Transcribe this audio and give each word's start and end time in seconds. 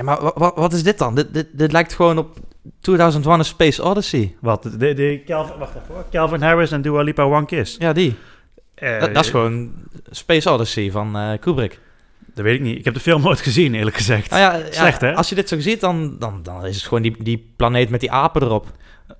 Ja, 0.00 0.06
maar 0.06 0.22
wa- 0.22 0.32
wa- 0.34 0.52
wat 0.54 0.72
is 0.72 0.82
dit 0.82 0.98
dan? 0.98 1.14
Dit, 1.14 1.34
dit, 1.34 1.46
dit 1.52 1.72
lijkt 1.72 1.92
gewoon 1.94 2.18
op 2.18 2.36
2001 2.80 3.38
A 3.40 3.42
Space 3.42 3.82
Odyssey. 3.82 4.34
Wat? 4.40 4.62
De, 4.62 4.94
de 4.94 5.22
Calvin, 5.26 5.58
wacht 5.58 5.74
even. 5.74 6.04
Calvin 6.10 6.42
Harris 6.42 6.70
en 6.72 6.82
Dua 6.82 7.02
Lipa 7.02 7.22
One 7.22 7.46
Kiss. 7.46 7.76
Ja, 7.78 7.92
die. 7.92 8.16
Eh, 8.74 9.00
Dat, 9.00 9.14
dat 9.14 9.24
is 9.24 9.30
gewoon 9.30 9.72
Space 10.10 10.50
Odyssey 10.50 10.90
van 10.90 11.16
eh, 11.16 11.38
Kubrick. 11.40 11.78
Dat 12.34 12.44
weet 12.44 12.54
ik 12.54 12.60
niet. 12.60 12.78
Ik 12.78 12.84
heb 12.84 12.94
de 12.94 13.00
film 13.00 13.22
nooit 13.22 13.40
gezien, 13.40 13.74
eerlijk 13.74 13.96
gezegd. 13.96 14.30
Nou 14.30 14.42
ja, 14.42 14.54
ja, 14.56 14.72
Slecht, 14.72 15.00
hè? 15.00 15.14
Als 15.14 15.28
je 15.28 15.34
dit 15.34 15.48
zo 15.48 15.60
ziet, 15.60 15.80
dan, 15.80 16.16
dan, 16.18 16.40
dan 16.42 16.66
is 16.66 16.76
het 16.76 16.84
gewoon 16.84 17.02
die, 17.02 17.22
die 17.22 17.52
planeet 17.56 17.90
met 17.90 18.00
die 18.00 18.10
apen 18.12 18.42
erop. 18.42 18.66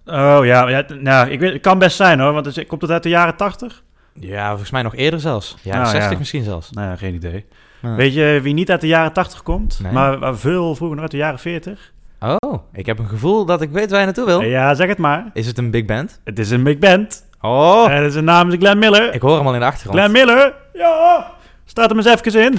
Oh 0.07 0.41
ja, 0.43 0.69
ja 0.69 0.85
nou, 1.01 1.31
ik 1.31 1.41
weet, 1.41 1.53
het 1.53 1.63
kan 1.63 1.79
best 1.79 1.97
zijn 1.97 2.21
hoor, 2.21 2.33
want 2.33 2.47
het 2.55 2.67
komt 2.67 2.83
het 2.83 2.91
uit 2.91 3.03
de 3.03 3.09
jaren 3.09 3.37
80? 3.37 3.83
Ja, 4.15 4.49
volgens 4.49 4.71
mij 4.71 4.83
nog 4.83 4.95
eerder 4.95 5.21
zelfs. 5.21 5.57
Ja, 5.63 5.75
Nou, 5.75 5.87
60 5.89 6.13
ja. 6.13 6.19
misschien 6.19 6.45
zelfs. 6.45 6.71
Nou 6.71 6.89
ja, 6.89 6.97
geen 6.97 7.15
idee. 7.15 7.47
Ja. 7.83 7.95
Weet 7.95 8.15
je 8.15 8.39
wie 8.43 8.55
niet 8.55 8.71
uit 8.71 8.81
de 8.81 8.87
jaren 8.87 9.13
80 9.13 9.43
komt, 9.43 9.79
Nee. 9.83 9.93
maar 9.93 10.37
veel 10.37 10.75
vroeger 10.75 10.95
nog 10.97 11.01
uit 11.03 11.11
de 11.11 11.17
jaren 11.17 11.39
40? 11.39 11.93
Oh, 12.21 12.55
ik 12.73 12.87
heb 12.87 12.99
een 12.99 13.09
gevoel 13.09 13.45
dat 13.45 13.63
ik 13.63 13.71
weet 13.71 13.91
waar 13.91 13.99
je 13.99 14.05
naartoe 14.05 14.25
wil. 14.27 14.41
Ja, 14.43 14.75
zeg 14.75 14.89
het 14.89 14.99
maar. 14.99 15.31
Is 15.33 15.47
het 15.47 15.59
een 15.59 15.71
big 15.71 15.85
band? 15.85 16.21
Het 16.25 16.39
is 16.39 16.51
een 16.51 16.63
big 16.63 16.79
band. 16.79 17.29
Oh, 17.41 17.87
En 17.91 18.13
zijn 18.13 18.25
naam 18.25 18.49
is 18.51 18.57
Glenn 18.59 18.79
Miller. 18.79 19.15
ik 19.15 19.21
hoor 19.21 19.37
hem 19.37 19.47
al 19.47 19.55
in 19.55 19.61
de 19.61 19.67
achtergrond. 19.67 19.99
Glenn 19.99 20.13
Miller? 20.13 20.55
Ja! 20.73 21.31
Staat 21.65 21.89
hem 21.89 21.99
eens 21.99 22.07
even 22.07 22.43
in. 22.45 22.59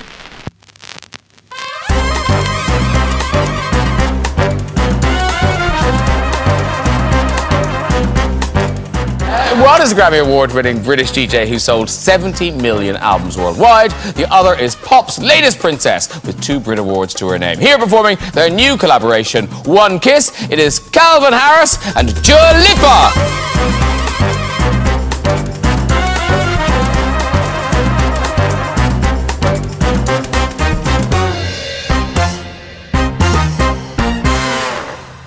One 9.61 9.79
is 9.83 9.91
a 9.91 9.95
Grammy 9.95 10.25
Award 10.25 10.53
winning 10.53 10.81
British 10.81 11.11
DJ 11.11 11.47
who 11.47 11.59
sold 11.59 11.87
70 11.87 12.49
million 12.49 12.95
albums 12.95 13.37
worldwide. 13.37 13.91
The 14.15 14.27
other 14.31 14.59
is 14.59 14.75
pop's 14.75 15.19
latest 15.19 15.59
princess 15.59 16.09
with 16.23 16.41
two 16.41 16.59
Brit 16.59 16.79
Awards 16.79 17.13
to 17.13 17.27
her 17.27 17.37
name. 17.37 17.59
Here 17.59 17.77
performing 17.77 18.17
their 18.33 18.49
new 18.49 18.75
collaboration, 18.75 19.45
One 19.65 19.99
Kiss, 19.99 20.49
it 20.49 20.57
is 20.57 20.79
Calvin 20.79 21.33
Harris 21.33 21.77
and 21.95 22.07
Dua 22.23 22.57
Lipa. 22.57 24.00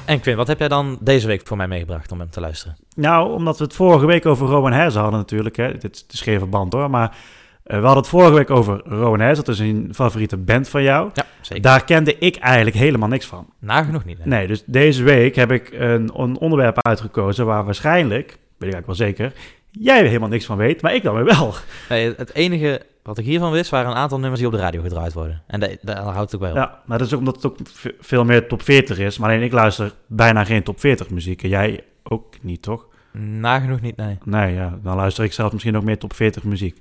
En 0.06 0.20
Quinn, 0.20 0.36
wat 0.36 0.46
heb 0.46 0.58
jij 0.58 0.68
dan 0.68 0.98
deze 1.00 1.26
week 1.26 1.46
voor 1.46 1.56
mij 1.56 1.68
meegebracht 1.68 2.12
om 2.12 2.18
hem 2.18 2.30
te 2.30 2.40
luisteren? 2.40 2.76
Nou, 2.96 3.32
omdat 3.32 3.58
we 3.58 3.64
het 3.64 3.74
vorige 3.74 4.06
week 4.06 4.26
over 4.26 4.46
Rowan 4.46 4.72
Hezen 4.72 5.00
hadden 5.00 5.18
natuurlijk. 5.20 5.56
Hè. 5.56 5.78
Dit 5.78 6.04
is 6.08 6.20
geen 6.20 6.38
verband 6.38 6.72
hoor, 6.72 6.90
maar 6.90 7.16
eh, 7.64 7.78
we 7.78 7.84
hadden 7.84 8.02
het 8.02 8.08
vorige 8.12 8.34
week 8.34 8.50
over 8.50 8.80
Rowan 8.84 9.20
Hezen. 9.20 9.44
Dat 9.44 9.54
is 9.54 9.58
een 9.60 9.90
favoriete 9.94 10.36
band 10.36 10.68
van 10.68 10.82
jou. 10.82 11.10
Ja, 11.14 11.26
zeker. 11.40 11.62
Daar 11.62 11.84
kende 11.84 12.18
ik 12.18 12.36
eigenlijk 12.36 12.76
helemaal 12.76 13.08
niks 13.08 13.26
van. 13.26 13.46
Nagenoeg 13.58 14.04
niet. 14.04 14.18
hè? 14.18 14.28
Nee, 14.28 14.46
dus 14.46 14.62
deze 14.66 15.02
week 15.02 15.34
heb 15.34 15.52
ik 15.52 15.72
een, 15.72 16.10
een 16.14 16.38
onderwerp 16.38 16.86
uitgekozen 16.86 17.46
waar 17.46 17.64
waarschijnlijk, 17.64 18.26
weet 18.26 18.38
ik 18.68 18.74
eigenlijk 18.74 18.86
wel 18.86 18.94
zeker, 18.94 19.32
jij 19.80 19.98
er 20.00 20.06
helemaal 20.06 20.28
niks 20.28 20.44
van 20.46 20.56
weet, 20.56 20.82
maar 20.82 20.94
ik 20.94 21.02
dan 21.02 21.14
weer 21.14 21.24
wel. 21.24 21.54
Nee, 21.88 22.14
het 22.16 22.34
enige 22.34 22.82
wat 23.02 23.18
ik 23.18 23.24
hiervan 23.24 23.52
wist, 23.52 23.70
waren 23.70 23.90
een 23.90 23.96
aantal 23.96 24.18
nummers 24.18 24.40
die 24.40 24.48
op 24.50 24.54
de 24.56 24.60
radio 24.62 24.82
gedraaid 24.82 25.12
worden. 25.12 25.42
En 25.46 25.60
da- 25.60 25.68
daar 25.82 25.96
houdt 26.02 26.18
het 26.18 26.34
ook 26.34 26.40
bij 26.40 26.50
op. 26.50 26.56
Ja, 26.56 26.80
maar 26.86 26.98
dat 26.98 27.06
is 27.06 27.12
ook 27.12 27.18
omdat 27.18 27.34
het 27.34 27.44
ook 27.46 27.56
veel 28.00 28.24
meer 28.24 28.48
top 28.48 28.62
40 28.62 28.98
is. 28.98 29.18
Maar 29.18 29.30
alleen 29.30 29.42
ik 29.42 29.52
luister 29.52 29.92
bijna 30.06 30.44
geen 30.44 30.62
top 30.62 30.80
40 30.80 31.10
muziek. 31.10 31.42
En 31.42 31.48
jij 31.48 31.80
ook 32.02 32.34
niet, 32.40 32.62
toch? 32.62 32.86
Nagenoeg 33.18 33.80
niet, 33.80 33.96
nee. 33.96 34.18
Nee, 34.24 34.54
ja, 34.54 34.78
dan 34.82 34.96
luister 34.96 35.24
ik 35.24 35.32
zelf 35.32 35.52
misschien 35.52 35.76
ook 35.76 35.84
meer 35.84 35.98
top 35.98 36.12
40 36.14 36.42
muziek. 36.44 36.78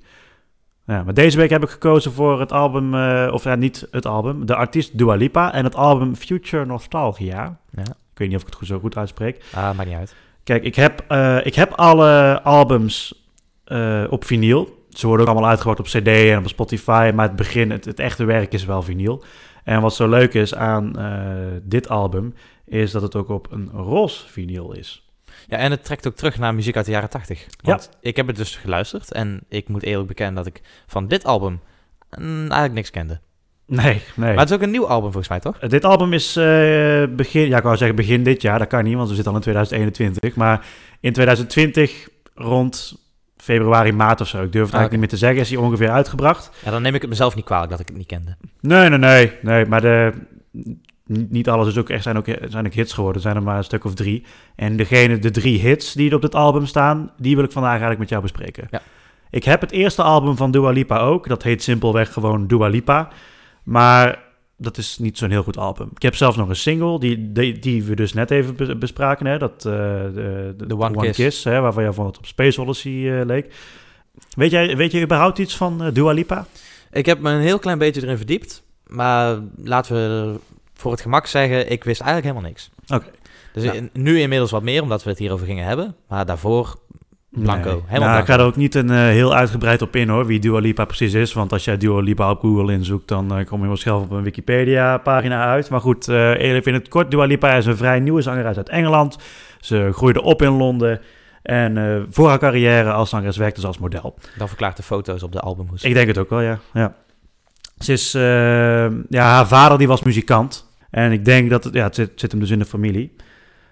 Ja, 0.86 1.04
maar 1.04 1.14
deze 1.14 1.38
week 1.38 1.50
heb 1.50 1.64
ik 1.64 1.70
gekozen 1.70 2.12
voor 2.12 2.40
het 2.40 2.52
album, 2.52 2.94
eh, 2.96 3.30
of 3.34 3.44
ja, 3.44 3.56
niet 3.56 3.88
het 3.92 4.06
album, 4.06 4.46
de 4.46 4.56
artiest 4.56 4.98
Dua 4.98 5.16
Lipa 5.16 5.54
en 5.54 5.64
het 5.64 5.76
album 5.76 6.16
Future 6.16 6.66
Nostalgia. 6.66 7.58
Ja. 7.72 7.82
Ik 7.84 8.20
weet 8.20 8.28
niet 8.28 8.36
of 8.38 8.42
ik 8.44 8.48
het 8.48 8.58
goed, 8.58 8.68
zo 8.68 8.80
goed 8.80 8.98
uitspreek. 8.98 9.44
Ah, 9.54 9.76
maakt 9.76 9.90
niet 9.90 9.98
uit. 9.98 10.16
Kijk, 10.44 10.64
ik 10.64 10.76
heb, 10.76 11.06
eh, 11.08 11.46
ik 11.46 11.56
heb 11.56 11.72
alle 11.72 12.42
albums 12.42 13.26
eh, 13.64 14.04
op 14.10 14.26
vinyl. 14.26 14.86
Ze 14.90 15.08
worden 15.08 15.26
ook 15.26 15.32
allemaal 15.32 15.50
uitgebracht 15.50 15.80
op 15.80 15.86
CD 15.86 16.08
en 16.08 16.38
op 16.38 16.48
Spotify. 16.48 17.12
Maar 17.16 17.28
het 17.28 17.36
begin, 17.36 17.72
het, 17.72 17.86
het 17.86 18.00
echte 18.00 18.26
werk 18.26 18.54
is 18.54 18.66
wel 18.66 18.82
vinyl. 18.82 19.24
En 19.64 19.82
wat 19.82 19.96
zo 19.96 20.08
leuk 20.08 20.34
is 20.34 20.56
aan 20.56 21.00
eh, 21.00 21.60
dit 21.64 21.90
album, 21.90 22.34
is 22.66 22.92
dat 22.92 23.02
het 23.02 23.16
ook 23.16 23.30
op 23.30 23.52
een 23.52 23.70
roze 23.70 24.28
vinyl 24.28 24.74
is. 24.74 25.08
Ja, 25.48 25.58
en 25.58 25.72
het 25.72 25.84
trekt 25.86 26.08
ook 26.08 26.16
terug 26.16 26.38
naar 26.38 26.56
muziek 26.56 26.76
uit 26.76 26.86
de 26.86 26.92
jaren 26.92 27.10
80. 27.10 27.46
Want 27.62 27.90
ik 28.02 28.16
heb 28.16 28.28
het 28.28 28.36
dus 28.36 28.56
geluisterd 28.56 29.12
en 29.12 29.44
ik 29.50 29.68
moet 29.68 29.84
eerlijk 29.84 30.08
bekennen 30.08 30.36
dat 30.36 30.46
ik 30.46 30.62
van 30.88 31.08
dit 31.08 31.26
album 31.26 31.62
mm, 32.18 32.40
eigenlijk 32.40 32.74
niks 32.74 32.90
kende. 32.90 33.20
Nee, 33.66 34.02
nee. 34.16 34.30
Maar 34.30 34.40
het 34.40 34.50
is 34.50 34.56
ook 34.56 34.62
een 34.62 34.72
nieuw 34.72 34.88
album 34.88 35.12
volgens 35.12 35.28
mij, 35.28 35.40
toch? 35.40 35.64
Uh, 35.64 35.70
Dit 35.70 35.86
album 35.86 36.14
is 36.14 36.36
eh, 36.36 36.44
begin, 37.10 37.48
ja, 37.48 37.58
ik 37.58 37.64
wou 37.64 37.78
zeggen 37.78 37.96
begin 37.96 38.24
dit 38.24 38.42
jaar. 38.42 38.60
Dat 38.60 38.68
kan 38.68 38.84
niet, 38.84 38.96
want 38.96 39.10
we 39.10 39.14
zitten 39.16 39.32
al 39.32 39.38
in 39.38 39.44
2021. 39.44 40.36
Maar 40.36 40.66
in 41.00 41.14
2020, 41.14 42.10
rond 42.34 43.02
februari, 43.38 43.92
maart 43.92 44.22
of 44.22 44.28
zo, 44.28 44.44
ik 44.44 44.52
durf 44.52 44.66
het 44.66 44.74
Ah, 44.74 44.80
eigenlijk 44.80 44.92
niet 44.92 45.00
meer 45.00 45.10
te 45.10 45.18
zeggen, 45.26 45.40
is 45.42 45.50
hij 45.50 45.58
ongeveer 45.60 45.90
uitgebracht. 45.90 46.52
Ja, 46.64 46.72
dan 46.72 46.82
neem 46.82 46.96
ik 46.96 47.02
het 47.02 47.10
mezelf 47.10 47.36
niet 47.36 47.46
kwalijk 47.46 47.72
dat 47.72 47.80
ik 47.80 47.88
het 47.88 47.98
niet 47.98 48.08
kende. 48.08 48.36
Nee, 48.60 48.90
nee, 48.90 49.00
nee, 49.00 49.32
nee. 49.42 49.66
Maar 49.66 49.82
de, 49.82 50.14
niet 51.06 51.50
alles 51.50 51.68
is 51.68 51.78
ook 51.78 51.90
echt, 51.90 52.04
zijn, 52.04 52.18
ook, 52.18 52.26
zijn 52.48 52.66
ook 52.66 52.74
hits 52.74 52.94
geworden. 52.94 53.16
Er 53.22 53.28
zijn 53.28 53.36
er 53.36 53.44
maar 53.44 53.58
een 53.58 53.64
stuk 53.64 53.86
of 53.86 53.94
drie. 53.94 54.26
En 54.56 54.76
degene, 54.76 55.20
de 55.20 55.32
drie 55.32 55.60
hits 55.60 55.94
die 55.94 56.16
op 56.16 56.22
dit 56.22 56.36
album 56.36 56.66
staan, 56.66 57.12
die 57.18 57.36
wil 57.36 57.44
ik 57.46 57.52
vandaag 57.52 57.72
eigenlijk 57.72 58.00
met 58.00 58.10
jou 58.10 58.22
bespreken. 58.22 58.68
Ja. 58.72 58.82
Ik 59.30 59.44
heb 59.44 59.62
het 59.62 59.72
eerste 59.72 60.04
album 60.04 60.38
van 60.38 60.52
Dua 60.52 60.70
Lipa 60.70 61.00
ook. 61.00 61.28
Dat 61.28 61.44
heet 61.44 61.64
simpelweg 61.64 62.14
gewoon 62.14 62.48
Dua 62.48 62.68
Lipa. 62.68 63.10
Maar 63.64 64.24
dat 64.58 64.78
is 64.78 64.98
niet 64.98 65.18
zo'n 65.18 65.30
heel 65.30 65.44
goed 65.44 65.58
album. 65.58 65.90
Ik 65.96 66.02
heb 66.02 66.16
zelfs 66.16 66.38
nog 66.38 66.50
een 66.50 66.56
single, 66.56 67.00
die, 67.00 67.32
die, 67.32 67.60
die 67.60 67.84
we 67.84 67.96
dus 67.96 68.14
net 68.14 68.32
even 68.32 68.56
be- 68.56 68.76
bespraken. 68.76 69.26
Hè? 69.26 69.38
Dat, 69.38 69.54
eh, 69.56 69.64
de, 69.64 70.54
de, 70.58 70.66
The 70.66 70.78
One 70.78 71.10
Kiss. 71.12 71.44
hè? 71.44 71.60
waarvan 71.60 71.84
jij 71.84 71.92
vond 71.94 72.08
het 72.08 72.18
op 72.18 72.26
Space 72.26 72.62
Odyssey 72.62 73.20
eh, 73.20 73.26
leek. 73.26 73.54
Weet 74.36 74.52
jij, 74.52 74.78
weet 74.78 74.92
je 74.92 75.02
überhaupt 75.02 75.38
iets 75.38 75.58
van 75.58 75.84
eh, 75.84 75.94
Dua 75.94 76.12
Lipa? 76.12 76.46
Ik 76.92 77.06
heb 77.06 77.20
me 77.20 77.32
een 77.32 77.42
heel 77.42 77.60
klein 77.60 77.78
beetje 77.78 78.02
erin 78.02 78.18
verdiept. 78.18 78.64
Maar 78.88 79.40
laten 79.64 79.96
we 79.96 80.36
voor 80.74 80.92
het 80.92 81.02
gemak 81.02 81.26
zeggen, 81.28 81.72
ik 81.72 81.84
wist 81.84 82.02
eigenlijk 82.02 82.32
helemaal 82.32 82.50
niks. 82.52 82.70
Oké. 82.88 83.12
Dus 83.54 83.64
in- 83.64 83.90
nu 83.94 84.20
inmiddels 84.20 84.52
wat 84.52 84.64
meer, 84.64 84.82
omdat 84.82 85.04
we 85.04 85.10
het 85.10 85.20
hierover 85.20 85.46
gingen 85.46 85.66
hebben. 85.66 85.96
Maar 86.08 86.26
daarvoor 86.26 86.76
blanco. 87.42 87.70
Nee. 87.70 87.82
Helemaal 87.86 88.10
nou, 88.10 88.22
ik 88.22 88.26
ga 88.26 88.38
er 88.38 88.46
ook 88.46 88.56
niet 88.56 88.76
een, 88.76 88.90
eh, 88.90 88.98
heel 88.98 89.36
uitgebreid 89.36 89.82
op 89.82 89.96
in 89.96 90.10
hoor, 90.10 90.26
wie 90.26 90.40
Dua 90.40 90.60
Lipa 90.60 90.86
precies 90.86 91.14
is. 91.14 91.34
Want 91.34 91.52
als 91.52 91.64
jij 91.64 91.78
Dua 91.78 92.00
Lipa 92.00 92.30
op 92.30 92.40
Google 92.40 92.74
inzoekt, 92.74 93.08
dan 93.08 93.38
eh, 93.38 93.46
kom 93.46 93.62
je 93.62 93.68
waarschijnlijk 93.68 94.12
op 94.12 94.18
een 94.18 94.24
Wikipedia-pagina 94.24 95.46
uit. 95.46 95.70
Maar 95.70 95.80
goed, 95.80 96.08
eh 96.08 96.40
even 96.40 96.64
in 96.64 96.74
het 96.74 96.88
kort. 96.88 97.12
Dua 97.12 97.26
Lipa 97.26 97.54
is 97.54 97.66
een 97.66 97.78
vrij 97.78 98.00
nieuwe 98.00 98.22
zangeres 98.22 98.58
uit 98.58 98.70
Engeland. 98.70 99.18
Ze 99.60 99.90
groeide 99.94 100.22
op 100.22 100.42
in 100.42 100.52
Londen. 100.52 101.02
En 101.42 102.06
voor 102.10 102.30
haar 102.30 102.40
carrière 102.40 102.92
als 102.92 103.10
zangeres 103.10 103.38
werkte 103.38 103.62
ze 103.62 103.68
als 103.68 103.78
model. 103.78 104.16
Dan 104.38 104.48
verklaart 104.48 104.78
de 104.78 104.84
foto's 104.84 105.24
op 105.24 105.32
de 105.32 105.40
albumhoes. 105.40 105.84
Ik 105.84 105.94
denk 105.94 106.08
het 106.08 106.18
ook 106.18 106.30
wel, 106.30 106.42
ja. 106.42 106.60
ja. 106.74 106.96
Ze 107.80 107.92
is, 107.92 108.12
ja, 109.10 109.24
haar 109.24 109.48
vader 109.48 109.78
die 109.78 109.88
was 109.88 110.04
muzikant. 110.04 110.72
En 110.90 111.12
ik 111.12 111.26
denk 111.26 111.50
dat, 111.50 111.64
het, 111.64 111.74
ja, 111.74 111.84
het 111.84 111.96
zit, 111.96 112.12
zit 112.16 112.32
hem 112.32 112.40
dus 112.40 112.50
in 112.50 112.60
de 112.60 112.66
familie. 112.66 113.16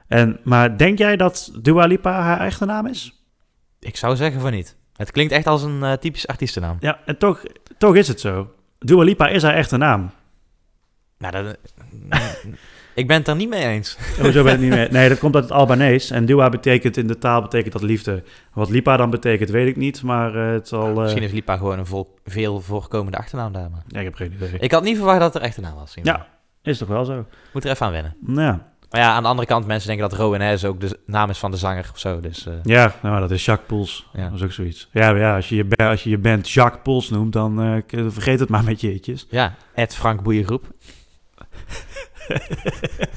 En, 0.07 0.39
maar 0.43 0.77
denk 0.77 0.97
jij 0.97 1.17
dat 1.17 1.51
Dua 1.61 1.85
Lipa 1.85 2.21
haar 2.21 2.39
echte 2.39 2.65
naam 2.65 2.87
is? 2.87 3.20
Ik 3.81 3.97
zou 3.97 4.15
zeggen 4.15 4.41
van 4.41 4.51
niet. 4.51 4.75
Het 4.95 5.11
klinkt 5.11 5.33
echt 5.33 5.47
als 5.47 5.63
een 5.63 5.83
eh, 5.83 5.93
typisch 5.93 6.27
artiestennaam. 6.27 6.77
Ja, 6.79 6.99
en 7.05 7.17
toch, 7.17 7.43
toch 7.77 7.95
is 7.95 8.07
het 8.07 8.19
zo. 8.19 8.53
Dua 8.79 9.03
Lipa 9.03 9.27
is 9.27 9.43
haar 9.43 9.53
echte 9.53 9.77
naam. 9.77 10.11
Nou, 11.17 11.33
dat, 11.43 11.57
ik 12.95 13.07
ben 13.07 13.17
het 13.17 13.27
er 13.27 13.35
niet 13.35 13.49
mee 13.49 13.63
eens. 13.65 13.97
Hoezo 14.19 14.43
ben 14.43 14.53
ik 14.53 14.59
niet 14.59 14.69
meer? 14.69 14.91
Nee, 14.91 15.09
dat 15.09 15.19
komt 15.19 15.35
uit 15.35 15.43
het 15.43 15.53
Albanees. 15.53 16.09
En 16.11 16.25
Dua 16.25 16.49
betekent 16.49 16.97
in 16.97 17.07
de 17.07 17.17
taal 17.17 17.41
betekent 17.41 17.73
dat 17.73 17.81
liefde. 17.81 18.23
Wat 18.53 18.69
Lipa 18.69 18.97
dan 18.97 19.09
betekent, 19.09 19.49
weet 19.49 19.67
ik 19.67 19.75
niet. 19.75 20.03
Maar 20.03 20.35
eh, 20.35 20.51
het 20.53 20.67
zal... 20.67 20.89
eh, 20.89 20.95
Misschien 20.97 21.23
is 21.23 21.31
Lipa 21.31 21.57
gewoon 21.57 21.79
een 21.79 21.85
vol, 21.85 22.15
veel 22.25 22.61
voorkomende 22.61 23.17
achternaam 23.17 23.53
daar. 23.53 23.69
Maar. 23.69 23.83
Ja, 23.87 23.99
ik 23.99 24.05
heb 24.05 24.15
geen 24.15 24.31
idee. 24.33 24.59
Ik 24.59 24.71
had 24.71 24.83
niet 24.83 24.97
verwacht 24.97 25.19
dat 25.19 25.33
het 25.33 25.41
er 25.41 25.47
echte 25.47 25.61
naam 25.61 25.75
was. 25.75 25.93
Ja, 26.03 26.27
is 26.63 26.77
toch 26.77 26.87
wel 26.87 27.05
zo? 27.05 27.25
Moet 27.53 27.63
er 27.65 27.71
even 27.71 27.85
aan 27.85 27.91
wennen. 27.91 28.15
Nou 28.21 28.41
Ja, 28.47 28.70
Maar 28.91 29.01
ja, 29.01 29.11
aan 29.11 29.23
de 29.23 29.29
andere 29.29 29.47
kant, 29.47 29.65
mensen 29.65 29.87
denken 29.87 30.09
dat 30.09 30.19
Rowan 30.19 30.41
Hez 30.41 30.63
ook 30.63 30.79
de 30.79 30.99
naam 31.05 31.29
is 31.29 31.37
van 31.37 31.51
de 31.51 31.57
zanger 31.57 31.89
of 31.93 31.99
zo. 31.99 32.19
Dus 32.19 32.45
eh, 32.45 32.53
ja 32.63 32.95
nou, 33.01 33.19
dat 33.19 33.31
is 33.31 33.45
Jacques 33.45 33.67
Poels. 33.67 34.07
Ja. 34.13 34.23
Dat 34.23 34.33
is 34.33 34.43
ook 34.43 34.51
zoiets. 34.51 34.89
Ja, 34.91 35.09
ja 35.09 35.35
als, 35.35 35.49
je 35.49 35.55
je, 35.55 35.75
als 35.75 36.03
je 36.03 36.09
je 36.09 36.17
band 36.17 36.49
Jacques 36.49 36.81
Poels 36.83 37.09
noemt, 37.09 37.33
dan 37.33 37.61
eh, 37.61 38.09
vergeet 38.09 38.39
het 38.39 38.49
maar 38.49 38.63
met 38.63 38.81
je 38.81 38.91
eetjes. 38.91 39.27
ja, 39.29 39.55
Ed 39.73 39.95
Frank 39.95 40.23
Boeiengroep. 40.23 40.65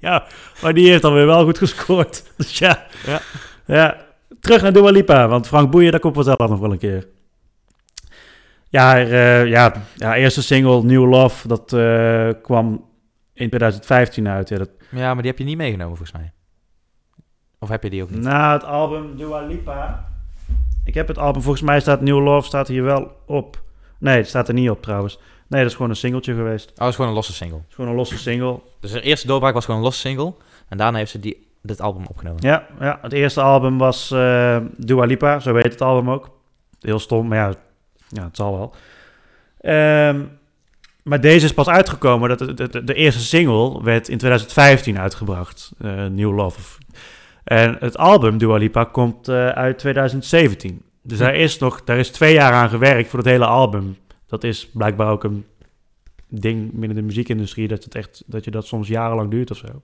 Ja, 0.00 0.26
maar 0.62 0.74
die 0.74 0.88
heeft 0.88 1.02
dan 1.02 1.14
weer 1.14 1.26
wel 1.26 1.44
goed 1.44 1.58
gescoord. 1.58 2.24
Dus 2.36 2.58
ja. 2.58 2.86
Ja. 3.06 3.20
ja. 3.66 3.96
Terug 4.40 4.62
naar 4.62 4.72
Dua 4.72 4.90
Lipa, 4.90 5.28
want 5.28 5.46
Frank 5.46 5.70
Boeien, 5.70 5.90
daar 5.90 6.00
komt 6.00 6.14
vanzelf 6.14 6.38
nog 6.38 6.58
wel 6.58 6.72
een 6.72 6.78
keer. 6.78 7.06
Ja, 8.68 8.98
eh, 8.98 9.46
ja, 9.46 9.72
ja, 9.96 10.16
eerste 10.16 10.42
single, 10.42 10.82
New 10.82 11.08
Love, 11.08 11.48
dat 11.48 11.66
kwam 12.42 12.84
in 13.32 13.48
2015 13.48 14.28
uit. 14.28 14.48
Ja, 14.48 14.58
dat, 14.58 14.70
Ja, 14.90 15.12
maar 15.14 15.22
die 15.22 15.30
heb 15.30 15.38
je 15.38 15.44
niet 15.44 15.56
meegenomen 15.56 15.96
volgens 15.96 16.18
mij. 16.18 16.32
Of 17.58 17.68
heb 17.68 17.82
je 17.82 17.90
die 17.90 18.02
ook 18.02 18.10
niet? 18.10 18.20
na 18.20 18.52
het 18.52 18.64
album 18.64 19.16
Dua 19.16 19.40
Lipa. 19.46 20.08
Ik 20.84 20.94
heb 20.94 21.08
het 21.08 21.18
album, 21.18 21.42
volgens 21.42 21.64
mij 21.64 21.80
staat 21.80 22.00
New 22.00 22.24
Love 22.24 22.46
staat 22.46 22.68
hier 22.68 22.82
wel 22.82 23.16
op. 23.26 23.62
Nee, 23.98 24.16
het 24.16 24.28
staat 24.28 24.48
er 24.48 24.54
niet 24.54 24.70
op 24.70 24.82
trouwens. 24.82 25.18
Nee, 25.46 25.60
dat 25.60 25.70
is 25.70 25.76
gewoon 25.76 25.90
een 25.90 25.96
singeltje 25.96 26.34
geweest. 26.34 26.70
Oh, 26.70 26.76
dat 26.76 26.88
is 26.88 26.94
gewoon 26.94 27.10
een 27.10 27.16
losse 27.16 27.32
single. 27.32 27.56
Het 27.56 27.66
is 27.68 27.74
gewoon 27.74 27.90
een 27.90 27.96
losse 27.96 28.18
single. 28.18 28.60
Dus 28.80 28.92
de 28.92 29.00
eerste 29.00 29.26
doorbraak 29.26 29.54
was 29.54 29.64
gewoon 29.64 29.80
een 29.80 29.86
losse 29.86 30.00
single. 30.00 30.34
En 30.68 30.76
daarna 30.76 30.98
heeft 30.98 31.10
ze 31.10 31.20
die, 31.20 31.46
dit 31.62 31.80
album 31.80 32.06
opgenomen. 32.06 32.42
Ja, 32.42 32.66
ja, 32.80 32.98
het 33.02 33.12
eerste 33.12 33.40
album 33.40 33.78
was 33.78 34.10
eh 34.10 34.56
Dua 34.76 35.04
Lipa, 35.04 35.38
zo 35.38 35.54
heet 35.54 35.72
het 35.72 35.80
album 35.80 36.10
ook. 36.10 36.30
Heel 36.80 36.98
stom, 36.98 37.28
maar 37.28 37.38
ja, 37.38 37.54
ja 38.08 38.24
het 38.24 38.36
zal 38.36 38.58
wel. 38.58 38.74
Ehm, 39.60 40.20
maar 41.04 41.20
deze 41.20 41.44
is 41.44 41.54
pas 41.54 41.68
uitgekomen. 41.68 42.28
Dat 42.28 42.56
de, 42.56 42.68
de, 42.68 42.84
de 42.84 42.94
eerste 42.94 43.22
single 43.22 43.82
werd 43.82 44.08
in 44.08 44.18
2015 44.18 44.98
uitgebracht. 44.98 45.72
eh, 45.78 46.06
New 46.06 46.34
Love. 46.34 46.60
En 47.44 47.76
het 47.80 47.98
album 47.98 48.38
Dua 48.38 48.56
Lipa 48.56 48.84
komt 48.84 49.28
eh, 49.28 49.48
uit 49.48 49.78
2017. 49.78 50.82
Dus 51.02 51.18
daar 51.18 51.34
is 51.34 51.58
nog, 51.58 51.84
daar 51.84 51.98
is 51.98 52.10
twee 52.10 52.34
jaar 52.34 52.52
aan 52.52 52.68
gewerkt 52.68 53.08
voor 53.10 53.18
het 53.18 53.28
hele 53.28 53.46
album. 53.46 53.96
Dat 54.26 54.44
is 54.44 54.68
blijkbaar 54.72 55.10
ook 55.10 55.24
een 55.24 55.44
ding 56.28 56.70
binnen 56.72 56.96
de 56.96 57.02
muziekindustrie 57.02 57.68
dat 57.68 57.84
het 57.84 57.94
echt 57.94 58.22
dat 58.26 58.44
je 58.44 58.50
dat 58.50 58.66
soms 58.66 58.88
jarenlang 58.88 59.30
duurt 59.30 59.50
of 59.50 59.56
zo. 59.56 59.82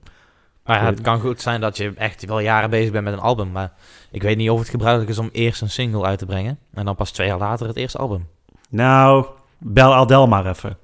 Maar 0.65 0.79
ja, 0.79 0.85
het 0.85 1.01
kan 1.01 1.19
goed 1.19 1.41
zijn 1.41 1.61
dat 1.61 1.77
je 1.77 1.93
echt 1.95 2.25
wel 2.25 2.39
jaren 2.39 2.69
bezig 2.69 2.91
bent 2.91 3.03
met 3.03 3.13
een 3.13 3.19
album. 3.19 3.51
Maar 3.51 3.73
ik 4.11 4.21
weet 4.21 4.37
niet 4.37 4.49
of 4.49 4.59
het 4.59 4.69
gebruikelijk 4.69 5.11
is 5.11 5.17
om 5.17 5.29
eerst 5.31 5.61
een 5.61 5.69
single 5.69 6.05
uit 6.05 6.19
te 6.19 6.25
brengen. 6.25 6.59
En 6.73 6.85
dan 6.85 6.95
pas 6.95 7.11
twee 7.11 7.27
jaar 7.27 7.37
later 7.37 7.67
het 7.67 7.75
eerste 7.75 7.97
album. 7.97 8.27
Nou, 8.69 9.25
bel 9.57 9.93
Adele 9.93 10.27
maar 10.27 10.45
even. 10.45 10.77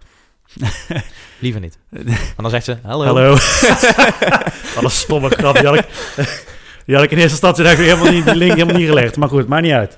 Liever 1.39 1.61
niet. 1.61 1.77
Want 2.35 2.35
dan 2.35 2.49
zegt 2.49 2.65
ze, 2.65 2.77
hallo. 2.83 3.05
Hallo. 3.05 3.29
Wat 4.75 4.83
een 4.83 4.89
stomme 4.89 5.29
grap. 5.29 5.55
Die 5.55 5.65
had 5.65 5.75
ik, 5.75 5.85
die 6.85 6.95
had 6.95 7.03
ik 7.03 7.11
in 7.11 7.17
eerste 7.17 7.31
instantie 7.31 7.65
eigenlijk 7.65 7.95
helemaal 7.95 8.13
niet, 8.13 8.25
die 8.25 8.35
link 8.35 8.51
helemaal 8.53 8.75
niet 8.75 8.87
gelegd. 8.87 9.17
Maar 9.17 9.29
goed, 9.29 9.47
maakt 9.47 9.63
niet 9.63 9.71
uit. 9.71 9.97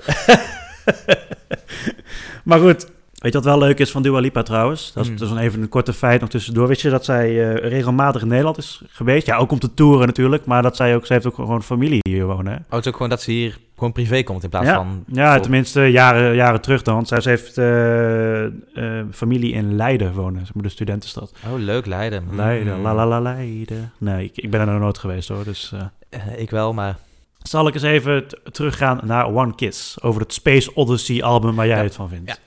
maar 2.44 2.60
goed. 2.60 2.94
Weet 3.26 3.34
je 3.34 3.40
wat 3.40 3.50
wel 3.58 3.68
leuk 3.68 3.80
is 3.80 3.92
van 3.92 4.02
Dua 4.02 4.20
Lipa 4.20 4.44
trouwens? 4.44 4.92
Dat 4.94 5.06
is, 5.06 5.20
dan 5.20 5.38
even 5.38 5.62
een 5.62 5.70
korte 5.70 5.94
feit 5.94 6.22
nog 6.22 6.30
tussendoor. 6.30 6.68
Wist 6.68 6.82
je 6.82 6.90
dat 6.90 7.06
zij 7.06 7.28
eh, 7.28 7.70
regelmatig 7.70 8.22
in 8.22 8.28
Nederland 8.28 8.58
is 8.58 8.82
geweest? 8.90 9.26
Ja, 9.26 9.38
ook 9.38 9.52
om 9.52 9.60
te 9.60 9.74
toeren 9.74 10.06
natuurlijk. 10.08 10.46
Maar 10.46 10.62
dat 10.62 10.76
zij 10.76 10.96
ook, 10.96 11.06
zij 11.06 11.16
heeft 11.16 11.28
ook 11.28 11.36
gewoon 11.36 11.64
familie 11.64 12.00
hier 12.02 12.26
wonen. 12.26 12.52
hè? 12.54 12.58
Oh, 12.58 12.66
het 12.70 12.80
is 12.80 12.88
ook 12.88 12.94
gewoon 12.96 13.10
dat 13.10 13.22
ze 13.22 13.32
hier 13.32 13.58
gewoon 13.76 13.92
privé 13.92 14.24
komt 14.24 14.44
in 14.44 14.50
plaats 14.50 14.68
ja, 14.68 14.76
van... 14.76 15.04
ja, 15.08 15.40
tenminste 15.40 15.82
jaren, 15.82 16.36
jaren 16.36 16.62
terug 16.62 16.82
dan. 16.82 16.96
Want 16.96 17.08
zij 17.08 17.22
ze 17.22 17.30
heeft 17.30 17.58
eh, 17.58 18.46
eh, 18.46 19.06
familie 19.12 19.54
in 19.54 19.76
Leiden 19.76 20.14
wonen. 20.14 20.46
Zeg 20.46 20.54
maar 20.54 20.64
de 20.64 20.70
studentenstad. 20.70 21.34
Oh, 21.46 21.60
leuk, 21.60 21.86
Leiden. 21.86 22.24
Mm. 22.30 22.36
Leiden, 22.36 22.82
la 22.82 22.96
la 22.96 23.08
la 23.08 23.20
Leiden. 23.22 23.92
Nee, 23.98 24.24
ik, 24.24 24.38
ik 24.38 24.50
ben 24.52 24.60
er 24.60 24.68
nog 24.68 24.80
nooit 24.80 24.98
geweest 24.98 25.28
hoor. 25.28 25.44
Dus 25.44 25.74
eh, 26.10 26.20
ik 26.38 26.50
wel, 26.50 26.74
maar... 26.74 26.98
zal 27.42 27.68
ik 27.68 27.74
eens 27.74 27.84
even 27.84 28.26
teruggaan 28.52 29.00
naar 29.04 29.26
One 29.26 29.56
Kiss. 29.56 30.02
Over 30.02 30.22
het 30.22 30.34
Space 30.34 30.76
Odyssey 30.76 31.24
album 31.24 31.56
waar 31.56 31.68
jij 31.68 31.78
Ja. 31.78 31.84
het 31.84 31.96
van 31.96 32.10
vindt. 32.10 32.30
Ja. 32.30 32.38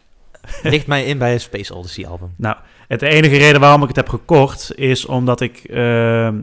Ligt 0.71 0.87
mij 0.87 1.05
in 1.05 1.19
bij 1.19 1.33
een 1.33 1.41
Space 1.41 1.75
Odyssey 1.75 2.07
album. 2.07 2.35
Nou, 2.37 2.57
het 2.89 3.03
enige 3.03 3.37
reden 3.37 3.61
waarom 3.61 3.83
ik 3.83 3.89
het 3.89 3.97
heb 3.97 4.09
gekocht 4.09 4.75
is 4.77 5.07
omdat 5.07 5.41
ik... 5.41 5.59
ehm, 5.59 6.37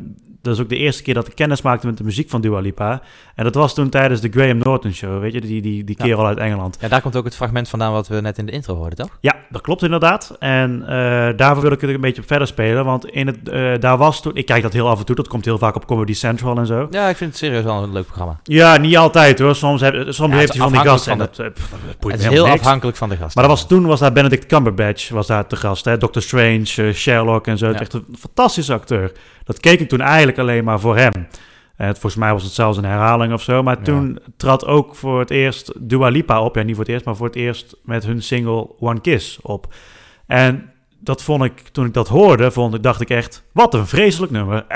dat 0.46 0.56
is 0.56 0.62
ook 0.62 0.70
de 0.70 0.78
eerste 0.78 1.04
keer 1.04 1.14
dat 1.14 1.28
ik 1.28 1.36
kennis 1.36 1.62
maakte 1.62 1.86
met 1.88 1.98
de 1.98 2.04
muziek 2.04 2.30
van 2.30 2.42
Dua 2.42 2.60
Lipa. 2.60 3.02
En 3.36 3.44
dat 3.44 3.56
was 3.56 3.74
toen 3.74 3.90
tijdens 3.90 4.22
de 4.22 4.30
Graham 4.30 4.58
Norton 4.58 4.94
Show, 4.94 5.20
weet 5.22 5.34
je, 5.34 5.42
die, 5.42 5.62
die, 5.62 5.84
die 5.84 5.96
Ja. 6.00 6.06
kerel 6.06 6.26
uit 6.26 6.38
Engeland. 6.38 6.78
Ja, 6.80 6.88
daar 6.88 7.02
komt 7.02 7.16
ook 7.16 7.26
het 7.26 7.36
fragment 7.36 7.70
vandaan 7.70 7.92
wat 7.92 8.08
we 8.08 8.22
net 8.22 8.38
in 8.38 8.46
de 8.46 8.52
intro 8.52 8.76
hoorden, 8.76 8.98
toch? 8.98 9.18
Ja, 9.20 9.36
dat 9.50 9.62
klopt 9.62 9.84
inderdaad. 9.84 10.36
En 10.40 10.82
eh, 10.82 10.88
daarvoor 11.38 11.62
wil 11.62 11.72
ik 11.72 11.82
het 11.82 11.90
een 11.90 12.02
beetje 12.02 12.22
op 12.22 12.28
verder 12.28 12.48
spelen. 12.48 12.86
Want 12.86 13.06
in 13.06 13.28
het, 13.28 13.50
eh, 13.50 13.72
daar 13.80 13.98
was 13.98 14.22
toen... 14.22 14.36
Ik 14.36 14.46
kijk 14.46 14.62
dat 14.64 14.74
heel 14.74 14.88
af 14.90 15.00
en 15.00 15.06
toe. 15.06 15.16
Dat 15.16 15.28
komt 15.28 15.46
heel 15.46 15.58
vaak 15.58 15.76
op 15.76 15.86
Comedy 15.86 16.14
Central 16.14 16.58
en 16.58 16.66
zo. 16.66 16.88
Ja, 16.92 17.10
ik 17.10 17.16
vind 17.18 17.30
het 17.30 17.40
serieus 17.40 17.64
wel 17.64 17.84
een 17.84 17.92
leuk 17.94 18.06
programma. 18.06 18.40
Ja, 18.44 18.78
niet 18.78 18.98
altijd 18.98 19.40
hoor. 19.40 19.56
Soms, 19.56 19.82
heb, 19.82 20.06
soms 20.10 20.32
Ja, 20.34 20.38
heeft 20.40 20.52
hij 20.54 20.62
van 20.62 20.72
die 20.72 20.82
gasten. 20.82 21.12
En 21.12 21.18
dat, 21.18 21.40
eh, 21.40 21.48
pff, 21.54 21.70
dat 22.00 22.12
Het 22.12 22.20
is 22.20 22.28
heel 22.28 22.46
niks. 22.48 22.60
afhankelijk 22.60 22.98
van 22.98 23.10
de 23.10 23.16
gast. 23.16 23.36
Maar 23.36 23.48
dat 23.48 23.58
was, 23.58 23.68
toen 23.68 23.86
was 23.86 24.00
daar 24.00 24.12
Benedict 24.14 24.46
Cumberbatch 24.46 25.10
was 25.10 25.28
daar 25.28 25.48
te 25.48 25.56
gast. 25.56 25.86
Hè? 25.86 25.98
Doctor 25.98 26.22
Strange, 26.22 26.92
Sherlock 26.94 27.48
en 27.48 27.58
zo. 27.58 27.68
Ja. 27.70 27.80
Echt 27.80 27.94
een 27.94 28.06
fantastische 28.20 28.74
acteur. 28.74 29.12
Dat 29.46 29.60
keek 29.60 29.80
ik 29.80 29.90
toen 29.90 30.02
eigenlijk 30.02 30.38
alleen 30.38 30.64
maar 30.64 30.80
voor 30.80 30.98
hem. 30.98 31.12
En 31.78 31.88
het, 31.88 32.00
volgens 32.00 32.22
mij 32.22 32.32
was 32.34 32.44
het 32.44 32.52
zelfs 32.52 32.78
een 32.78 32.84
herhaling 32.86 33.34
of 33.34 33.42
zo. 33.42 33.64
Maar 33.64 33.78
Ja. 33.78 33.84
toen 33.84 34.20
trad 34.38 34.66
ook 34.66 34.96
voor 34.96 35.20
het 35.20 35.30
eerst 35.32 35.72
Dua 35.80 36.08
Lipa 36.10 36.42
op. 36.42 36.56
Ja, 36.56 36.62
niet 36.64 36.76
voor 36.76 36.84
het 36.84 36.94
eerst, 36.94 37.06
maar 37.06 37.16
voor 37.16 37.26
het 37.28 37.36
eerst 37.36 37.76
met 37.84 38.06
hun 38.06 38.22
single 38.24 38.70
One 38.80 39.02
Kiss 39.02 39.40
op. 39.42 39.74
En 40.28 40.70
dat 41.00 41.24
vond 41.24 41.44
ik, 41.44 41.60
toen 41.72 41.86
ik 41.86 41.94
dat 41.94 42.08
hoorde, 42.08 42.52
vond 42.52 42.74
ik, 42.74 42.84
dacht 42.84 43.02
ik 43.02 43.10
echt, 43.10 43.44
wat 43.54 43.74
een 43.74 43.88
vreselijk 43.88 44.32
nummer. 44.32 44.66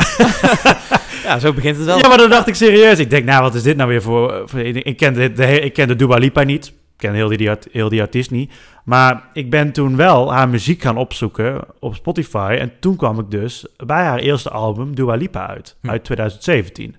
Ja, 1.24 1.40
zo 1.40 1.54
begint 1.54 1.76
het 1.78 1.86
wel. 1.86 1.98
Ja, 1.98 2.08
maar 2.08 2.18
dan 2.18 2.30
dacht 2.30 2.48
ik 2.48 2.56
serieus. 2.56 3.00
Ik 3.00 3.10
denk, 3.10 3.26
nou, 3.26 3.42
wat 3.42 3.56
is 3.56 3.64
dit 3.64 3.78
nou 3.78 3.90
weer 3.90 4.02
voor... 4.02 4.42
voor- 4.46 4.60
ik, 4.60 4.76
ik, 4.76 4.98
ken 4.98 5.14
de, 5.14 5.60
ik 5.62 5.74
ken 5.74 5.88
de 5.88 5.96
Dua 5.96 6.16
Lipa 6.18 6.44
niet. 6.44 6.74
Ik 7.00 7.08
ken 7.08 7.14
heel 7.14 7.28
die, 7.38 7.50
art- 7.50 7.68
heel 7.72 7.90
die 7.90 8.02
artiest 8.02 8.32
niet. 8.32 8.52
Maar 8.84 9.24
ik 9.34 9.50
ben 9.50 9.72
toen 9.72 9.96
wel 9.96 10.34
haar 10.34 10.50
muziek 10.50 10.82
gaan 10.82 10.98
opzoeken 10.98 11.62
op 11.80 11.96
Spotify. 11.96 12.56
En 12.60 12.72
toen 12.80 12.96
kwam 12.96 13.20
ik 13.20 13.32
dus 13.32 13.66
bij 13.86 14.04
haar 14.04 14.20
eerste 14.20 14.50
album 14.50 14.96
Dua 14.96 15.16
Lipa 15.16 15.48
uit. 15.48 15.76
Hm. 15.82 15.90
Uit 15.90 16.04
2017. 16.04 16.96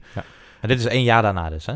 En 0.61 0.69
dit 0.69 0.79
is 0.79 0.87
één 0.87 1.03
jaar 1.03 1.23
daarna 1.23 1.51
dus, 1.51 1.67
hè? 1.67 1.75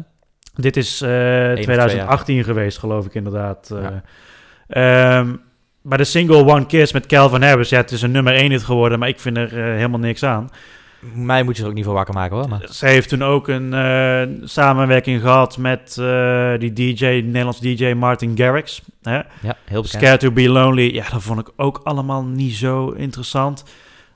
Dit 0.55 0.76
is 0.76 1.00
eh, 1.00 1.09
twee 1.53 1.65
2018 1.65 2.44
geweest, 2.44 2.79
geloof 2.79 3.06
ik 3.06 3.15
inderdaad. 3.15 3.71
Eh, 3.71 5.17
ehm, 5.19 5.35
bij 5.82 5.97
de 5.99 6.05
single 6.05 6.44
One 6.47 6.67
Kiss 6.67 6.93
met 6.93 7.06
Calvin 7.06 7.43
Harris, 7.43 7.69
ja, 7.69 7.76
het 7.76 7.91
is 7.91 8.03
een 8.03 8.11
nummer 8.11 8.35
1 8.35 8.50
hit 8.50 8.62
geworden, 8.62 8.99
maar 8.99 9.09
ik 9.09 9.21
vind 9.21 9.37
er 9.37 9.59
eh, 9.59 9.65
helemaal 9.75 9.99
niks 10.00 10.23
aan. 10.23 10.49
Mij 11.15 11.43
moet 11.43 11.56
je 11.56 11.62
er 11.62 11.69
ook 11.69 11.75
niet 11.75 11.85
voor 11.85 11.95
wakker 11.95 12.15
maken, 12.15 12.37
hoor. 12.37 12.49
Maar... 12.49 12.67
Ze 12.71 12.87
heeft 12.87 13.09
toen 13.09 13.23
ook 13.25 13.49
een 13.49 13.75
eh, 13.75 14.47
samenwerking 14.49 15.21
gehad 15.21 15.59
met 15.59 15.97
eh, 15.99 16.53
die 16.59 16.73
DJ, 16.73 17.05
Nederlands 17.05 17.61
DJ 17.61 17.93
Martin 17.93 18.37
Garrix. 18.37 18.83
Hè? 19.03 19.15
Ja, 19.17 19.25
heel 19.43 19.83
bekend. 19.83 19.89
Scared 19.89 20.21
to 20.21 20.31
be 20.31 20.49
Lonely. 20.49 20.95
Ja, 20.95 21.09
dat 21.11 21.23
vond 21.23 21.41
ik 21.41 21.51
ook 21.56 21.81
allemaal 21.83 22.25
niet 22.25 22.55
zo 22.55 22.91
interessant. 22.91 23.65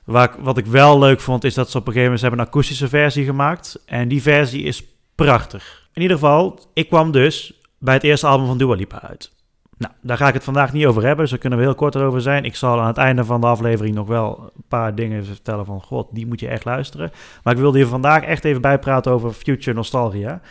Waar 0.03 0.35
wat 0.39 0.57
ik 0.57 0.65
wel 0.65 0.99
leuk 0.99 1.19
vond, 1.19 1.43
is 1.43 1.53
dat 1.53 1.69
ze 1.69 1.77
op 1.77 1.87
een 1.87 1.93
gegeven 1.93 2.03
moment 2.03 2.19
ze 2.19 2.27
hebben 2.27 2.45
een 2.45 2.51
akoestische 2.51 2.87
versie 2.87 3.25
gemaakt. 3.25 3.83
En 3.85 4.07
die 4.07 4.21
versie 4.21 4.63
is 4.63 4.83
prachtig. 5.15 5.87
In 5.93 6.01
ieder 6.01 6.17
geval, 6.17 6.59
ik 6.73 6.87
kwam 6.87 7.11
dus 7.11 7.53
bij 7.77 7.93
het 7.93 8.03
eerste 8.03 8.27
album 8.27 8.47
van 8.47 8.57
Dua 8.57 8.75
Lipa 8.75 9.01
uit. 9.01 9.31
Nou, 9.79 9.93
daar 10.01 10.17
ga 10.17 10.27
ik 10.27 10.33
het 10.33 10.43
vandaag 10.43 10.73
niet 10.73 10.85
over 10.85 11.01
hebben, 11.01 11.19
dus 11.19 11.29
daar 11.29 11.39
kunnen 11.39 11.59
we 11.59 11.65
heel 11.65 11.75
kort 11.75 11.95
over 11.95 12.21
zijn. 12.21 12.43
Ik 12.45 12.55
zal 12.55 12.79
aan 12.81 12.87
het 12.87 12.97
einde 12.97 13.23
van 13.25 13.41
de 13.41 13.47
aflevering 13.47 13.95
nog 13.95 14.07
wel 14.07 14.51
een 14.55 14.63
paar 14.67 14.95
dingen 14.95 15.25
vertellen 15.25 15.65
van... 15.65 15.81
God, 15.81 16.07
die 16.11 16.27
moet 16.27 16.39
je 16.39 16.47
echt 16.47 16.65
luisteren. 16.65 17.11
Maar 17.43 17.53
ik 17.53 17.59
wilde 17.59 17.77
je 17.77 17.87
vandaag 17.87 18.23
echt 18.23 18.45
even 18.45 18.61
bijpraten 18.61 19.11
over 19.11 19.31
Future 19.31 19.75
Nostalgia. 19.75 20.41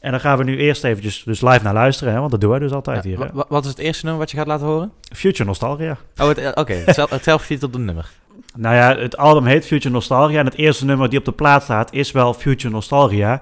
En 0.00 0.10
dan 0.10 0.20
gaan 0.20 0.38
we 0.38 0.44
nu 0.44 0.56
eerst 0.56 0.84
eventjes 0.84 1.22
dus 1.24 1.40
live 1.40 1.62
naar 1.62 1.74
luisteren, 1.74 2.12
hè, 2.12 2.18
want 2.18 2.30
dat 2.30 2.40
doen 2.40 2.50
wij 2.50 2.58
dus 2.58 2.72
altijd 2.72 3.04
Ja, 3.04 3.10
hier. 3.10 3.18
Hè? 3.18 3.26
wa- 3.32 3.44
wat 3.48 3.64
is 3.64 3.70
het 3.70 3.78
eerste 3.78 4.04
nummer 4.04 4.22
wat 4.22 4.30
je 4.30 4.36
gaat 4.36 4.46
laten 4.46 4.66
horen? 4.66 4.92
Future 5.12 5.44
Nostalgia. 5.44 5.96
Oh, 6.22 6.30
eh, 6.30 6.50
oké. 6.54 6.72
het 6.72 6.94
zel- 6.94 7.06
het 7.10 7.24
zelf 7.24 7.42
ziet 7.42 7.62
op 7.62 7.72
de 7.72 7.78
nummer. 7.78 8.10
Nou 8.56 8.74
ja, 8.74 8.96
het 8.96 9.16
album 9.16 9.44
heet 9.46 9.66
Future 9.66 9.94
Nostalgia. 9.94 10.38
En 10.38 10.44
het 10.44 10.54
eerste 10.54 10.84
nummer 10.84 11.08
die 11.10 11.18
op 11.18 11.24
de 11.24 11.32
plaat 11.32 11.62
staat 11.62 11.92
is 11.92 12.12
wel 12.12 12.34
Future 12.34 12.72
Nostalgia. 12.74 13.40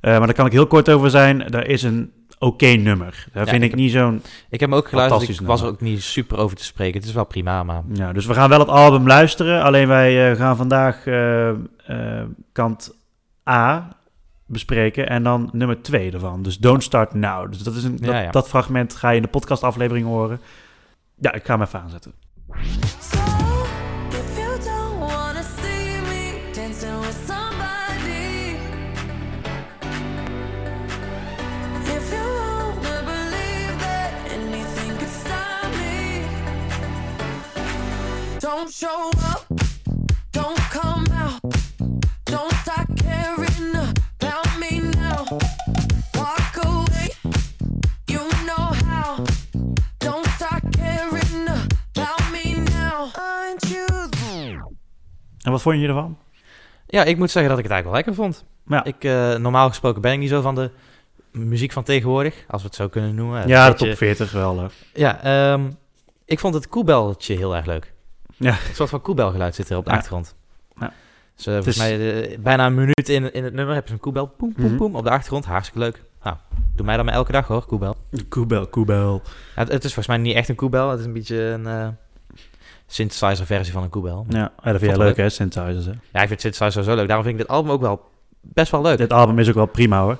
Eh, 0.00 0.10
maar 0.18 0.26
daar 0.26 0.34
kan 0.36 0.46
ik 0.46 0.52
heel 0.52 0.66
kort 0.66 0.88
over 0.90 1.10
zijn. 1.10 1.46
Daar 1.50 1.66
is 1.66 1.82
een 1.82 2.12
oké 2.44 2.66
nummer. 2.66 3.26
Daar 3.32 3.44
Ja, 3.44 3.50
vind 3.50 3.62
ik 3.62 3.70
heb- 3.70 3.78
niet 3.78 3.90
zo'n... 3.92 4.22
Ik 4.48 4.60
heb 4.60 4.70
hem 4.70 4.74
ook 4.78 4.88
geluisterd. 4.88 5.40
Ik 5.40 5.46
was 5.46 5.60
er 5.62 5.66
ook 5.68 5.80
niet 5.80 6.02
super 6.02 6.38
over 6.38 6.56
te 6.56 6.64
spreken. 6.64 7.00
Het 7.00 7.08
is 7.08 7.14
wel 7.14 7.24
prima, 7.26 7.62
maar... 7.62 7.82
Ja, 7.92 8.12
dus 8.12 8.26
we 8.26 8.34
gaan 8.34 8.48
wel 8.48 8.58
het 8.58 8.68
album 8.68 9.06
luisteren. 9.06 9.62
Alleen 9.62 9.88
wij 9.88 10.30
eh, 10.30 10.36
gaan 10.38 10.56
vandaag 10.56 11.06
eh, 11.06 11.48
eh, 11.48 11.56
kant 12.52 12.94
A 13.48 13.96
bespreken. 14.46 15.08
En 15.08 15.22
dan 15.22 15.48
nummer 15.52 15.82
2 15.82 16.12
ervan. 16.12 16.42
Dus 16.42 16.58
Don't 16.58 16.82
Start 16.82 17.14
Now. 17.14 17.48
Dus 17.52 17.62
dat, 17.62 17.74
is 17.74 17.84
een, 17.84 17.96
dat, 17.96 18.10
Ja, 18.10 18.20
ja. 18.20 18.30
dat 18.30 18.48
fragment 18.48 18.94
ga 18.94 19.10
je 19.10 19.16
in 19.16 19.22
de 19.22 19.28
podcastaflevering 19.28 20.06
horen. 20.06 20.40
Ja, 21.20 21.32
ik 21.32 21.44
ga 21.44 21.52
hem 21.52 21.62
even 21.62 21.80
aanzetten. 21.80 22.12
Show 38.78 39.08
up, 39.32 39.46
don't 40.30 40.58
come 40.70 41.06
out, 41.22 41.40
don't 42.24 42.52
start 42.62 42.86
caring 42.94 43.74
about 43.74 44.48
me 44.60 44.80
now. 44.80 45.26
Walk 46.12 46.56
away, 46.64 47.08
you 48.06 48.28
know 48.46 48.72
how. 48.86 49.24
Don't 49.98 50.26
start 50.26 50.62
caring 50.76 51.48
about 51.48 52.30
me 52.32 52.54
now. 52.54 53.10
Aren't 53.16 53.68
you 53.68 53.86
En 55.42 55.50
wat 55.50 55.62
vond 55.62 55.80
je 55.80 55.86
ervan? 55.86 56.18
Ja, 56.86 57.04
ik 57.04 57.16
moet 57.18 57.30
zeggen 57.30 57.50
dat 57.50 57.58
ik 57.58 57.64
het 57.64 57.72
eigenlijk 57.72 57.84
wel 57.84 58.14
lekker 58.14 58.14
vond. 58.14 58.44
Ja. 58.66 58.84
Ik, 58.84 59.04
eh, 59.04 59.38
normaal 59.42 59.68
gesproken 59.68 60.00
ben 60.02 60.12
ik 60.12 60.18
niet 60.18 60.28
zo 60.28 60.40
van 60.40 60.54
de 60.54 60.70
muziek 61.32 61.72
van 61.72 61.82
tegenwoordig, 61.82 62.44
als 62.48 62.62
we 62.62 62.66
het 62.68 62.76
zo 62.76 62.88
kunnen 62.88 63.14
noemen. 63.14 63.48
Ja, 63.48 63.64
de 63.64 63.70
Beetje- 63.70 63.88
top 63.88 63.96
40 63.96 64.32
wel. 64.32 64.58
eh. 64.58 64.64
Ja, 64.94 65.22
ehm, 65.22 65.70
ik 66.24 66.38
vond 66.38 66.54
het 66.54 66.68
koebeltje 66.68 67.36
heel 67.36 67.56
erg 67.56 67.66
leuk. 67.66 67.92
Ja. 68.36 68.50
Een 68.50 68.74
soort 68.74 68.90
van 68.90 69.00
koebelgeluid 69.00 69.54
zit 69.54 69.70
er 69.70 69.76
op 69.76 69.84
de 69.84 69.90
Ja. 69.90 69.96
achtergrond. 69.96 70.34
Ja. 70.80 70.92
Dus 71.34 71.44
volgens 71.44 71.66
is- 71.66 71.76
mij 71.76 72.22
eh, 72.32 72.38
bijna 72.38 72.66
een 72.66 72.74
minuut 72.74 73.08
in, 73.08 73.32
in 73.32 73.44
het 73.44 73.52
nummer 73.54 73.74
heb 73.74 73.86
je 73.86 73.92
een 73.92 74.00
koebel. 74.00 74.26
Poem, 74.26 74.52
poem, 74.52 74.64
Mhm. 74.64 74.76
poem, 74.76 74.96
op 74.96 75.04
de 75.04 75.10
achtergrond. 75.10 75.44
Hartstikke 75.44 75.78
leuk. 75.78 76.02
Nou, 76.24 76.36
doe 76.76 76.86
mij 76.86 76.96
dan 76.96 77.04
maar 77.04 77.14
elke 77.14 77.32
dag 77.32 77.46
hoor, 77.46 77.64
koebel. 77.66 77.96
Koebel, 78.28 78.66
koebel. 78.66 79.22
Ja, 79.24 79.60
het, 79.62 79.68
het 79.68 79.84
is 79.84 79.94
volgens 79.94 80.06
mij 80.16 80.16
niet 80.24 80.34
echt 80.36 80.48
een 80.48 80.54
koebel. 80.54 80.90
Het 80.90 80.98
is 81.00 81.06
een 81.06 81.12
beetje 81.12 81.40
een... 81.40 81.66
eh, 81.66 81.88
synthesizer 82.86 83.46
versie 83.46 83.72
van 83.72 83.82
een 83.82 83.88
koebel. 83.88 84.26
Ja, 84.28 84.52
dat 84.62 84.78
vind 84.80 84.96
wel 84.96 85.06
leuk 85.06 85.16
hè, 85.16 85.28
synthesizers 85.28 85.84
hè. 85.86 85.92
Ja, 86.12 86.20
ik 86.22 86.28
vind 86.28 86.40
synthesizer 86.40 86.84
zo 86.84 86.94
leuk. 86.94 87.06
Daarom 87.06 87.24
vind 87.26 87.38
ik 87.40 87.46
dit 87.46 87.50
album 87.56 87.70
ook 87.70 87.80
wel 87.80 88.02
best 88.40 88.70
wel 88.70 88.82
leuk. 88.82 88.98
Dit 88.98 89.12
album 89.12 89.38
is 89.38 89.48
ook 89.48 89.54
wel 89.54 89.66
prima 89.66 90.00
hoor. 90.02 90.18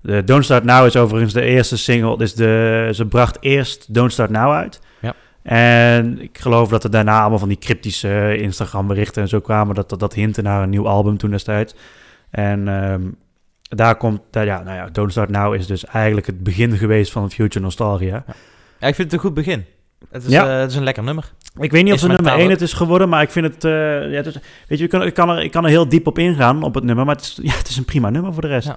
De 0.00 0.24
Don't 0.24 0.44
Start 0.44 0.64
Now 0.64 0.86
is 0.86 0.96
overigens 0.96 1.32
de 1.32 1.40
eerste 1.42 1.76
single. 1.76 2.18
Dus 2.18 2.34
de, 2.34 2.90
ze 2.94 3.06
bracht 3.06 3.36
eerst 3.40 3.94
Don't 3.94 4.12
Start 4.12 4.30
Now 4.30 4.52
uit. 4.52 4.80
En 5.46 6.20
ik 6.22 6.38
geloof 6.38 6.68
dat 6.68 6.84
er 6.84 6.90
daarna 6.90 7.20
allemaal 7.20 7.38
van 7.38 7.48
die 7.48 7.58
cryptische 7.58 8.36
Instagram 8.38 8.86
berichten 8.86 9.22
en 9.22 9.28
zo 9.28 9.40
kwamen. 9.40 9.74
Dat 9.74 9.88
dat, 9.88 10.00
dat 10.00 10.14
hintte 10.14 10.42
naar 10.42 10.62
een 10.62 10.70
nieuw 10.70 10.88
album 10.88 11.16
toen 11.16 11.30
destijds. 11.30 11.74
En 12.30 12.68
ehm, 12.68 13.02
daar 13.62 13.96
komt, 13.96 14.20
daar, 14.30 14.44
ja, 14.44 14.62
nou 14.62 14.76
ja, 14.76 14.88
Don't 14.92 15.10
Start 15.10 15.28
Now 15.30 15.54
is 15.54 15.66
dus 15.66 15.84
eigenlijk 15.84 16.26
het 16.26 16.42
begin 16.42 16.76
geweest 16.76 17.12
van 17.12 17.30
Future 17.30 17.64
Nostalgia. 17.64 18.24
Ja, 18.80 18.86
ik 18.86 18.94
vind 18.94 18.98
het 18.98 19.12
een 19.12 19.18
goed 19.18 19.34
begin. 19.34 19.64
Het 20.10 20.24
is, 20.24 20.30
Ja. 20.30 20.48
eh, 20.54 20.60
het 20.60 20.70
is 20.70 20.76
een 20.76 20.84
lekker 20.84 21.02
nummer. 21.02 21.32
Ik 21.58 21.70
weet 21.70 21.84
niet 21.84 21.92
of 21.92 22.00
het 22.00 22.08
nummer 22.10 22.10
Instrumentaal 22.10 22.36
1 22.38 22.44
ook. 22.44 22.50
het 22.52 22.60
is 22.60 22.72
geworden, 22.72 23.08
maar 23.08 23.22
ik 23.22 23.30
vind 23.30 23.46
het... 23.54 23.64
eh, 23.64 23.70
ja, 24.10 24.16
het 24.16 24.26
is- 24.26 24.38
weet 24.68 24.78
je, 24.78 24.84
ik 24.84 24.90
kan, 24.90 25.02
ik, 25.02 25.14
kan 25.14 25.30
er, 25.30 25.42
ik 25.42 25.50
kan 25.50 25.64
er 25.64 25.70
heel 25.70 25.88
diep 25.88 26.06
op 26.06 26.18
ingaan, 26.18 26.62
op 26.62 26.74
het 26.74 26.84
nummer, 26.84 27.04
maar 27.04 27.14
het 27.14 27.24
is, 27.24 27.38
ja, 27.42 27.56
het 27.56 27.68
is 27.68 27.76
een 27.76 27.84
prima 27.84 28.10
nummer 28.10 28.32
voor 28.32 28.42
de 28.42 28.48
rest. 28.48 28.66
Ja. 28.66 28.76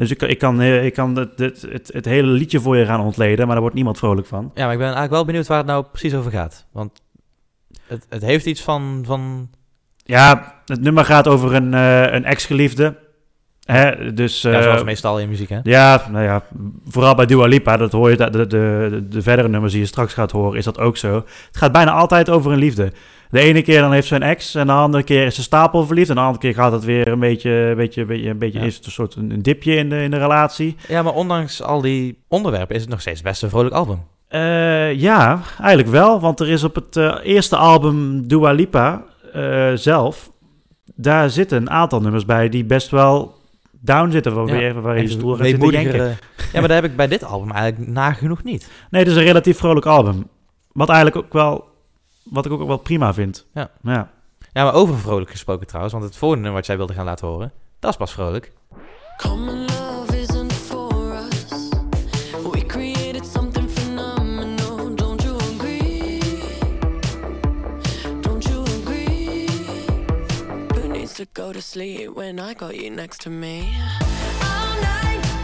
Dus 0.00 0.10
ik, 0.10 0.18
kan- 0.18 0.28
ik 0.28 0.38
kan, 0.38 0.60
eh, 0.60 0.84
ik 0.84 0.92
kan 0.94 1.16
het, 1.16 1.38
het, 1.38 1.66
het, 1.72 1.90
het 1.92 2.04
hele 2.04 2.30
liedje 2.30 2.60
voor 2.60 2.76
je 2.76 2.84
gaan 2.84 3.00
ontleden, 3.00 3.38
maar 3.38 3.50
daar 3.50 3.60
wordt 3.60 3.74
niemand 3.74 3.98
vrolijk 3.98 4.26
van. 4.26 4.50
Ja, 4.54 4.62
maar 4.62 4.72
ik 4.72 4.78
ben 4.78 4.86
eigenlijk 4.86 5.14
wel 5.14 5.24
benieuwd 5.24 5.46
waar 5.46 5.58
het 5.58 5.66
nou 5.66 5.84
precies 5.90 6.14
over 6.14 6.30
gaat. 6.30 6.66
Want 6.72 7.00
het, 7.86 8.06
het 8.08 8.22
heeft 8.22 8.46
iets 8.46 8.62
van... 8.62 9.02
van 9.06 9.50
Ja, 10.04 10.54
het 10.66 10.80
nummer 10.80 11.04
gaat 11.04 11.28
over 11.28 11.54
een, 11.54 11.74
eh, 11.74 12.12
een 12.12 12.24
ex-geliefde. 12.24 12.96
Hè, 13.64 14.14
dus... 14.14 14.42
ja, 14.42 14.52
eh, 14.52 14.62
zoals 14.62 14.84
meestal 14.84 15.18
in 15.20 15.28
muziek, 15.28 15.48
hè? 15.48 15.58
Ja, 15.62 16.02
nou 16.10 16.24
ja, 16.24 16.42
vooral 16.86 17.14
bij 17.14 17.26
Dua 17.26 17.46
Lipa, 17.46 17.76
dat 17.76 17.92
hoor 17.92 18.10
je, 18.10 18.16
de, 18.16 18.30
de, 18.30 18.46
de, 18.46 19.06
de 19.08 19.22
verdere 19.22 19.48
nummers 19.48 19.72
die 19.72 19.80
je 19.82 19.86
straks 19.88 20.12
gaat 20.14 20.30
horen, 20.30 20.58
is 20.58 20.64
dat 20.64 20.78
ook 20.78 20.96
zo. 20.96 21.14
Het 21.46 21.56
gaat 21.56 21.72
bijna 21.72 21.90
altijd 21.90 22.30
over 22.30 22.52
een 22.52 22.58
liefde. 22.58 22.92
De 23.30 23.40
ene 23.40 23.62
keer 23.62 23.80
dan 23.80 23.92
heeft 23.92 24.06
ze 24.06 24.14
een 24.14 24.22
ex 24.22 24.54
en 24.54 24.66
de 24.66 24.72
andere 24.72 25.02
keer 25.02 25.26
is 25.26 25.34
ze 25.34 25.42
stapel 25.42 25.86
verliefd. 25.86 26.08
En 26.08 26.14
de 26.14 26.20
andere 26.20 26.38
keer 26.38 26.54
gaat 26.54 26.72
het 26.72 26.84
weer 26.84 27.08
een 27.08 27.18
beetje, 27.18 27.50
een 27.50 27.76
beetje, 27.76 28.00
een 28.00 28.06
beetje, 28.06 28.28
een 28.30 28.38
beetje 28.38 28.58
Ja. 28.60 28.64
is 28.64 28.76
het 28.76 28.86
een 28.86 28.92
soort 28.92 29.14
een, 29.14 29.42
dipje 29.42 29.74
in 29.74 29.88
de, 29.88 30.02
in 30.02 30.10
de 30.10 30.18
relatie. 30.18 30.76
Ja, 30.88 31.02
maar 31.02 31.12
ondanks 31.14 31.62
al 31.62 31.80
die 31.80 32.24
onderwerpen 32.28 32.74
is 32.74 32.80
het 32.80 32.90
nog 32.90 33.00
steeds 33.00 33.22
best 33.22 33.42
een 33.42 33.50
vrolijk 33.50 33.74
album. 33.74 33.98
Eh, 34.28 34.92
ja, 35.00 35.40
eigenlijk 35.58 35.88
wel, 35.90 36.20
want 36.20 36.40
er 36.40 36.48
is 36.48 36.64
op 36.64 36.74
het 36.74 36.96
eh, 36.96 37.16
eerste 37.22 37.56
album 37.56 38.28
Dua 38.28 38.50
Lipa 38.52 39.04
eh, 39.32 39.70
zelf, 39.74 40.30
daar 40.94 41.30
zitten 41.30 41.58
een 41.58 41.70
aantal 41.70 42.00
nummers 42.00 42.24
bij 42.24 42.48
die 42.48 42.64
best 42.64 42.90
wel 42.90 43.34
down 43.80 44.10
zitten, 44.10 44.34
waar, 44.34 44.46
Ja. 44.60 44.66
je 44.66 44.80
waar 44.80 45.00
je 45.00 45.08
stoel 45.08 45.34
gaat 45.36 45.46
zitten 45.46 45.70
weemoedigere- 45.70 46.16
Ja, 46.52 46.58
maar 46.60 46.68
dat 46.68 46.70
heb 46.82 46.84
ik 46.84 46.96
bij 46.96 47.08
dit 47.08 47.24
album 47.24 47.50
eigenlijk 47.50 47.90
nagenoeg 47.92 48.42
niet. 48.44 48.68
Nee, 48.90 49.02
het 49.02 49.10
is 49.10 49.16
een 49.16 49.22
relatief 49.24 49.58
vrolijk 49.58 49.86
album. 49.86 50.26
Wat 50.72 50.88
eigenlijk 50.88 51.24
ook 51.26 51.32
wel, 51.32 51.64
wat 52.22 52.46
ik 52.46 52.52
ook 52.52 52.66
wel 52.66 52.76
prima 52.76 53.14
vind. 53.14 53.46
Ja. 53.54 53.70
ja. 53.82 54.10
Ja, 54.52 54.64
maar 54.64 54.74
over 54.74 54.98
vrolijk 54.98 55.30
gesproken 55.30 55.66
trouwens. 55.66 55.94
Want 55.94 56.04
het 56.06 56.16
volgende 56.16 56.50
wat 56.50 56.66
jij 56.66 56.76
wilde 56.76 56.92
gaan 56.92 57.04
laten 57.04 57.26
horen, 57.26 57.52
dat 57.78 57.90
is 57.90 57.96
pas 57.96 58.12
vrolijk. 58.12 58.52
Common 59.16 59.58
love 59.64 60.20
isn't 60.20 60.52
for 60.52 61.12
us. 61.12 61.68
We 62.52 62.66
created 62.66 63.26
something 63.26 63.70
phenomenal. 63.70 64.94
Don't 64.94 65.22
you 65.22 65.36
agree? 65.36 66.20
Don't 68.20 68.44
you 68.44 68.62
agree? 68.62 69.46
Who 70.74 70.88
needs 70.88 71.12
to 71.12 71.24
go 71.32 71.52
to 71.52 71.60
sleep 71.60 72.14
when 72.14 72.38
I 72.38 72.54
got 72.58 72.74
you 72.74 72.90
next 72.90 73.20
to 73.20 73.30
me? 73.30 73.62
All 74.42 74.80
night 74.80 75.39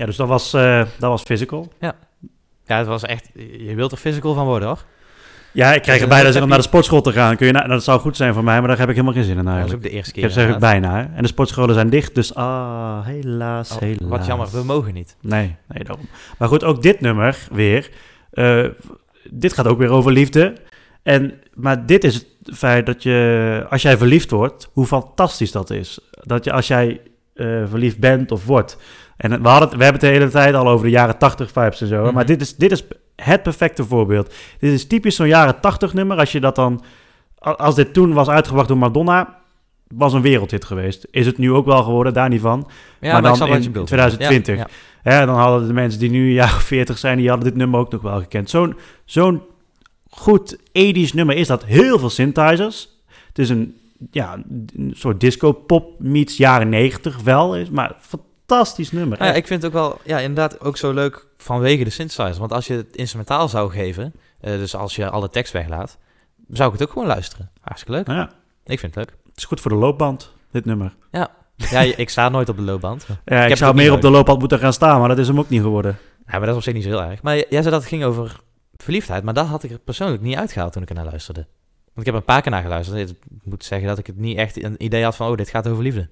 ja, 0.00 0.06
dus 0.06 0.16
dat 0.16 0.28
was, 0.28 0.52
eh, 0.54 0.78
dat 0.98 1.10
was 1.10 1.22
physical. 1.22 1.72
Ja, 1.80 1.94
het 2.66 2.86
was 2.86 3.02
echt... 3.02 3.30
Je 3.58 3.72
wilt 3.74 3.92
er 3.92 3.98
physical 3.98 4.34
van 4.34 4.46
worden, 4.46 4.68
hoor. 4.68 4.84
Ja, 5.52 5.74
ik 5.74 5.82
krijg 5.82 5.98
Dus 5.98 6.00
er 6.00 6.08
bijna 6.08 6.24
dat 6.24 6.32
zin 6.32 6.42
om 6.42 6.48
naar 6.48 6.58
de 6.58 6.64
sportschool 6.64 7.00
te 7.00 7.12
gaan. 7.12 7.36
Kun 7.36 7.46
je, 7.46 7.52
na- 7.52 7.66
dat 7.66 7.84
zou 7.84 8.00
goed 8.00 8.16
zijn 8.16 8.34
voor 8.34 8.44
mij, 8.44 8.58
maar 8.58 8.68
daar 8.68 8.78
heb 8.78 8.88
ik 8.88 8.94
helemaal 8.94 9.14
geen 9.14 9.24
zin 9.24 9.38
in 9.38 9.44
Dat 9.44 9.46
was 9.46 9.54
eigenlijk. 9.54 9.84
ook 9.84 9.90
de 9.90 9.96
eerste 9.96 10.08
Ik 10.10 10.14
keer. 10.14 10.22
heb 10.24 10.32
zeg 10.32 10.54
ik 10.54 10.58
bijna. 10.60 10.94
Hè? 10.96 11.16
En 11.16 11.22
de 11.22 11.28
sportscholen 11.28 11.74
zijn 11.74 11.90
dicht, 11.90 12.14
dus 12.14 12.34
ah, 12.34 13.06
helaas, 13.06 13.70
Oh, 13.72 13.78
helaas. 13.78 14.08
Wat 14.08 14.26
jammer, 14.26 14.48
we 14.52 14.64
mogen 14.64 14.94
niet. 14.94 15.16
Nee, 15.20 15.56
nee, 15.68 15.84
daarom. 15.84 16.06
Maar 16.38 16.48
goed, 16.48 16.64
ook 16.64 16.82
dit 16.82 17.00
nummer 17.00 17.38
weer. 17.52 17.90
eh, 18.30 18.64
dit 19.30 19.52
gaat 19.52 19.66
ook 19.66 19.78
weer 19.78 19.90
over 19.90 20.12
liefde. 20.12 20.56
En, 21.02 21.34
maar 21.54 21.86
dit 21.86 22.04
is 22.04 22.14
het 22.14 22.26
feit 22.56 22.86
dat 22.86 23.02
je, 23.02 23.66
als 23.70 23.82
jij 23.82 23.96
verliefd 23.96 24.30
wordt, 24.30 24.70
hoe 24.72 24.86
fantastisch 24.86 25.52
dat 25.52 25.70
is. 25.70 25.98
Dat 26.10 26.44
je, 26.44 26.52
als 26.52 26.66
jij 26.66 27.00
eh, 27.34 27.46
verliefd 27.68 27.98
bent 27.98 28.32
of 28.32 28.44
wordt. 28.44 28.76
En 29.16 29.42
we, 29.42 29.48
hadden 29.48 29.68
het, 29.68 29.78
we 29.78 29.84
hebben 29.84 30.00
het 30.00 30.10
de 30.10 30.18
hele 30.18 30.30
tijd 30.30 30.54
al 30.54 30.68
over 30.68 30.84
de 30.84 30.90
jaren 30.90 31.18
80 31.18 31.50
vibes 31.50 31.80
en 31.80 31.86
zo. 31.86 32.04
Mhm. 32.04 32.14
Maar 32.14 32.26
dit 32.26 32.40
is, 32.40 32.56
dit 32.56 32.72
is 32.72 32.84
het 33.16 33.42
perfecte 33.42 33.84
voorbeeld. 33.84 34.34
Dit 34.58 34.72
is 34.72 34.86
typisch 34.86 35.16
zo'n 35.16 35.28
jaren 35.28 35.60
80 35.60 35.92
nummer. 35.92 36.18
Als 36.18 36.32
je 36.32 36.40
dat 36.40 36.54
dan, 36.54 36.82
als 37.38 37.74
dit 37.74 37.92
toen 37.92 38.12
was 38.12 38.28
uitgebracht 38.28 38.68
door 38.68 38.78
Madonna, 38.78 39.38
was 39.88 40.12
een 40.12 40.22
wereldhit 40.22 40.64
geweest. 40.64 41.06
Is 41.10 41.26
het 41.26 41.38
nu 41.38 41.52
ook 41.52 41.66
wel 41.66 41.82
geworden, 41.82 42.12
daar 42.12 42.28
niet 42.28 42.40
van. 42.40 42.70
Ja, 43.00 43.12
Maar 43.12 43.22
maar, 43.22 43.38
dan 43.38 43.48
in 43.48 43.62
je 43.62 43.68
bedoelt. 43.68 43.86
2020. 43.86 44.56
Ja, 44.56 44.66
Hè, 45.02 45.26
dan 45.26 45.36
hadden 45.36 45.66
de 45.66 45.72
mensen 45.72 46.00
die 46.00 46.10
nu 46.10 46.26
een 46.26 46.32
jaar 46.32 46.54
of 46.54 46.62
40 46.62 46.98
zijn, 46.98 47.18
die 47.18 47.28
hadden 47.28 47.48
dit 47.48 47.56
nummer 47.56 47.80
ook 47.80 47.92
nog 47.92 48.02
wel 48.02 48.18
gekend. 48.18 48.50
Zo'n 48.50 48.76
zo'n 49.04 49.42
goed 50.10 50.56
80s 50.56 51.14
nummer 51.14 51.36
is 51.36 51.46
dat. 51.46 51.64
Heel 51.64 51.98
veel 51.98 52.10
synthesizers. 52.10 52.88
Het 53.28 53.38
is 53.38 53.48
een, 53.48 53.79
ja, 54.10 54.42
een 54.76 54.92
soort 54.96 55.20
disco-pop 55.20 56.00
meets 56.00 56.36
jaren 56.36 56.68
90 56.68 57.20
wel. 57.22 57.56
Is, 57.56 57.70
maar 57.70 57.96
fantastisch 58.00 58.92
nummer. 58.92 59.24
Ja, 59.24 59.32
ik 59.34 59.46
vind 59.46 59.62
het 59.62 59.74
ook 59.74 59.78
wel, 59.82 59.98
ja, 60.04 60.18
inderdaad 60.18 60.60
ook 60.60 60.76
zo 60.76 60.92
leuk 60.92 61.26
vanwege 61.36 61.84
de 61.84 61.90
synthesizer. 61.90 62.38
Want 62.40 62.52
als 62.52 62.66
je 62.66 62.74
het 62.74 62.96
instrumentaal 62.96 63.48
zou 63.48 63.70
geven, 63.70 64.12
eh, 64.40 64.52
dus 64.52 64.76
als 64.76 64.96
je 64.96 65.10
alle 65.10 65.30
tekst 65.30 65.52
weglaat, 65.52 65.98
zou 66.48 66.72
ik 66.72 66.78
het 66.78 66.88
ook 66.88 66.92
gewoon 66.92 67.08
luisteren. 67.08 67.50
Hartstikke 67.60 67.96
leuk. 67.96 68.06
Ja, 68.06 68.30
Ik 68.64 68.78
vind 68.78 68.94
het 68.94 68.96
leuk. 69.06 69.16
het 69.28 69.36
is 69.36 69.44
goed 69.44 69.60
voor 69.60 69.70
de 69.70 69.76
loopband, 69.76 70.32
dit 70.50 70.64
nummer. 70.64 70.96
Ja, 71.10 71.28
je- 71.80 71.94
ik 71.96 72.08
sta 72.08 72.28
nooit 72.28 72.48
op 72.48 72.56
de 72.56 72.62
loopband. 72.62 73.06
Ja, 73.24 73.44
ik, 73.44 73.56
zou 73.56 73.74
meer 73.74 73.92
op 73.92 74.00
de 74.00 74.10
loopband 74.10 74.38
moeten 74.38 74.58
gaan 74.58 74.72
staan, 74.72 74.98
maar 75.00 75.08
dat 75.08 75.18
is 75.18 75.26
hem 75.28 75.38
ook 75.38 75.48
niet 75.48 75.60
geworden. 75.62 75.98
Ja, 76.26 76.30
maar 76.38 76.40
dat 76.40 76.48
is 76.48 76.54
op 76.56 76.62
zich 76.62 76.74
niet 76.74 76.82
zo 76.82 76.88
heel 76.88 77.02
erg. 77.02 77.22
Maar 77.22 77.36
jij 77.36 77.46
zei 77.48 77.62
dat 77.64 77.72
het 77.72 77.84
ging 77.84 78.04
over 78.04 78.40
verliefdheid, 78.76 79.24
maar 79.24 79.34
dat 79.34 79.46
had 79.46 79.62
ik 79.62 79.70
er 79.70 79.78
persoonlijk 79.78 80.22
niet 80.22 80.36
uitgehaald 80.36 80.72
toen 80.72 80.82
ik 80.82 80.88
er 80.88 80.94
naar 80.94 81.04
luisterde. 81.04 81.46
Want 81.94 82.06
ik 82.06 82.12
heb 82.12 82.14
een 82.14 82.24
paar 82.24 82.42
keer 82.42 82.50
naar 82.50 82.62
geluisterd. 82.62 83.10
Ik 83.10 83.16
moet 83.44 83.64
zeggen 83.64 83.88
dat 83.88 83.98
ik 83.98 84.06
het 84.06 84.16
niet 84.16 84.36
echt 84.36 84.62
een 84.62 84.84
idee 84.84 85.04
had 85.04 85.16
van, 85.16 85.30
oh, 85.30 85.36
dit 85.36 85.48
gaat 85.48 85.68
over 85.68 85.82
liefde. 85.82 86.08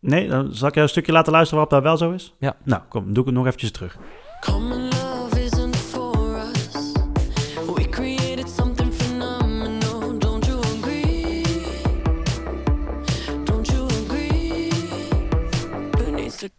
Nee, 0.00 0.28
dan 0.28 0.54
zal 0.54 0.68
ik 0.68 0.74
jou 0.74 0.86
een 0.86 0.92
stukje 0.92 1.12
laten 1.12 1.32
luisteren 1.32 1.58
waarop 1.58 1.82
dat 1.82 1.98
wel 1.98 2.08
zo 2.08 2.14
is? 2.14 2.34
Ja. 2.38 2.56
Nou, 2.62 2.82
kom, 2.88 3.04
doe 3.04 3.18
ik 3.22 3.24
het 3.24 3.34
nog 3.34 3.46
eventjes 3.46 3.70
terug. 3.70 3.98
Common 4.40 5.03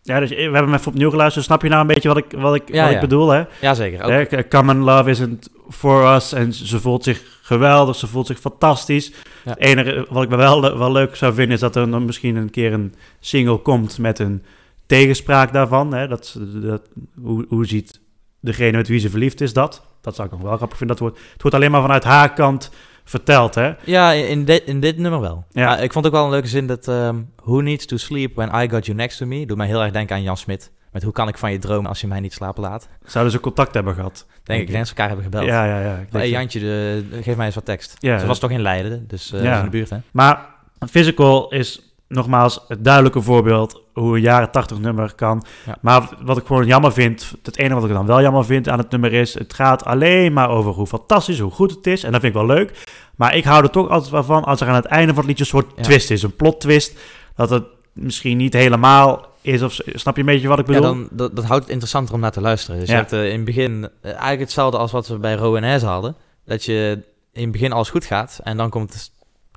Ja, 0.06 0.20
dus 0.20 0.30
we 0.30 0.36
hebben 0.36 0.64
hem 0.64 0.74
even 0.74 0.92
opnieuw 0.92 1.10
geluisterd. 1.10 1.46
Snap 1.46 1.62
je 1.62 1.70
nou 1.70 1.82
een 1.82 1.88
beetje 1.88 2.08
wat 2.08 2.18
ik, 2.18 2.26
wat 2.38 2.56
ik, 2.56 2.68
Ja, 2.68 2.82
wat 2.82 2.90
ja. 2.90 2.96
ik 2.96 3.02
bedoel, 3.02 3.30
hè? 3.30 3.44
Jazeker. 3.62 4.02
Ook, 4.04 4.30
Hè, 4.30 4.48
Common 4.48 4.78
love 4.78 5.10
isn't 5.10 5.50
for 5.70 6.16
us. 6.16 6.34
En 6.34 6.54
ze 6.54 6.80
voelt 6.80 7.04
zich 7.04 7.40
geweldig, 7.42 7.96
ze 7.96 8.08
voelt 8.08 8.28
zich 8.28 8.40
fantastisch. 8.40 9.12
Ja. 9.44 9.52
Het 9.52 9.60
enige 9.60 10.06
wat 10.10 10.24
ik 10.24 10.30
wel, 10.30 10.78
wel 10.78 10.92
leuk 10.92 11.16
zou 11.16 11.34
vinden... 11.34 11.54
is 11.54 11.60
dat 11.60 11.76
er 11.76 11.90
dan 11.90 12.06
misschien 12.06 12.36
een 12.36 12.50
keer 12.50 12.74
een 12.74 12.94
single 13.20 13.58
komt 13.58 13.98
met 13.98 14.20
een 14.20 14.44
tegenspraak 14.86 15.54
daarvan. 15.54 15.94
Hè? 15.94 16.08
Dat, 16.08 16.40
dat, 16.40 16.82
hoe, 17.22 17.46
hoe 17.50 17.66
ziet 17.66 18.00
degene 18.40 18.78
met 18.78 18.88
wie 18.88 19.00
ze 19.00 19.10
verliefd 19.10 19.42
is 19.42 19.54
dat? 19.54 19.82
Dat 20.02 20.16
zou 20.16 20.28
ik 20.28 20.34
nog 20.34 20.44
wel 20.44 20.58
grappig 20.58 20.78
vinden. 20.78 20.98
Dat 20.98 21.06
wordt, 21.06 21.22
het 21.34 21.42
wordt 21.42 21.58
alleen 21.58 21.72
maar 21.72 21.82
vanuit 21.82 22.04
haar 22.04 22.34
kant 22.34 22.72
verteld, 23.06 23.56
hè? 23.56 23.74
Ja, 23.84 24.12
in 24.12 24.46
dit, 24.46 24.64
in 24.66 24.80
dit 24.80 24.98
nummer 24.98 25.20
wel. 25.20 25.46
Ja. 25.52 25.78
Ik 25.78 25.94
vond 25.94 26.06
ook 26.06 26.12
wel 26.12 26.24
een 26.24 26.30
leuke 26.30 26.48
zin 26.48 26.68
dat... 26.68 26.88
ehm, 26.88 27.16
Who 27.44 27.60
needs 27.62 27.86
to 27.86 27.98
sleep 27.98 28.36
when 28.36 28.64
I 28.64 28.70
got 28.70 28.86
you 28.86 28.98
next 28.98 29.18
to 29.18 29.26
me? 29.26 29.46
Doet 29.46 29.58
mij 29.58 29.68
heel 29.68 29.82
erg 29.84 29.92
denken 29.92 30.16
aan 30.16 30.22
Jan 30.24 30.38
Smit. 30.38 30.72
Met 30.92 31.04
hoe 31.04 31.14
kan 31.14 31.28
ik 31.28 31.38
van 31.38 31.52
je 31.52 31.60
dromen 31.60 31.90
als 31.90 32.02
je 32.02 32.08
mij 32.08 32.20
niet 32.20 32.34
slapen 32.34 32.62
laat? 32.64 32.88
Zouden 33.06 33.34
ze 33.34 33.40
contact 33.40 33.74
hebben 33.74 33.94
gehad? 33.94 34.26
Denk 34.44 34.62
ik, 34.62 34.68
ik 34.68 34.74
denk 34.74 34.84
ze 34.86 34.90
elkaar 34.92 35.08
hebben 35.08 35.26
gebeld. 35.26 35.46
Ja, 35.46 35.66
ja, 35.66 35.82
ja. 35.82 36.06
hey. 36.12 36.30
Jantje, 36.30 36.60
de, 36.60 37.04
geef 37.22 37.36
mij 37.36 37.46
eens 37.46 37.56
wat 37.56 37.66
tekst. 37.66 37.96
Ja, 38.00 38.18
Ze 38.20 38.26
was 38.26 38.40
toch 38.40 38.52
in 38.52 38.62
Leiden, 38.62 39.08
dus 39.08 39.30
Ja. 39.30 39.52
is 39.52 39.58
in 39.58 39.64
de 39.64 39.70
buurt, 39.70 39.90
hè? 39.90 39.98
Maar 40.12 40.46
Physical 40.90 41.50
is 41.52 41.85
nogmaals 42.08 42.60
het 42.68 42.84
duidelijke 42.84 43.22
voorbeeld 43.22 43.82
hoe 43.94 44.16
een 44.16 44.22
jaren 44.22 44.52
80 44.52 44.80
nummer 44.80 45.14
kan. 45.16 45.44
Ja. 45.66 45.78
Maar 45.82 46.10
wat 46.22 46.38
ik 46.38 46.46
gewoon 46.46 46.66
jammer 46.66 46.94
vind, 46.94 47.34
het 47.44 47.58
enige 47.58 47.76
wat 47.80 47.90
ik 47.90 47.96
dan 47.96 48.06
wel 48.06 48.22
jammer 48.22 48.46
vind 48.46 48.70
aan 48.70 48.78
het 48.78 48.90
nummer 48.92 49.14
is, 49.14 49.34
het 49.34 49.54
gaat 49.54 49.86
alleen 49.86 50.34
maar 50.34 50.50
over 50.50 50.72
hoe 50.72 50.88
fantastisch, 50.88 51.40
hoe 51.40 51.52
goed 51.52 51.72
het 51.72 51.88
is. 51.88 52.04
En 52.04 52.12
dat 52.12 52.22
vind 52.22 52.36
ik 52.36 52.40
wel 52.42 52.56
leuk. 52.56 52.84
Maar 53.16 53.36
ik 53.36 53.44
hou 53.44 53.64
er 53.64 53.70
toch 53.70 53.90
altijd 53.90 54.12
wel 54.12 54.24
van 54.24 54.44
als 54.44 54.62
er 54.62 54.68
aan 54.68 54.76
het 54.76 54.86
einde 54.86 55.08
van 55.14 55.18
het 55.18 55.26
liedje 55.26 55.44
een 55.44 55.50
soort 55.62 55.72
Ja. 55.76 55.84
twist 55.84 56.12
is, 56.12 56.24
een 56.24 56.36
plot 56.36 56.62
twist. 56.62 56.98
Dat 57.36 57.50
het 57.50 57.64
misschien 57.94 58.38
niet 58.38 58.54
helemaal 58.54 59.26
is, 59.42 59.62
of 59.62 59.78
snap 59.86 60.16
je 60.16 60.20
een 60.22 60.28
beetje 60.28 60.48
wat 60.48 60.60
ik 60.60 60.68
Ja, 60.68 60.74
bedoel? 60.74 60.94
dan, 60.94 61.08
dat, 61.12 61.36
dat 61.36 61.46
houdt 61.46 61.64
het 61.64 61.72
interessanter 61.72 62.14
om 62.14 62.20
naar 62.20 62.32
te 62.32 62.42
luisteren. 62.42 62.80
Dus 62.80 62.90
Ja. 62.90 62.94
je 62.96 63.00
hebt 63.00 63.14
eh, 63.14 63.26
in 63.30 63.36
het 63.36 63.46
begin 63.46 63.84
eh, 64.02 64.12
eigenlijk 64.12 64.40
hetzelfde 64.40 64.78
als 64.78 64.92
wat 64.92 65.08
we 65.08 65.18
bij 65.18 65.36
Rowan 65.36 65.64
hadden. 65.64 66.16
Dat 66.46 66.64
je 66.66 67.04
in 67.34 67.44
het 67.44 67.52
begin 67.52 67.72
alles 67.72 67.90
goed 67.90 68.06
gaat 68.06 68.40
en 68.44 68.58
dan 68.58 68.70
komt 68.70 69.12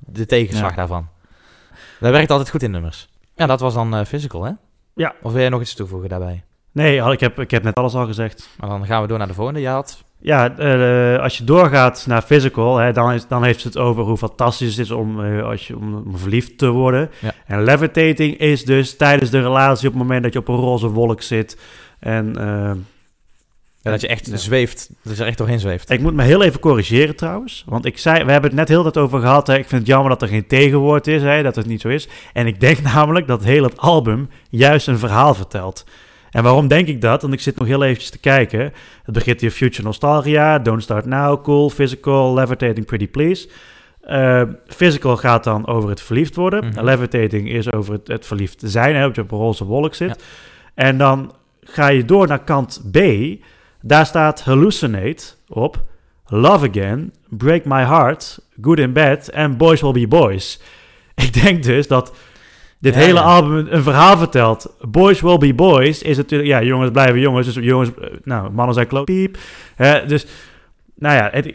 de 0.05 0.25
tegenslag 0.25 0.69
Ja. 0.69 0.75
daarvan. 0.75 1.07
Dat 1.99 2.11
werkt 2.11 2.31
altijd 2.31 2.49
goed 2.49 2.63
in 2.63 2.71
nummers. 2.71 3.09
Ja, 3.35 3.45
dat 3.45 3.59
was 3.59 3.73
dan 3.73 3.95
eh, 3.95 4.05
Physical, 4.05 4.43
hè? 4.43 4.51
Ja. 4.95 5.15
Of 5.21 5.31
wil 5.31 5.41
jij 5.41 5.49
nog 5.49 5.61
iets 5.61 5.73
toevoegen 5.73 6.09
daarbij? 6.09 6.43
Nee, 6.71 7.11
ik 7.11 7.19
heb, 7.19 7.39
ik 7.39 7.51
heb 7.51 7.63
net 7.63 7.75
alles 7.75 7.93
al 7.93 8.05
gezegd. 8.05 8.49
Maar 8.59 8.69
dan 8.69 8.85
gaan 8.85 9.01
we 9.01 9.07
door 9.07 9.17
naar 9.17 9.27
de 9.27 9.33
volgende. 9.33 9.59
Je 9.59 9.67
had... 9.67 10.03
Ja, 10.21 10.57
eh, 10.57 11.21
als 11.23 11.37
je 11.37 11.43
doorgaat 11.43 12.05
naar 12.07 12.21
physical, 12.21 12.77
hè, 12.77 12.93
dan, 12.93 13.11
is, 13.11 13.27
dan 13.27 13.43
heeft 13.43 13.63
het 13.63 13.77
over 13.77 14.03
hoe 14.03 14.17
fantastisch 14.17 14.75
het 14.75 14.85
is 14.85 14.91
om, 14.91 15.23
eh, 15.23 15.43
als 15.43 15.67
je, 15.67 15.77
om, 15.77 15.95
om 15.95 16.17
verliefd 16.17 16.57
te 16.57 16.69
worden. 16.69 17.09
Ja. 17.19 17.31
En 17.45 17.63
levitating 17.63 18.37
is 18.37 18.65
dus 18.65 18.97
tijdens 18.97 19.29
de 19.29 19.41
relatie 19.41 19.87
op 19.87 19.93
het 19.93 20.01
moment 20.01 20.23
dat 20.23 20.33
je 20.33 20.39
op 20.39 20.47
een 20.47 20.55
roze 20.55 20.87
wolk 20.87 21.21
zit. 21.21 21.59
En 21.99 22.35
Ja, 23.81 23.91
dat 23.91 24.01
je 24.01 24.07
echt 24.07 24.27
Ja. 24.27 24.37
zweeft. 24.37 24.89
Dat 25.03 25.15
je 25.15 25.21
er 25.21 25.27
echt 25.27 25.37
doorheen 25.37 25.59
zweeft. 25.59 25.89
ik 25.89 26.01
moet 26.01 26.13
me 26.13 26.23
heel 26.23 26.43
even 26.43 26.59
corrigeren 26.59 27.15
trouwens. 27.15 27.63
Want 27.67 27.85
ik 27.85 27.97
zei, 27.97 28.23
we 28.23 28.31
hebben 28.31 28.49
het 28.49 28.59
net 28.59 28.67
heel 28.67 28.81
tijd 28.81 28.97
over 28.97 29.19
gehad. 29.19 29.47
Hè, 29.47 29.53
ik 29.57 29.67
vind 29.67 29.81
het 29.81 29.89
jammer 29.89 30.09
dat 30.09 30.21
er 30.21 30.27
geen 30.27 30.47
tegenwoord 30.47 31.07
is, 31.07 31.21
hè, 31.21 31.43
dat 31.43 31.55
het 31.55 31.65
niet 31.65 31.81
zo 31.81 31.87
is. 31.87 32.07
En 32.33 32.47
ik 32.47 32.59
denk 32.59 32.81
namelijk 32.93 33.27
dat 33.27 33.43
heel 33.43 33.63
het 33.63 33.77
album 33.77 34.29
juist 34.49 34.87
een 34.87 34.97
verhaal 34.97 35.33
vertelt. 35.33 35.85
En 36.31 36.43
waarom 36.43 36.67
denk 36.67 36.87
ik 36.87 37.01
dat? 37.01 37.21
Want 37.21 37.33
ik 37.33 37.39
zit 37.39 37.57
nog 37.59 37.67
heel 37.67 37.83
eventjes 37.83 38.09
te 38.09 38.17
kijken. 38.19 38.59
Het 39.03 39.13
begint 39.13 39.41
hier 39.41 39.51
Future 39.51 39.83
Nostalgia, 39.83 40.59
Don't 40.59 40.83
Start 40.83 41.05
Now, 41.05 41.43
Cool, 41.43 41.69
Physical, 41.69 42.33
Levitating 42.33 42.85
Pretty 42.85 43.07
Please. 43.07 43.47
Eh, 44.01 44.41
physical 44.67 45.17
gaat 45.17 45.43
dan 45.43 45.67
over 45.67 45.89
het 45.89 46.01
verliefd 46.01 46.35
worden. 46.35 46.65
Mhm. 46.65 46.83
Levitating 46.83 47.49
is 47.49 47.71
over 47.71 47.93
het, 47.93 48.07
het 48.07 48.25
verliefd 48.25 48.61
zijn, 48.65 48.95
hè, 48.95 49.01
dat 49.01 49.15
je 49.15 49.21
op 49.21 49.31
een 49.31 49.37
roze 49.37 49.65
wolk 49.65 49.95
zit. 49.95 50.09
Ja. 50.09 50.15
En 50.73 50.97
dan 50.97 51.33
ga 51.63 51.87
je 51.87 52.05
door 52.05 52.27
naar 52.27 52.43
kant 52.43 52.81
B. 52.91 52.97
Daar 53.81 54.05
staat 54.05 54.41
Hallucinate 54.41 55.23
op, 55.47 55.83
Love 56.25 56.69
Again, 56.69 57.13
Break 57.29 57.65
My 57.65 57.83
Heart, 57.83 58.39
Good 58.61 58.79
in 58.79 58.93
Bed 58.93 59.29
en 59.29 59.57
Boys 59.57 59.81
Will 59.81 59.91
Be 59.91 60.07
Boys. 60.07 60.59
Ik 61.25 61.43
denk 61.43 61.63
dus 61.63 61.87
dat 61.87 62.13
dit 62.79 62.93
Ja, 62.93 62.99
hele 62.99 63.19
ja. 63.19 63.25
album 63.25 63.55
een, 63.55 63.75
een 63.75 63.83
verhaal 63.83 64.17
vertelt. 64.17 64.75
Boys 64.81 65.21
Will 65.21 65.37
Be 65.37 65.53
Boys 65.53 66.01
is 66.01 66.17
natuurlijk... 66.17 66.49
Ja, 66.49 66.63
jongens 66.63 66.91
blijven 66.91 67.19
jongens. 67.19 67.53
Dus 67.53 67.65
jongens... 67.65 67.89
eh, 68.01 68.07
Nou, 68.23 68.51
mannen 68.51 68.73
zijn 68.75 68.87
kloot. 68.87 69.05
Piep. 69.05 69.37
Hè, 69.75 70.05
dus, 70.05 70.25
nou 70.95 71.15
ja... 71.15 71.29
Het, 71.31 71.53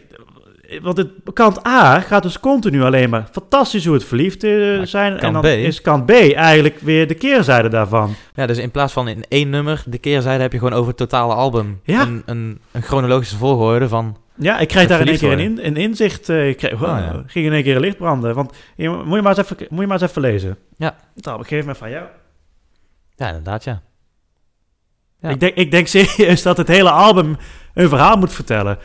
want 0.83 0.97
het, 0.97 1.09
kant 1.33 1.67
A 1.67 2.01
gaat 2.01 2.23
dus 2.23 2.41
continu 2.41 2.83
alleen 2.83 3.11
maar 3.11 3.29
fantastisch 3.33 3.85
hoe 3.85 3.95
het 3.95 4.05
verliefd 4.05 4.45
eh, 4.45 4.81
zijn. 4.83 5.19
En 5.19 5.33
dan 5.33 5.43
B? 5.43 5.45
is 5.45 5.81
kant 5.81 6.07
B 6.07 6.11
eigenlijk 6.11 6.79
weer 6.79 7.07
de 7.09 7.15
keerzijde 7.15 7.69
daarvan. 7.69 8.15
Ja, 8.35 8.47
dus 8.47 8.59
in 8.59 8.71
plaats 8.71 8.93
van 8.93 9.09
in 9.09 9.25
één 9.29 9.51
nummer 9.51 9.83
de 9.87 9.99
keerzijde 9.99 10.43
heb 10.43 10.53
je 10.53 10.59
gewoon 10.59 10.75
over 10.75 10.89
het 10.89 10.97
totale 10.97 11.35
album 11.35 11.81
Ja. 11.85 12.03
een, 12.03 12.23
een, 12.27 12.61
een 12.73 12.83
chronologische 12.83 13.37
volgorde 13.37 13.89
van... 13.89 14.17
Ja, 14.37 14.59
ik 14.59 14.69
krijg 14.69 14.89
Het 14.89 14.99
daar 14.99 15.07
in 15.07 15.13
één 15.13 15.19
keer 15.19 15.33
een, 15.33 15.39
in, 15.39 15.59
een 15.67 15.77
inzicht. 15.77 16.29
eh, 16.29 16.49
ik 16.49 16.57
kreeg, 16.57 16.79
wow, 16.79 16.89
Ah, 16.89 16.99
ja. 16.99 17.23
ging 17.27 17.47
in 17.47 17.53
één 17.53 17.63
keer 17.63 17.75
een 17.75 17.81
licht 17.81 17.97
branden. 17.97 18.35
Want 18.35 18.53
je, 18.77 18.89
moet, 18.89 19.15
je 19.15 19.23
maar 19.23 19.39
eens 19.39 19.51
even, 19.51 19.67
moet 19.71 19.81
je 19.81 19.87
maar 19.87 20.01
eens 20.03 20.11
even 20.11 20.23
lezen. 20.23 20.57
Ja. 20.77 20.97
Nou, 21.15 21.41
ik 21.41 21.47
geef 21.47 21.65
me 21.65 21.75
van 21.75 21.91
jou. 21.91 22.05
Ja, 23.17 23.27
inderdaad, 23.27 23.65
ja. 23.65 23.83
Ja. 25.21 25.29
Ik, 25.29 25.41
denk, 25.41 25.55
ik 25.55 25.71
denk 25.71 25.87
serieus 25.97 26.43
dat 26.43 26.57
het 26.57 26.69
hele 26.69 26.91
album 26.91 27.37
een 27.75 27.89
verhaal 27.89 28.17
moet 28.17 28.33
vertellen. 28.33 28.79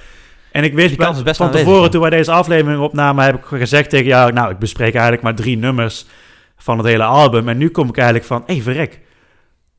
En 0.52 0.64
ik 0.64 0.74
wist 0.74 1.00
is 1.00 1.24
best 1.24 1.38
van 1.38 1.52
tevoren, 1.52 1.92
toen 1.92 2.02
wij 2.02 2.10
deze 2.10 2.32
aflevering 2.32 2.82
opnamen, 2.82 3.26
heb 3.26 3.36
ik 3.36 3.46
gezegd 3.46 3.90
tegen 3.90 4.06
jou, 4.06 4.32
nou, 4.32 4.52
ik 4.52 4.60
bespreek 4.60 4.94
eigenlijk 4.94 5.24
maar 5.24 5.36
drie 5.36 5.58
nummers 5.58 6.06
van 6.58 6.78
het 6.78 6.88
hele 6.88 7.04
album. 7.04 7.50
En 7.50 7.58
nu 7.58 7.70
kom 7.70 7.90
ik 7.90 7.98
eigenlijk 7.98 8.28
van, 8.28 8.44
hé, 8.46 8.54
hey, 8.54 8.62
verrek. 8.62 9.00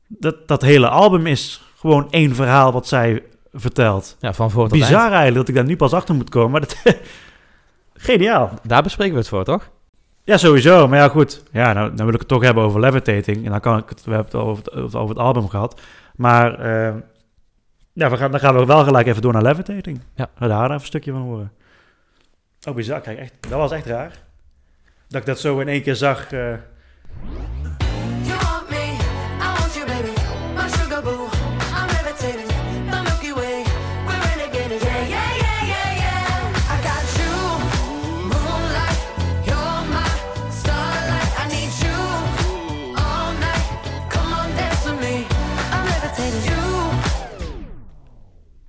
Dat, 0.07 0.47
dat 0.47 0.61
hele 0.61 0.89
album 0.89 1.27
is 1.27 1.61
gewoon 1.79 2.07
één 2.11 2.35
verhaal 2.35 2.71
wat 2.71 2.87
zij 2.87 3.23
vertelt. 3.53 4.17
Ja, 4.19 4.33
van 4.33 4.51
voor 4.51 4.67
tot 4.67 4.77
Bizar 4.77 4.99
eind. 4.99 5.11
eigenlijk 5.11 5.35
dat 5.35 5.47
ik 5.47 5.55
daar 5.55 5.65
nu 5.65 5.75
pas 5.75 5.93
achter 5.93 6.15
moet 6.15 6.29
komen. 6.29 6.51
Maar 6.51 6.61
dat, 6.61 6.77
geniaal. 7.93 8.51
Daar 8.63 8.83
bespreken 8.83 9.13
we 9.13 9.19
het 9.19 9.29
voor, 9.29 9.43
toch? 9.43 9.69
Ja, 10.23 10.37
sowieso. 10.37 10.87
Maar 10.87 10.99
ja, 10.99 11.07
goed. 11.07 11.43
Ja, 11.51 11.73
nou, 11.73 11.95
dan 11.95 12.05
wil 12.05 12.13
ik 12.13 12.19
het 12.19 12.29
toch 12.29 12.43
hebben 12.43 12.63
over 12.63 12.79
Levitating. 12.79 13.45
En 13.45 13.51
dan 13.51 13.59
kan 13.59 13.77
ik 13.77 13.89
het, 13.89 14.03
we 14.03 14.13
hebben 14.13 14.31
het 14.31 14.41
over 14.41 14.63
het, 14.63 14.95
over 14.95 15.15
het 15.15 15.23
album 15.23 15.49
gehad. 15.49 15.81
Maar 16.15 16.59
eh, 16.59 16.93
ja, 17.93 18.09
we 18.09 18.17
gaan, 18.17 18.31
dan 18.31 18.39
gaan 18.39 18.55
we 18.55 18.65
wel 18.65 18.83
gelijk 18.83 19.07
even 19.07 19.21
door 19.21 19.33
naar 19.33 19.41
Levitating. 19.41 20.01
Ja. 20.15 20.29
We 20.37 20.47
daar 20.47 20.63
even 20.63 20.73
een 20.73 20.79
stukje 20.81 21.11
van 21.11 21.21
horen. 21.21 21.51
Oh, 22.67 22.75
bizar. 22.75 23.01
Kijk, 23.01 23.17
echt, 23.19 23.33
dat 23.39 23.51
was 23.51 23.71
echt 23.71 23.85
raar. 23.85 24.11
Dat 25.07 25.19
ik 25.21 25.27
dat 25.27 25.39
zo 25.39 25.59
in 25.59 25.67
één 25.67 25.81
keer 25.81 25.95
zag. 25.95 26.31
eh. 26.31 26.53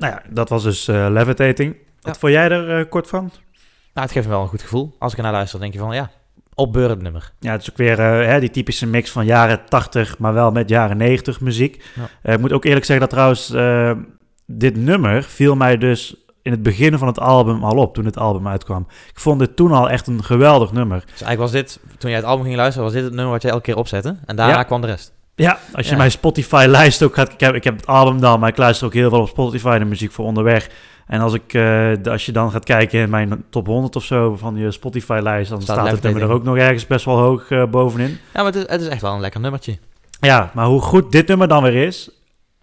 Nou 0.02 0.14
ja, 0.14 0.22
dat 0.30 0.48
was 0.48 0.62
dus 0.62 0.88
eh, 0.88 1.06
Levitating. 1.10 1.76
Wat 2.00 2.14
Ja. 2.14 2.20
vond 2.20 2.32
jij 2.32 2.50
er 2.50 2.78
eh, 2.78 2.88
kort 2.90 3.08
van? 3.08 3.20
Nou, 3.94 4.06
het 4.06 4.10
geeft 4.10 4.26
me 4.26 4.32
wel 4.32 4.42
een 4.42 4.48
goed 4.48 4.62
gevoel. 4.62 4.96
Als 4.98 5.12
ik 5.12 5.18
ernaar 5.18 5.32
luister, 5.32 5.60
denk 5.60 5.72
je 5.72 5.78
van, 5.78 5.94
ja, 5.94 6.10
opbeurend 6.54 7.02
nummer. 7.02 7.32
Ja, 7.38 7.52
het 7.52 7.62
is 7.62 7.70
ook 7.70 7.76
weer 7.76 7.98
eh, 8.00 8.26
hè, 8.26 8.40
die 8.40 8.50
typische 8.50 8.86
mix 8.86 9.10
van 9.10 9.24
jaren 9.24 9.60
80, 9.68 10.18
maar 10.18 10.34
wel 10.34 10.50
met 10.50 10.68
jaren 10.68 10.96
90 10.96 11.40
muziek. 11.40 11.84
Ja. 12.22 12.32
Ik 12.32 12.40
moet 12.40 12.52
ook 12.52 12.64
eerlijk 12.64 12.84
zeggen 12.84 13.08
dat 13.08 13.10
trouwens 13.14 13.54
dit 14.46 14.76
nummer 14.76 15.22
viel 15.22 15.56
mij 15.56 15.78
dus 15.78 16.16
in 16.42 16.50
het 16.50 16.62
begin 16.62 16.98
van 16.98 17.06
het 17.08 17.18
album 17.20 17.64
al 17.64 17.76
op, 17.76 17.94
toen 17.94 18.04
het 18.04 18.18
album 18.18 18.48
uitkwam. 18.48 18.86
Ik 19.12 19.20
vond 19.20 19.38
dit 19.38 19.56
toen 19.56 19.72
al 19.72 19.90
echt 19.90 20.06
een 20.06 20.24
geweldig 20.24 20.72
nummer. 20.72 20.98
Dus 21.00 21.08
eigenlijk 21.22 21.38
was 21.40 21.50
dit, 21.50 21.80
toen 21.98 22.10
jij 22.10 22.18
het 22.18 22.28
album 22.28 22.44
ging 22.44 22.56
luisteren, 22.56 22.84
was 22.84 22.92
dit 22.94 23.04
het 23.04 23.12
nummer 23.12 23.32
wat 23.32 23.42
je 23.42 23.48
elke 23.48 23.62
keer 23.62 23.76
opzette. 23.76 24.16
En 24.24 24.36
daarna 24.36 24.54
Ja. 24.56 24.62
kwam 24.62 24.80
de 24.80 24.86
rest. 24.86 25.12
Ja, 25.34 25.58
als 25.72 25.84
je 25.86 25.92
Ja. 25.92 25.96
mijn 25.98 26.10
Spotify-lijst 26.10 27.02
ook 27.02 27.14
gaat... 27.14 27.32
Ik 27.32 27.40
heb, 27.40 27.54
ik 27.54 27.64
heb 27.64 27.76
het 27.76 27.86
album 27.86 28.20
dan, 28.20 28.40
maar 28.40 28.48
ik 28.48 28.56
luister 28.56 28.86
ook 28.86 28.94
heel 28.94 29.10
veel 29.10 29.20
op 29.20 29.28
Spotify 29.28 29.78
de 29.78 29.84
muziek 29.84 30.12
voor 30.12 30.24
onderweg. 30.24 30.68
En 31.06 31.20
als, 31.20 31.34
ik, 31.34 31.54
eh, 31.54 31.92
als 32.04 32.26
je 32.26 32.32
dan 32.32 32.50
gaat 32.50 32.64
kijken 32.64 33.00
in 33.00 33.10
mijn 33.10 33.44
top 33.50 33.66
100 33.66 33.96
of 33.96 34.04
zo 34.04 34.36
van 34.36 34.56
je 34.56 34.70
Spotify-lijst... 34.70 35.50
dan 35.50 35.62
Staat 35.62 35.76
staat, 35.76 35.90
het 35.90 36.02
nummer 36.02 36.22
er 36.22 36.30
ook 36.30 36.44
nog 36.44 36.56
ergens 36.56 36.86
best 36.86 37.04
wel 37.04 37.18
hoog 37.18 37.50
eh, 37.50 37.64
bovenin. 37.64 38.08
Ja, 38.08 38.18
maar 38.42 38.44
het 38.44 38.54
is, 38.54 38.64
het 38.66 38.80
is 38.80 38.86
echt 38.88 39.00
wel 39.02 39.14
een 39.14 39.20
lekker 39.20 39.40
nummertje. 39.40 39.78
Ja, 40.20 40.50
maar 40.54 40.66
hoe 40.66 40.80
goed 40.80 41.12
dit 41.12 41.26
nummer 41.26 41.48
dan 41.48 41.62
weer 41.62 41.86
is, 41.86 42.10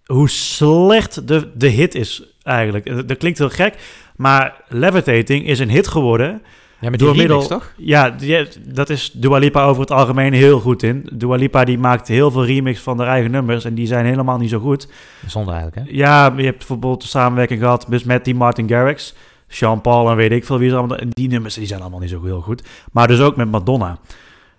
hoe 0.06 0.30
slecht 0.30 1.28
de, 1.28 1.52
de 1.56 1.68
hit 1.68 1.96
is 1.96 2.24
eigenlijk. 2.44 2.86
Eh, 2.86 2.98
Dat 3.06 3.18
klinkt 3.18 3.38
heel 3.38 3.50
gek, 3.50 3.76
maar 4.16 4.62
Levitating 4.68 5.48
is 5.48 5.60
een 5.60 5.70
hit 5.70 5.88
geworden. 5.88 6.42
Ja, 6.82 6.90
met 6.90 7.00
die 7.00 7.08
Door 7.08 7.18
remix, 7.18 7.40
middel- 7.40 7.58
toch? 7.60 7.72
Ja, 7.78 8.10
die- 8.10 8.48
dat 8.68 8.90
is 8.90 9.12
Dua 9.12 9.38
Lipa 9.38 9.64
over 9.66 9.82
het 9.82 9.92
algemeen 9.92 10.34
heel 10.34 10.60
goed 10.60 10.84
in. 10.84 11.10
Dua 11.14 11.36
Lipa 11.36 11.64
die 11.64 11.78
maakt 11.78 12.08
heel 12.08 12.32
veel 12.32 12.46
remix 12.46 12.80
van 12.80 12.98
haar 13.00 13.08
eigen 13.08 13.32
nummers 13.32 13.66
en 13.66 13.74
die 13.74 13.88
zijn 13.88 14.06
helemaal 14.06 14.38
niet 14.38 14.50
zo 14.50 14.60
goed. 14.60 14.88
Zonde 15.28 15.52
eigenlijk, 15.52 15.88
hè? 15.88 15.96
Ja, 15.96 16.34
je 16.38 16.44
hebt 16.44 16.58
bijvoorbeeld 16.58 17.02
de 17.02 17.08
samenwerking 17.08 17.60
gehad 17.60 17.86
dus 17.90 18.04
met 18.04 18.26
die 18.26 18.36
Martin 18.36 18.70
Garrix, 18.70 19.14
Sean 19.48 19.82
Paul 19.82 20.10
en 20.10 20.16
weet 20.16 20.32
ik 20.32 20.46
veel 20.46 20.58
wie 20.58 20.70
ze 20.70 20.76
allemaal. 20.76 20.98
En 20.98 21.10
die 21.10 21.28
nummers 21.28 21.54
die 21.56 21.66
zijn 21.68 21.82
allemaal 21.82 22.00
niet 22.00 22.10
zo 22.10 22.24
heel 22.24 22.42
goed. 22.42 22.64
Maar 22.92 23.08
dus 23.08 23.20
ook 23.20 23.36
met 23.36 23.52
Madonna. 23.52 23.98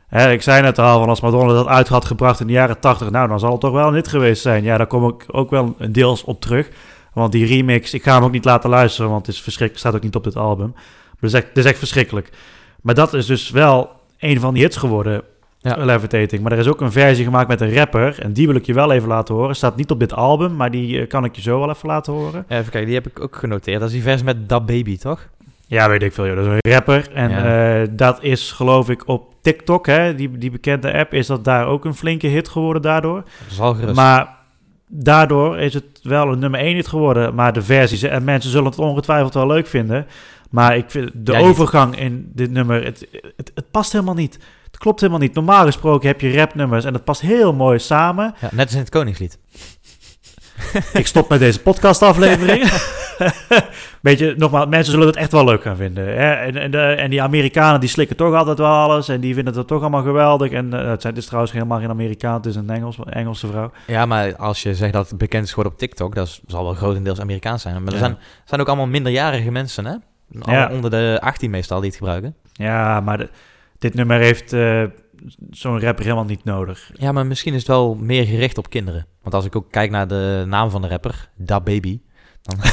Hè, 0.07 0.31
ik 0.33 0.43
zei 0.43 0.63
net 0.63 0.79
al, 0.79 0.99
van 0.99 1.09
als 1.09 1.21
Madonna 1.21 1.53
dat 1.53 1.67
uit 1.67 1.89
had 1.89 2.05
gebracht 2.05 2.41
in 2.41 2.47
de 2.47 2.53
jaren 2.53 2.81
80, 2.81 3.11
nou 3.11 3.29
dan 3.29 3.39
zal 3.39 3.51
het 3.53 3.61
toch 3.61 3.73
wel 3.73 3.93
hit 3.93 4.09
geweest 4.09 4.43
zijn. 4.43 4.65
Ja, 4.65 4.77
daar 4.77 4.87
kom 4.87 5.09
ik 5.09 5.25
ook 5.27 5.51
wel 5.51 5.77
deels 5.91 6.25
op 6.25 6.41
terug. 6.41 6.69
Want 7.13 7.33
die 7.33 7.47
remix, 7.47 7.95
ik 7.95 8.03
ga 8.03 8.15
hem 8.15 8.25
ook 8.25 8.31
niet 8.33 8.45
laten 8.45 8.71
luisteren, 8.71 9.11
want 9.11 9.27
het 9.27 9.35
is 9.35 9.43
verschrikkelijk, 9.43 9.87
staat 9.87 9.95
ook 9.97 10.03
niet 10.05 10.17
op 10.17 10.25
dit 10.25 10.37
album. 10.37 10.75
Dat 11.21 11.31
is 11.31 11.33
echt, 11.37 11.47
dat 11.47 11.57
is 11.65 11.71
echt 11.71 11.79
verschrikkelijk. 11.79 12.31
Maar 12.83 12.95
dat 12.95 13.15
is 13.15 13.27
dus 13.27 13.51
wel 13.51 13.91
een 14.19 14.41
van 14.41 14.55
die 14.55 14.63
hits 14.63 14.77
geworden, 14.77 15.23
Ja. 15.59 15.85
Levitating. 15.85 16.43
Maar 16.43 16.53
er 16.53 16.59
is 16.59 16.69
ook 16.69 16.81
een 16.81 16.93
versie 16.93 17.25
gemaakt 17.25 17.49
met 17.49 17.61
een 17.61 17.75
rapper, 17.75 18.19
en 18.23 18.33
die 18.33 18.47
wil 18.47 18.57
ik 18.57 18.67
je 18.67 18.75
wel 18.75 18.93
even 18.93 19.09
laten 19.09 19.35
horen. 19.35 19.57
Staat 19.57 19.77
niet 19.77 19.91
op 19.91 19.99
dit 20.01 20.13
album, 20.15 20.57
maar 20.57 20.71
die 20.71 21.01
eh, 21.01 21.09
kan 21.09 21.25
ik 21.25 21.37
je 21.37 21.43
zo 21.43 21.59
wel 21.59 21.71
even 21.71 21.89
laten 21.89 22.13
horen. 22.13 22.45
Even 22.49 22.71
kijken, 22.71 22.87
die 22.87 22.95
heb 22.95 23.07
ik 23.07 23.21
ook 23.21 23.37
genoteerd. 23.37 23.79
Dat 23.81 23.89
is 23.89 23.95
die 23.95 24.03
vers 24.03 24.23
met 24.23 24.49
Da 24.49 24.61
Baby, 24.61 24.97
toch? 24.99 25.29
Ja, 25.67 25.89
weet 25.89 26.03
ik 26.03 26.13
veel. 26.13 26.27
joh. 26.27 26.37
Dat 26.37 26.47
is 26.47 26.51
een 26.61 26.73
rapper. 26.73 27.09
En 27.15 27.31
Ja. 27.31 27.81
eh, 27.83 27.89
dat 27.91 28.23
is 28.23 28.53
geloof 28.53 28.89
ik 28.91 29.09
op 29.09 29.35
TikTok, 29.41 29.87
hè, 29.87 30.15
die, 30.15 30.39
die 30.39 30.51
bekende 30.51 30.93
app, 30.93 31.13
is 31.15 31.27
dat 31.27 31.45
daar 31.45 31.67
ook 31.67 31.85
een 31.85 31.95
flinke 31.95 32.27
hit 32.27 32.49
geworden 32.49 32.83
daardoor. 32.83 33.23
Dat 33.23 33.51
is 33.51 33.61
al 33.61 33.75
gerust. 33.75 33.95
Maar 33.97 34.37
daardoor 34.89 35.59
is 35.59 35.75
het 35.75 35.85
wel 36.03 36.33
een 36.33 36.39
nummer 36.39 36.61
1 36.61 36.75
hit 36.75 36.89
geworden. 36.89 37.35
Maar 37.35 37.53
de 37.53 37.63
versies, 37.63 38.03
en 38.03 38.25
mensen 38.25 38.51
zullen 38.51 38.71
het 38.71 38.79
ongetwijfeld 38.79 39.35
wel 39.35 39.47
leuk 39.47 39.67
vinden. 39.67 40.07
Maar 40.51 40.77
ik 40.77 40.91
vind 40.91 41.11
de 41.15 41.37
overgang 41.37 41.99
in 41.99 42.31
dit 42.35 42.51
nummer, 42.51 42.85
het, 42.85 43.07
het, 43.37 43.51
het 43.55 43.71
past 43.71 43.93
helemaal 43.93 44.15
niet. 44.15 44.39
Het 44.67 44.79
klopt 44.79 45.01
helemaal 45.01 45.21
niet. 45.21 45.35
Normaal 45.35 45.65
gesproken 45.65 46.09
heb 46.09 46.21
je 46.21 46.37
rapnummers 46.37 46.85
en 46.85 46.93
dat 46.93 47.05
past 47.05 47.21
heel 47.21 47.53
mooi 47.53 47.79
samen. 47.79 48.35
Ja, 48.41 48.49
net 48.53 48.65
als 48.65 48.75
in 48.75 48.81
het 48.81 48.89
Koningslied. 48.91 49.39
Ik 50.93 51.07
stop 51.07 51.29
met 51.29 51.39
deze 51.39 51.61
podcastaflevering. 51.61 52.71
Beetje, 54.03 54.35
nogmaals, 54.37 54.67
mensen 54.69 54.93
zullen 54.93 55.07
het 55.07 55.17
echt 55.17 55.33
wel 55.33 55.45
leuk 55.45 55.63
gaan 55.63 55.77
vinden. 55.77 56.05
Hè? 56.05 56.33
En, 56.33 56.57
en, 56.57 56.71
de, 56.71 56.79
en 56.79 57.11
die 57.11 57.23
Amerikanen 57.23 57.81
die 57.81 57.89
slikken 57.89 58.17
toch 58.17 58.35
altijd 58.35 58.59
wel 58.59 58.67
alles. 58.73 59.09
En 59.09 59.21
die 59.21 59.35
vinden 59.35 59.55
het 59.57 59.67
toch 59.67 59.81
allemaal 59.81 60.03
geweldig. 60.03 60.51
En 60.53 60.73
eh, 60.75 60.89
het, 60.91 61.01
zijn, 61.01 61.13
het 61.13 61.23
is 61.23 61.27
trouwens 61.29 61.53
helemaal 61.53 61.79
geen 61.79 61.91
Amerikaan, 61.91 62.35
het 62.35 62.47
is 62.47 62.57
een 62.57 62.71
Engels, 62.71 62.97
Engelse 63.11 63.47
vrouw. 63.47 63.71
Ja, 63.87 64.07
maar 64.07 64.37
als 64.37 64.63
je 64.63 64.75
zegt 64.75 64.93
dat 64.93 65.09
het 65.09 65.19
bekend 65.19 65.45
is 65.45 65.49
geworden 65.49 65.73
op 65.73 65.79
TikTok, 65.79 66.15
dat 66.15 66.41
zal 66.47 66.65
wel 66.65 66.75
grotendeels 66.75 67.21
Amerikaans 67.21 67.63
zijn. 67.63 67.75
Maar 67.75 67.93
er 67.93 67.93
Ja. 67.93 67.99
zijn, 67.99 68.19
zijn 68.45 68.61
ook 68.61 68.67
allemaal 68.67 68.87
minderjarige 68.87 69.51
mensen, 69.51 69.85
hè? 69.87 69.95
Ja. 70.31 70.71
onder 70.73 70.90
de 70.90 71.19
18 71.21 71.51
meestal 71.51 71.81
die 71.81 71.88
het 71.88 71.99
gebruiken. 71.99 72.35
Ja, 72.53 73.01
maar 73.01 73.19
de- 73.19 73.31
dit 73.79 73.95
nummer 73.95 74.19
heeft 74.19 74.53
eh, 74.53 74.85
zo'n 75.51 75.81
rapper 75.81 76.05
helemaal 76.05 76.25
niet 76.25 76.45
nodig. 76.45 76.90
Ja, 76.95 77.12
maar 77.12 77.27
misschien 77.27 77.53
is 77.53 77.59
het 77.59 77.69
wel 77.69 77.95
meer 77.95 78.25
gericht 78.25 78.59
op 78.59 78.71
kinderen. 78.71 79.07
Want 79.23 79.35
als 79.35 79.45
ik 79.45 79.57
ook 79.57 79.71
kijk 79.71 79.90
naar 79.90 80.09
de 80.09 80.45
naam 80.47 80.71
van 80.71 80.83
de 80.83 80.88
rapper, 80.88 81.29
Da 81.37 81.61
Baby. 81.61 82.01
Dan, 82.43 82.59
Dat 82.61 82.69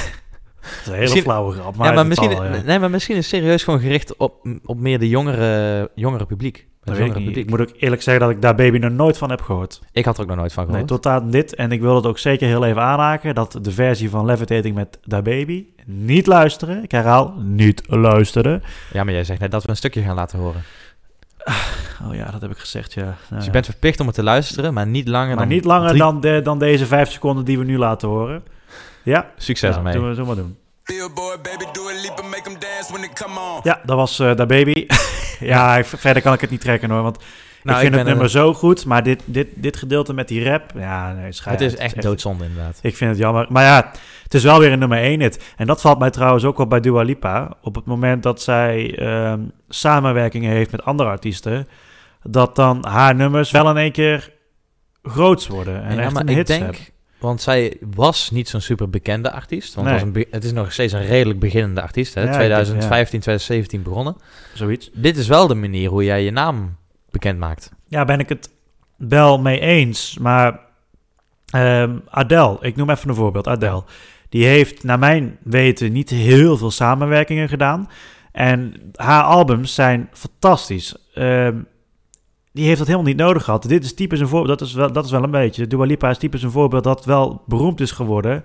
is 0.82 0.88
een 0.88 0.94
hele 0.94 1.22
flauwe 1.22 1.54
grap. 1.54 1.76
Maar 1.76 1.88
ja, 1.88 1.94
maar 1.94 2.08
misschien, 2.08 2.36
al, 2.36 2.44
ja. 2.44 2.62
nee, 2.66 2.80
maar 2.80 2.90
misschien 2.90 3.16
is 3.16 3.32
het 3.32 3.42
serieus 3.42 3.64
gewoon 3.64 3.80
gericht 3.80 4.16
op, 4.18 4.48
op 4.66 4.78
meer 4.80 5.00
de 5.00 5.10
jongere, 5.10 5.92
jongere 5.96 6.26
publiek. 6.26 6.68
Het 6.88 6.98
Dat 6.98 7.16
weet 7.16 7.28
ik, 7.28 7.36
niet. 7.36 7.50
moet 7.50 7.62
ook 7.62 7.72
eerlijk 7.78 8.02
zeggen 8.02 8.24
dat 8.26 8.34
ik 8.36 8.42
daar 8.42 8.56
Baby 8.56 8.78
nog 8.78 8.92
nooit 8.92 9.18
van 9.18 9.30
heb 9.30 9.42
gehoord. 9.42 9.82
Ik 9.92 10.06
had 10.06 10.16
er 10.18 10.22
ook 10.24 10.28
nog 10.28 10.38
nooit 10.38 10.54
van 10.54 10.64
Nee, 10.64 10.72
gehoord. 10.72 10.88
tot 11.02 11.06
aan 11.12 11.30
dit. 11.32 11.56
En 11.56 11.72
ik 11.72 11.82
wil 11.82 11.96
het 11.96 12.06
ook 12.06 12.18
zeker 12.18 12.48
heel 12.48 12.66
even 12.66 12.82
aanhaken 12.82 13.36
dat 13.36 13.60
de 13.62 13.72
versie 13.72 14.10
van 14.10 14.26
Levitating 14.26 14.76
met 14.76 15.00
Da 15.04 15.22
Baby 15.22 15.66
niet 15.86 16.28
luisteren. 16.28 16.84
Ik 16.84 16.92
herhaal, 16.92 17.34
niet 17.40 17.84
luisteren. 17.88 18.64
Ja, 18.94 19.04
maar 19.04 19.14
jij 19.14 19.24
zegt 19.24 19.40
net 19.40 19.52
dat 19.52 19.64
we 19.64 19.70
een 19.70 19.76
stukje 19.76 20.02
gaan 20.02 20.16
laten 20.16 20.40
horen. 20.40 20.62
Oh 22.08 22.16
ja, 22.16 22.32
dat 22.32 22.42
heb 22.42 22.52
ik 22.52 22.58
gezegd, 22.58 22.94
ja. 22.94 23.04
Nou 23.04 23.14
Dus 23.30 23.40
ja. 23.40 23.46
je 23.46 23.52
bent 23.52 23.66
verplicht 23.66 24.00
om 24.00 24.06
het 24.06 24.16
te 24.16 24.24
luisteren, 24.24 24.74
maar 24.74 24.88
niet 24.88 25.08
langer 25.08 25.28
maar 25.36 25.46
dan 25.46 25.48
niet 25.48 25.66
langer 25.66 25.88
drie- 25.90 26.00
dan, 26.00 26.22
de, 26.22 26.40
dan 26.44 26.60
deze 26.60 26.86
vijf 26.86 27.12
seconden 27.12 27.46
die 27.46 27.58
we 27.58 27.64
nu 27.64 27.78
laten 27.78 28.08
horen. 28.08 28.44
Ja, 29.04 29.32
Succes 29.38 29.70
nou, 29.70 29.78
ermee. 29.88 29.94
doen 29.94 30.10
we 30.10 30.16
zo 30.16 30.26
maar 30.26 30.36
doen. 30.36 30.58
Billboard, 30.88 31.42
baby, 31.42 31.66
do 31.74 31.82
a 31.90 31.94
leap 32.02 32.20
and 32.20 32.30
make 32.30 32.42
them 32.42 32.60
dance 32.60 32.92
when 32.92 33.02
they 33.02 33.10
come 33.14 33.40
on. 33.40 33.60
Ja, 33.64 33.82
dat 33.86 33.96
was 33.98 34.20
eh 34.20 34.36
Da 34.36 34.46
Baby. 34.46 34.86
ja, 35.40 35.78
ik- 35.78 35.86
verder 35.86 36.22
kan 36.22 36.34
ik 36.34 36.42
het 36.42 36.50
niet 36.50 36.62
trekken 36.62 36.90
hoor, 36.90 37.02
want 37.02 37.18
Nou, 37.64 37.78
ik 37.78 37.82
vind 37.84 37.94
ik 37.94 38.00
het 38.00 38.08
nummer 38.10 38.30
zo 38.30 38.54
goed. 38.54 38.86
Maar 38.86 39.04
dit, 39.04 39.22
dit, 39.26 39.48
dit 39.56 39.78
gedeelte 39.78 40.14
met 40.14 40.28
die 40.28 40.44
rap, 40.50 40.72
ja, 40.76 41.14
nee, 41.14 41.26
Het 41.26 41.62
is 41.62 41.72
uit. 41.72 41.76
echt 41.76 42.02
doodzonde 42.02 42.46
inderdaad. 42.46 42.80
Ik 42.82 42.96
vind 42.96 43.10
het 43.10 43.20
jammer. 43.20 43.46
Maar 43.50 43.64
ja, 43.64 43.92
het 44.24 44.34
is 44.34 44.44
wel 44.44 44.60
weer 44.60 44.72
een 44.72 44.80
nummer 44.80 44.98
1 44.98 45.20
hit. 45.20 45.44
En 45.58 45.68
dat 45.68 45.82
valt 45.82 46.00
mij 46.00 46.10
trouwens 46.10 46.44
ook 46.44 46.58
op 46.60 46.70
bij 46.70 46.80
Dua 46.80 47.02
Lipa. 47.02 47.54
Op 47.62 47.76
het 47.76 47.86
moment 47.86 48.24
dat 48.24 48.42
zij 48.42 48.98
ehm, 49.00 49.40
samenwerkingen 49.70 50.52
heeft 50.52 50.72
met 50.72 50.84
andere 50.84 51.10
artiesten... 51.10 51.68
dat 52.24 52.56
dan 52.56 52.86
haar 52.88 53.16
nummers 53.16 53.52
wel 53.52 53.70
in 53.70 53.78
één 53.78 53.92
keer 53.92 54.34
groots 55.04 55.48
worden. 55.48 55.84
En 55.84 55.96
ja, 55.96 56.02
echt 56.02 56.14
maar 56.14 56.22
een 56.22 56.28
ik 56.30 56.36
hit 56.36 56.48
denk, 56.48 56.62
hebben. 56.64 56.82
Want 57.20 57.42
zij 57.42 57.78
was 57.96 58.32
niet 58.32 58.50
zo'n 58.50 58.62
super 58.62 58.90
bekende 58.90 59.32
artiest. 59.32 59.74
Want 59.74 59.88
Nee. 59.88 59.96
het, 59.98 60.06
was 60.06 60.16
een 60.16 60.26
het 60.32 60.44
is 60.44 60.52
nog 60.52 60.72
steeds 60.72 60.94
een 60.94 61.06
redelijk 61.06 61.40
beginnende 61.40 61.82
artiest. 61.82 62.14
Hè? 62.14 62.22
Ja, 62.22 62.28
ik 62.28 62.34
denk, 62.34 62.44
2015, 62.44 63.20
2017 63.20 63.82
begonnen. 63.84 64.16
Zoiets. 64.54 64.90
Dit 64.94 65.18
is 65.18 65.28
wel 65.28 65.48
de 65.48 65.56
manier 65.56 65.90
hoe 65.90 66.04
jij 66.04 66.24
je 66.24 66.32
naam 66.32 66.76
bekend 67.10 67.40
maakt. 67.40 67.72
Ja, 67.88 68.06
ben 68.06 68.20
ik 68.20 68.30
het 68.30 68.50
wel 68.98 69.40
mee 69.40 69.60
eens. 69.60 70.18
Maar 70.18 70.60
ehm, 71.50 71.98
Adele, 72.10 72.58
ik 72.62 72.76
noem 72.76 72.90
even 72.90 73.10
een 73.10 73.16
voorbeeld. 73.16 73.48
Adele, 73.48 73.84
die 74.30 74.46
heeft 74.46 74.84
naar 74.84 75.00
mijn 75.00 75.38
weten 75.44 75.92
niet 75.92 76.10
heel 76.10 76.58
veel 76.58 76.72
samenwerkingen 76.72 77.50
gedaan. 77.50 77.90
En 78.32 78.74
haar 78.96 79.24
albums 79.24 79.74
zijn 79.74 80.10
fantastisch. 80.14 80.96
Ehm, 81.14 81.56
die 82.58 82.66
heeft 82.66 82.78
dat 82.78 82.88
helemaal 82.88 83.08
niet 83.08 83.18
nodig 83.18 83.44
gehad. 83.44 83.68
Dit 83.68 83.84
is 83.84 83.94
typisch 83.94 84.20
een 84.20 84.28
voorbeeld, 84.28 84.60
dat 84.60 84.68
is 84.68 84.74
wel, 84.74 84.92
dat 84.92 85.06
is 85.06 85.12
wel 85.12 85.24
een 85.24 85.32
beetje. 85.32 85.68
Dua 85.68 85.86
Lipa 85.86 86.10
is 86.10 86.18
typisch 86.18 86.44
een 86.44 86.52
voorbeeld 86.52 86.84
dat 86.84 87.06
wel 87.06 87.42
beroemd 87.46 87.80
is 87.80 87.92
geworden 87.92 88.44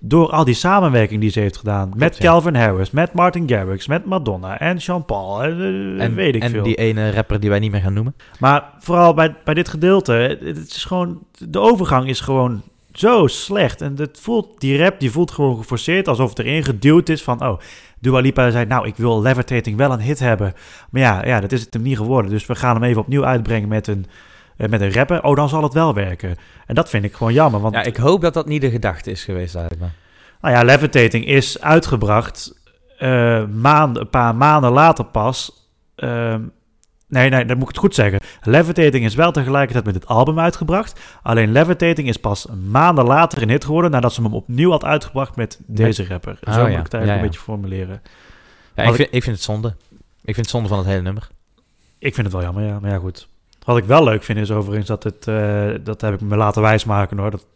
door 0.00 0.30
al 0.30 0.44
die 0.44 0.54
samenwerking 0.54 1.20
die 1.20 1.30
ze 1.30 1.40
heeft 1.40 1.56
gedaan. 1.56 1.92
met 1.96 2.16
ja. 2.16 2.22
Calvin 2.24 2.54
Harris, 2.54 2.90
met 2.90 3.12
Martin 3.12 3.48
Garrix, 3.48 3.86
met 3.86 4.04
Madonna 4.04 4.58
en 4.58 4.80
Sean 4.80 5.04
Paul. 5.04 5.42
En, 5.42 5.96
En, 5.98 6.14
weet 6.14 6.34
ik 6.34 6.42
en 6.42 6.50
veel. 6.50 6.62
die 6.62 6.74
ene 6.74 7.12
rapper 7.12 7.40
die 7.40 7.50
wij 7.50 7.58
niet 7.58 7.70
meer 7.70 7.80
gaan 7.80 7.92
noemen. 7.92 8.14
Maar 8.38 8.70
vooral 8.78 9.14
bij, 9.14 9.34
bij 9.44 9.54
dit 9.54 9.68
gedeelte, 9.68 10.12
het 10.12 10.40
het 10.40 10.70
is 10.70 10.84
gewoon, 10.84 11.18
de 11.48 11.58
overgang 11.58 12.08
is 12.08 12.20
gewoon 12.20 12.62
zo 12.92 13.26
slecht. 13.26 13.80
En 13.80 13.94
het 13.96 14.18
voelt, 14.20 14.60
die 14.60 14.78
rap 14.78 15.00
die 15.00 15.10
voelt 15.10 15.30
gewoon 15.30 15.56
geforceerd, 15.56 16.08
alsof 16.08 16.28
het 16.28 16.38
erin 16.38 16.64
geduwd 16.64 17.08
is 17.08 17.22
van, 17.22 17.44
oh, 17.44 17.58
Dua 18.04 18.20
Lipa 18.20 18.50
zei, 18.50 18.66
nou, 18.66 18.86
ik 18.86 18.96
wil 18.96 19.22
Levitating 19.22 19.76
wel 19.76 19.92
een 19.92 20.00
hit 20.00 20.18
hebben. 20.18 20.52
Maar 20.90 21.02
ja, 21.02 21.26
ja 21.26 21.40
dat 21.40 21.52
is 21.52 21.60
het 21.60 21.74
hem 21.74 21.82
niet 21.82 21.96
geworden. 21.96 22.30
Dus 22.30 22.46
we 22.46 22.54
gaan 22.54 22.74
hem 22.74 22.84
even 22.84 23.00
opnieuw 23.00 23.24
uitbrengen 23.24 23.68
met 23.68 23.86
een, 23.86 24.06
eh, 24.56 24.68
met 24.68 24.80
een 24.80 24.92
rapper. 24.92 25.22
Oh, 25.22 25.36
dan 25.36 25.48
zal 25.48 25.62
het 25.62 25.72
wel 25.72 25.94
werken. 25.94 26.36
En 26.66 26.74
dat 26.74 26.88
vind 26.88 27.04
ik 27.04 27.14
gewoon 27.14 27.32
jammer, 27.32 27.60
want 27.60 27.74
Ja, 27.74 27.82
ik 27.82 27.96
hoop 27.96 28.20
dat 28.20 28.34
dat 28.34 28.46
niet 28.46 28.60
de 28.60 28.70
gedachte 28.70 29.10
is 29.10 29.24
geweest 29.24 29.54
eigenlijk. 29.54 29.84
Maar. 29.84 29.94
nou 30.40 30.54
ja, 30.54 30.64
Levitating 30.64 31.26
is 31.26 31.60
uitgebracht 31.60 32.62
maanden, 33.50 34.02
een 34.02 34.10
paar 34.10 34.34
maanden 34.34 34.72
later 34.72 35.04
pas. 35.04 35.68
Ehm, 35.94 36.40
nee, 37.14 37.30
nee, 37.30 37.44
dat 37.44 37.56
moet 37.56 37.68
ik 37.68 37.74
het 37.74 37.78
goed 37.84 37.94
zeggen. 37.94 38.20
Levitating 38.42 39.04
is 39.04 39.14
wel 39.14 39.32
tegelijkertijd 39.32 39.84
met 39.84 39.94
het 39.94 40.06
album 40.06 40.38
uitgebracht. 40.40 41.00
Alleen 41.22 41.52
Levitating 41.52 42.08
is 42.08 42.16
pas 42.16 42.46
maanden 42.70 43.04
later 43.04 43.42
een 43.42 43.48
hit 43.48 43.64
geworden... 43.64 43.90
nadat 43.90 44.12
ze 44.12 44.22
hem 44.22 44.34
opnieuw 44.34 44.70
had 44.70 44.84
uitgebraad 44.84 45.36
met 45.36 45.58
deze 45.66 46.06
rapper. 46.06 46.38
Zo 46.42 46.50
Oh, 46.50 46.56
moet 46.56 46.70
ja. 46.72 46.78
ik 46.78 46.84
het 46.84 46.94
eigenlijk 46.94 47.04
Ja, 47.04 47.12
ja. 47.12 47.16
een 47.16 47.26
beetje 47.26 47.40
formuleren. 47.40 48.02
Ja, 48.74 48.82
ik, 48.82 48.94
vind, 48.94 49.08
ik 49.12 49.22
vind 49.22 49.36
het 49.36 49.44
zonde. 49.44 49.68
Ik 50.24 50.34
vind 50.34 50.36
het 50.36 50.48
zonde 50.48 50.68
van 50.68 50.78
het 50.78 50.86
hele 50.86 51.02
nummer. 51.02 51.28
Ik 51.98 52.14
vind 52.14 52.26
het 52.26 52.34
wel 52.36 52.44
jammer, 52.44 52.64
ja. 52.64 52.80
Maar 52.80 52.90
ja, 52.90 52.98
goed. 52.98 53.28
Wat 53.64 53.76
ik 53.76 53.84
wel 53.84 54.04
leuk 54.04 54.22
vind 54.22 54.38
is 54.38 54.50
overigens 54.50 54.88
dat 54.88 55.02
het... 55.02 55.28
eh, 55.28 55.70
dat 55.84 56.00
heb 56.00 56.14
ik 56.14 56.20
me 56.20 56.36
laten 56.36 56.62
wijsmaken, 56.62 57.18
hoor. 57.18 57.30
Dat, 57.30 57.46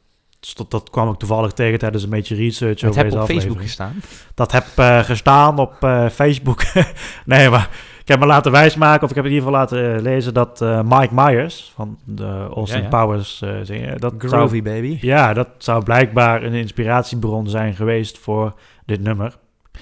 dat, 0.54 0.70
dat 0.70 0.90
kwam 0.90 1.10
ik 1.10 1.18
toevallig 1.18 1.52
tegen 1.52 1.78
tijdens 1.78 2.02
een 2.02 2.10
beetje 2.10 2.34
research 2.34 2.84
over 2.84 2.96
heb 2.96 3.10
deze 3.10 3.20
op 3.22 3.28
Facebook 3.28 3.60
gestaan. 3.60 4.02
dat 4.34 4.52
heb 4.52 4.66
eh, 4.76 4.98
gestaan 4.98 5.58
op 5.58 5.84
eh, 5.84 6.08
Facebook. 6.08 6.62
nee, 7.24 7.48
maar 7.50 7.70
ik 8.08 8.14
heb 8.14 8.22
me 8.22 8.30
laten 8.32 8.52
wijsmaken, 8.52 9.02
of 9.02 9.10
ik 9.10 9.16
heb 9.16 9.24
in 9.24 9.30
ieder 9.32 9.46
geval 9.46 9.60
laten 9.60 9.94
eh, 9.96 10.02
lezen 10.02 10.34
dat 10.34 10.60
eh, 10.62 10.80
Mike 10.82 11.14
Myers 11.14 11.72
van 11.74 11.98
de 12.04 12.46
Austin 12.54 12.82
Ja, 12.82 12.88
ja. 12.90 13.04
Powers 13.04 13.42
eh, 13.42 13.50
zingen, 13.62 14.00
dat 14.00 14.14
zou, 14.18 14.28
Groovy 14.32 14.62
baby. 14.62 14.98
ja, 15.00 15.32
dat 15.32 15.48
zou 15.58 15.84
blijkbaar 15.84 16.42
een 16.42 16.52
inspiratiebron 16.52 17.48
zijn 17.48 17.74
geweest 17.74 18.18
voor 18.18 18.54
dit 18.86 19.00
nummer. 19.00 19.36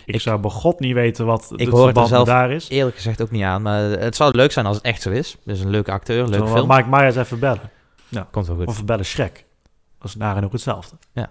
Ik, 0.04 0.14
Ik- 0.14 0.20
zou 0.20 0.40
bij 0.40 0.50
god 0.50 0.80
niet 0.80 0.94
weten 0.94 1.26
wat 1.26 1.52
Ik 1.56 1.58
het 1.66 1.68
hoor 1.68 1.86
het 1.86 1.96
er 1.96 2.06
zelf 2.06 2.26
daar 2.26 2.50
is. 2.50 2.68
Eerlijk 2.68 2.96
gezegd 2.96 3.22
ook 3.22 3.30
niet 3.30 3.42
aan. 3.42 3.62
Maar 3.62 3.80
het 3.80 4.16
zou 4.16 4.36
leuk 4.36 4.52
zijn 4.52 4.66
als 4.66 4.76
het 4.76 4.84
echt 4.84 5.02
zo 5.02 5.10
is. 5.10 5.36
Dus 5.44 5.60
een 5.60 5.70
leuke 5.70 5.90
acteur, 5.90 6.22
een 6.24 6.30
we 6.30 6.46
film. 6.46 6.68
Mike 6.68 6.88
Myers 6.88 7.16
even 7.16 7.38
bellen? 7.38 7.70
Komt 8.30 8.46
wel 8.46 8.56
goed. 8.56 8.66
Of 8.66 8.84
bellen 8.84 9.04
Shrek. 9.04 9.44
Dat 9.98 10.08
is 10.08 10.16
nagenoeg 10.16 10.52
hetzelfde. 10.52 10.96
Ja. 11.12 11.30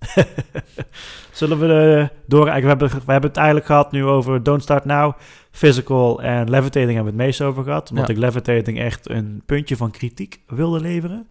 Zullen 1.32 1.58
we 1.58 1.66
eh, 1.66 2.18
door... 2.26 2.44
We 2.44 2.50
hebben, 2.50 2.88
we 2.88 3.12
hebben 3.12 3.30
het 3.30 3.36
eigenlijk 3.38 3.66
gehad 3.66 3.92
nu 3.92 4.04
over 4.04 4.42
Don't 4.42 4.62
Start 4.62 4.84
Now, 4.84 5.12
Physical 5.50 6.22
en 6.22 6.50
Levitating 6.50 6.94
hebben 6.94 7.12
we 7.12 7.18
het 7.18 7.26
meest 7.28 7.42
over 7.42 7.64
gehad. 7.64 7.90
Omdat 7.90 8.06
Ja. 8.06 8.14
ik 8.14 8.20
Levitating 8.20 8.78
echt 8.78 9.10
een 9.10 9.42
puntje 9.46 9.76
van 9.76 9.90
kritiek 9.90 10.40
wilde 10.46 10.80
leveren. 10.80 11.28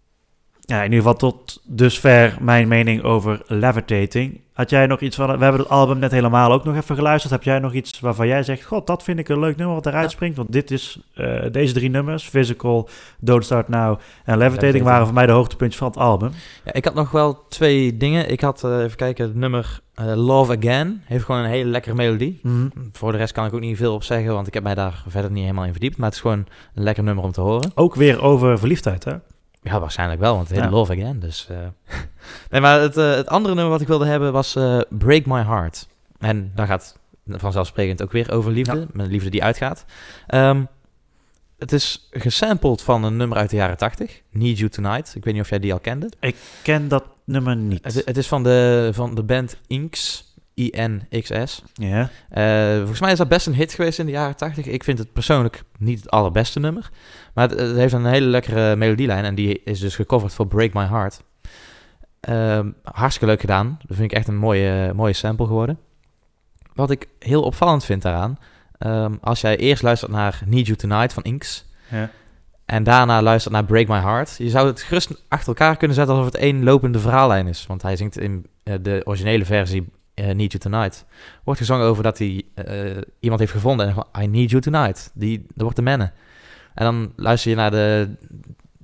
Ja, 0.70 0.76
in 0.78 0.92
ieder 0.92 0.98
geval 0.98 1.16
tot 1.16 1.60
dusver 1.64 2.36
mijn 2.40 2.68
mening 2.68 3.02
over 3.02 3.40
Levitating. 3.46 4.40
Had 4.52 4.70
jij 4.70 4.86
nog 4.86 5.00
iets 5.00 5.16
van... 5.16 5.36
We 5.38 5.42
hebben 5.42 5.60
het 5.60 5.70
album 5.70 5.98
net 5.98 6.10
helemaal 6.10 6.52
ook 6.52 6.64
nog 6.64 6.76
even 6.76 6.94
geluisterd. 6.96 7.32
Heb 7.32 7.42
jij 7.42 7.58
nog 7.58 7.72
iets 7.72 8.00
waarvan 8.00 8.26
jij 8.26 8.42
zegt... 8.42 8.64
God, 8.64 8.86
dat 8.86 9.02
vind 9.02 9.18
ik 9.18 9.28
een 9.28 9.38
leuk 9.38 9.56
nummer 9.56 9.74
wat 9.74 9.86
eruit 9.86 10.04
Ja. 10.04 10.10
springt. 10.10 10.36
Want 10.36 10.52
dit 10.52 10.70
is... 10.70 11.00
eh, 11.14 11.40
deze 11.52 11.72
drie 11.74 11.90
nummers, 11.90 12.24
Physical, 12.28 12.88
Don't 13.20 13.44
Start 13.44 13.68
Now 13.68 13.80
en 13.80 13.88
Levitating... 13.88 14.40
Levitating. 14.50 14.84
waren 14.84 15.04
voor 15.06 15.14
mij 15.14 15.26
de 15.26 15.32
hoogtepuntjes 15.32 15.78
van 15.78 15.88
het 15.88 15.96
album. 15.96 16.30
Ja, 16.64 16.72
ik 16.72 16.84
had 16.84 16.94
nog 16.94 17.10
wel 17.10 17.44
twee 17.48 17.96
dingen. 17.96 18.30
Ik 18.30 18.40
had, 18.40 18.64
eh, 18.64 18.82
even 18.82 18.96
kijken, 18.96 19.24
het 19.24 19.34
nummer 19.34 19.80
eh, 19.94 20.12
Love 20.16 20.56
Again. 20.56 21.02
Heeft 21.04 21.24
gewoon 21.24 21.40
een 21.40 21.50
hele 21.50 21.70
lekkere 21.70 21.94
melodie. 21.94 22.40
Mhm. 22.42 22.66
Voor 22.92 23.12
de 23.12 23.18
rest 23.18 23.32
kan 23.32 23.46
ik 23.46 23.54
ook 23.54 23.60
niet 23.60 23.76
veel 23.76 23.94
op 23.94 24.02
zeggen, 24.02 24.32
want 24.34 24.46
ik 24.46 24.54
heb 24.54 24.62
mij 24.62 24.74
daar 24.74 25.02
verder 25.08 25.30
niet 25.30 25.42
helemaal 25.42 25.64
in 25.64 25.72
verdiept. 25.72 25.96
Maar 25.96 26.06
het 26.06 26.14
is 26.14 26.20
gewoon 26.20 26.46
een 26.74 26.82
lekker 26.82 27.04
nummer 27.04 27.24
om 27.24 27.32
te 27.32 27.40
horen. 27.40 27.70
Ook 27.74 27.94
weer 27.94 28.22
over 28.22 28.58
verliefdheid, 28.58 29.04
hè? 29.04 29.12
Ja, 29.62 29.80
waarschijnlijk 29.80 30.20
wel, 30.20 30.34
want 30.34 30.48
het 30.48 30.58
Ja. 30.58 30.70
Love 30.70 30.92
Again. 30.92 31.20
Dus, 31.20 31.46
eh. 31.50 31.56
nee, 32.50 32.60
maar 32.60 32.80
het, 32.80 32.96
eh, 32.96 33.14
het 33.14 33.26
andere 33.26 33.54
nummer 33.54 33.72
wat 33.72 33.80
ik 33.80 33.88
wilde 33.88 34.06
hebben 34.06 34.32
was 34.32 34.56
eh, 34.56 34.80
Break 34.88 35.26
My 35.26 35.42
Heart. 35.42 35.88
En 36.18 36.52
daar 36.54 36.66
gaat 36.66 36.98
vanzelfsprekend 37.26 38.02
ook 38.02 38.12
weer 38.12 38.32
over 38.32 38.52
liefde. 38.52 38.78
Ja. 38.78 38.86
Met 38.92 39.06
liefde 39.06 39.30
die 39.30 39.42
uitgaat. 39.42 39.84
Ehm, 40.26 40.64
het 41.58 41.72
is 41.72 42.08
gesampled 42.10 42.82
van 42.82 43.04
een 43.04 43.16
nummer 43.16 43.38
uit 43.38 43.50
de 43.50 43.56
jaren 43.56 43.76
80. 43.76 44.22
Need 44.30 44.58
You 44.58 44.70
Tonight. 44.70 45.14
Ik 45.14 45.24
weet 45.24 45.34
niet 45.34 45.42
of 45.42 45.48
jij 45.48 45.58
die 45.58 45.72
al 45.72 45.78
kende. 45.78 46.10
Ik 46.20 46.36
ken 46.62 46.88
dat 46.88 47.04
nummer 47.24 47.56
niet. 47.56 47.84
Het, 47.84 48.02
het 48.04 48.16
is 48.16 48.28
van 48.28 48.42
de, 48.42 48.90
van 48.92 49.14
de 49.14 49.22
band 49.22 49.56
Inks. 49.66 50.29
I-N-X-S. 50.60 51.62
ja. 51.74 52.10
Eh, 52.30 52.76
volgens 52.78 53.00
mij 53.00 53.12
is 53.12 53.18
dat 53.18 53.28
best 53.28 53.46
een 53.46 53.54
hit 53.54 53.72
geweest 53.72 53.98
in 53.98 54.06
de 54.06 54.12
jaren 54.12 54.36
80. 54.36 54.66
Ik 54.66 54.84
vind 54.84 54.98
het 54.98 55.12
persoonlijk 55.12 55.62
niet 55.78 56.00
het 56.00 56.10
allerbeste 56.10 56.60
nummer. 56.60 56.90
Maar 57.34 57.48
het, 57.48 57.58
het 57.60 57.76
heeft 57.76 57.92
een 57.92 58.06
hele 58.06 58.26
lekkere 58.26 58.76
melodielijn. 58.76 59.24
En 59.24 59.34
die 59.34 59.60
is 59.64 59.80
dus 59.80 59.94
gecoverd 59.94 60.32
voor 60.34 60.46
Break 60.46 60.72
My 60.72 60.84
Heart. 60.86 61.22
Ehm, 62.20 62.70
hartstikke 62.82 63.28
leuk 63.28 63.40
gedaan. 63.40 63.78
Dat 63.86 63.96
vind 63.96 64.10
ik 64.10 64.16
echt 64.16 64.28
een 64.28 64.36
mooie, 64.36 64.92
mooie 64.94 65.12
sample 65.12 65.46
geworden. 65.46 65.78
Wat 66.74 66.90
ik 66.90 67.06
heel 67.18 67.42
opvallend 67.42 67.84
vind 67.84 68.02
daaraan. 68.02 68.38
ehm, 68.78 69.14
als 69.20 69.40
jij 69.40 69.56
eerst 69.56 69.82
luistert 69.82 70.10
naar 70.10 70.40
Need 70.46 70.66
You 70.66 70.78
Tonight 70.78 71.12
van 71.12 71.22
Inks. 71.22 71.64
ja. 71.88 72.10
En 72.64 72.82
daarna 72.82 73.22
luistert 73.22 73.54
naar 73.54 73.64
Break 73.64 73.86
My 73.86 73.98
Heart. 73.98 74.34
Je 74.38 74.48
zou 74.50 74.66
het 74.66 74.82
gerust 74.82 75.24
achter 75.28 75.48
elkaar 75.48 75.76
kunnen 75.76 75.96
zetten 75.96 76.14
alsof 76.14 76.32
het 76.32 76.40
één 76.42 76.64
lopende 76.64 76.98
verhaallijn 76.98 77.46
is. 77.46 77.66
Want 77.66 77.82
hij 77.82 77.96
zingt 77.96 78.18
in 78.18 78.46
eh, 78.62 78.74
de 78.82 79.00
originele 79.04 79.44
versie 79.44 79.88
eh, 80.20 80.34
Need 80.34 80.52
You 80.52 80.58
Tonight. 80.58 81.04
Wordt 81.44 81.60
gezongen 81.60 81.86
over 81.86 82.02
dat 82.02 82.18
hij 82.18 82.42
eh, 82.54 82.96
iemand 83.20 83.40
heeft 83.40 83.52
gevonden 83.52 83.88
en 83.88 84.22
I 84.22 84.26
need 84.26 84.50
you 84.50 84.62
tonight. 84.62 85.10
Die, 85.14 85.38
dat 85.38 85.62
wordt 85.62 85.76
de 85.76 85.82
mannen. 85.82 86.12
En 86.74 86.84
dan 86.84 87.12
luister 87.16 87.50
je 87.50 87.56
naar 87.56 87.70
de 87.70 88.08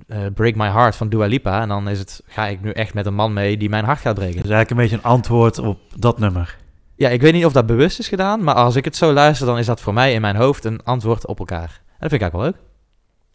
eh, 0.07 0.19
Break 0.33 0.55
My 0.55 0.67
Heart 0.67 0.95
van 0.95 1.09
Dua 1.09 1.25
Lipa. 1.25 1.61
En 1.61 1.67
dan 1.67 1.89
is 1.89 1.99
het, 1.99 2.21
ga 2.25 2.47
ik 2.47 2.61
nu 2.61 2.69
echt 2.69 2.93
met 2.93 3.05
een 3.05 3.15
man 3.15 3.33
mee 3.33 3.57
die 3.57 3.69
mijn 3.69 3.85
hart 3.85 3.99
gaat 3.99 4.15
breken. 4.15 4.41
Dus 4.41 4.51
eigenlijk 4.51 4.69
een 4.69 4.77
beetje 4.77 4.95
een 4.95 5.11
antwoord 5.11 5.57
op 5.57 5.79
dat 5.95 6.19
nummer. 6.19 6.57
Ja, 6.95 7.09
ik 7.09 7.21
weet 7.21 7.33
niet 7.33 7.45
of 7.45 7.53
dat 7.53 7.65
bewust 7.65 7.99
is 7.99 8.07
gedaan. 8.07 8.43
Maar 8.43 8.55
als 8.55 8.75
ik 8.75 8.85
het 8.85 8.95
zo 8.95 9.13
luister, 9.13 9.45
dan 9.45 9.57
is 9.57 9.65
dat 9.65 9.81
voor 9.81 9.93
mij 9.93 10.13
in 10.13 10.21
mijn 10.21 10.35
hoofd 10.35 10.65
een 10.65 10.83
antwoord 10.83 11.27
op 11.27 11.39
elkaar. 11.39 11.81
dat 11.99 12.09
vind 12.09 12.13
ik 12.13 12.21
eigenlijk 12.21 12.33
wel 12.33 12.43
leuk. 12.43 12.55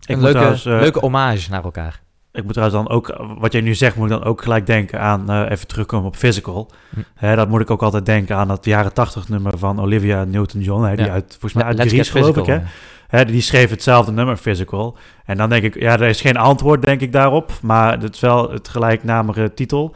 Ik 0.07 0.15
Een 0.17 0.21
leuke, 0.21 0.37
trouwens, 0.37 0.65
leuke 0.65 0.99
hommage 0.99 1.51
naar 1.51 1.65
elkaar. 1.65 2.03
Ik 2.33 2.45
moet 2.45 2.53
trouwens 2.53 2.83
dan 2.85 2.97
ook, 2.97 3.16
wat 3.38 3.53
jij 3.53 3.61
nu 3.61 3.75
zegt, 3.75 3.97
moet 3.97 4.11
ik 4.11 4.18
dan 4.18 4.25
ook 4.25 4.42
gelijk 4.42 4.66
denken 4.66 5.01
aan, 5.01 5.31
eh, 5.31 5.51
even 5.51 5.66
terugkomen 5.66 6.07
op 6.07 6.16
Physical. 6.16 6.71
Hm. 6.95 7.01
Hè, 7.14 7.37
dat 7.37 7.49
moet 7.49 7.61
ik 7.61 7.71
ook 7.71 7.83
altijd 7.83 8.07
denken 8.07 8.37
aan 8.37 8.49
dat 8.49 8.64
jaren 8.64 8.92
80 8.92 9.29
nummer 9.29 9.59
van 9.59 9.81
Olivia 9.81 10.25
Newton-John, 10.25 10.83
hè, 10.85 10.97
die 10.97 11.05
Ja. 11.07 11.12
uit, 11.12 11.25
volgens 11.31 11.53
mij 11.53 11.64
uit 11.64 11.77
Let's 11.77 11.92
Greece 11.92 12.11
geloof 12.11 12.29
ik, 12.29 12.35
Physical, 12.35 12.59
hè. 12.61 13.18
Hè, 13.18 13.25
die 13.25 13.40
schreef 13.40 13.71
hetzelfde 13.71 14.12
nummer, 14.12 14.37
Physical. 14.37 14.97
En 15.25 15.37
dan 15.37 15.49
denk 15.49 15.62
ik, 15.64 15.81
ja, 15.81 15.92
er 15.92 16.03
is 16.03 16.21
geen 16.21 16.37
antwoord, 16.37 16.83
denk 16.83 17.01
ik, 17.01 17.12
daarop. 17.12 17.53
Maar 17.62 18.01
het 18.01 18.14
is 18.14 18.21
wel 18.21 18.51
het 18.51 18.68
gelijknamige 18.68 19.55
titel. 19.55 19.95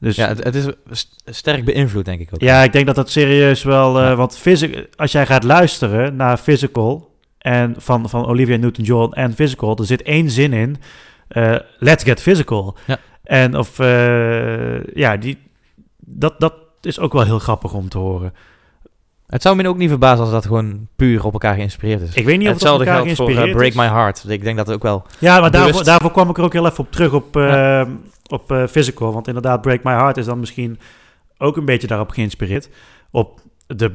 Dus 0.00 0.16
Ja, 0.16 0.28
het, 0.28 0.44
het 0.44 0.54
is 0.54 0.66
st- 0.90 1.22
sterk 1.24 1.64
beïnvloed, 1.64 2.04
denk 2.04 2.20
ik 2.20 2.28
ook. 2.34 2.40
ja, 2.40 2.62
ik 2.62 2.72
denk 2.72 2.86
dat 2.86 2.94
dat 2.94 3.10
serieus 3.10 3.62
wel... 3.62 3.98
eh, 3.98 4.04
Ja. 4.04 4.14
Want 4.16 4.36
physi- 4.38 4.86
als 4.96 5.12
jij 5.12 5.26
gaat 5.26 5.44
luisteren 5.44 6.16
naar 6.16 6.36
Physical... 6.38 7.06
En 7.38 7.74
van, 7.78 8.08
van 8.08 8.26
Olivia 8.26 8.56
Newton-John 8.56 9.12
en 9.12 9.34
Physical... 9.34 9.76
er 9.76 9.86
zit 9.86 10.02
één 10.02 10.30
zin 10.30 10.52
in... 10.52 10.76
eh, 11.28 11.56
let's 11.78 12.04
get 12.04 12.20
physical. 12.20 12.76
Ja. 12.86 12.96
En 13.22 13.56
of... 13.56 13.78
eh, 13.78 14.84
ja, 14.84 15.16
die, 15.16 15.38
dat, 15.98 16.40
dat 16.40 16.54
is 16.80 16.98
ook 16.98 17.12
wel 17.12 17.24
heel 17.24 17.38
grappig 17.38 17.72
om 17.72 17.88
te 17.88 17.98
horen. 17.98 18.34
Het 19.26 19.42
zou 19.42 19.56
me 19.56 19.68
ook 19.68 19.76
niet 19.76 19.88
verbazen 19.88 20.20
als 20.20 20.30
dat 20.32 20.46
gewoon 20.46 20.88
puur 20.96 21.24
op 21.24 21.32
elkaar 21.32 21.54
geïnspireerd 21.54 22.00
is. 22.00 22.14
Ik 22.14 22.24
weet 22.24 22.38
niet 22.38 22.48
of 22.48 22.54
het 22.54 22.62
op 22.62 22.68
Hetzelfde 22.78 22.84
elkaar 22.84 23.02
geldt 23.16 23.16
voor 23.36 23.44
eh, 23.44 23.52
Break. 23.52 23.74
My 23.74 23.86
Heart. 23.86 24.24
Ik 24.28 24.42
denk 24.42 24.56
dat 24.56 24.66
het 24.66 24.76
ook 24.76 24.82
wel... 24.82 25.04
Ja, 25.18 25.40
maar 25.40 25.50
daarvoor, 25.50 25.84
daarvoor 25.84 26.10
kwam 26.10 26.30
ik 26.30 26.38
er 26.38 26.44
ook 26.44 26.52
heel 26.52 26.66
even 26.66 26.78
op 26.84 26.92
terug 26.92 27.12
op, 27.12 27.36
eh, 27.36 27.42
Ja. 27.42 27.86
op 28.26 28.66
Physical. 28.70 29.12
Want 29.12 29.26
inderdaad, 29.26 29.60
Break 29.60 29.82
My 29.82 29.92
Heart 29.92 30.16
is 30.16 30.24
dan 30.24 30.38
misschien 30.38 30.78
ook 31.38 31.56
een 31.56 31.64
beetje 31.64 31.86
daarop 31.86 32.10
geïnspireerd. 32.10 32.68
Op 33.10 33.40
de... 33.66 33.92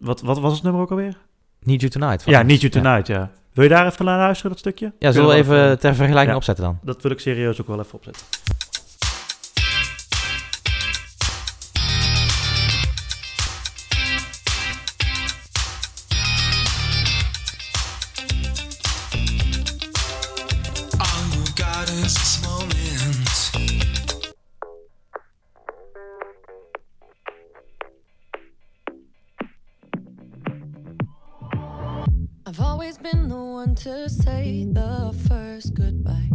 Wat, 0.00 0.20
wat 0.20 0.40
was 0.40 0.52
het 0.52 0.62
nummer 0.62 0.80
ook 0.82 0.90
alweer? 0.90 1.16
Need 1.62 1.80
You 1.80 1.92
Tonight. 1.92 2.22
van- 2.22 2.32
Ja, 2.32 2.42
Need 2.42 2.60
You 2.60 2.72
Ja. 2.74 2.80
Tonight, 2.82 3.06
ja. 3.06 3.30
Wil 3.52 3.64
je 3.64 3.70
daar 3.70 3.86
even 3.86 4.04
naar 4.04 4.18
luisteren, 4.18 4.50
dat 4.50 4.58
stukje? 4.60 4.92
Ja, 4.98 5.12
zullen 5.12 5.28
we 5.28 5.34
even 5.34 5.78
ter 5.78 5.94
vergelijking 5.94 6.30
Ja. 6.30 6.36
opzetten 6.36 6.64
dan? 6.64 6.78
Dat 6.82 7.02
wil 7.02 7.10
ik 7.10 7.18
serieus 7.20 7.60
ook 7.60 7.66
wel 7.66 7.80
even 7.80 7.94
opzetten. 7.94 8.22
One 33.66 33.76
to 33.76 34.08
say 34.08 34.64
the 34.64 35.14
first 35.28 35.74
goodbye. 35.74 36.30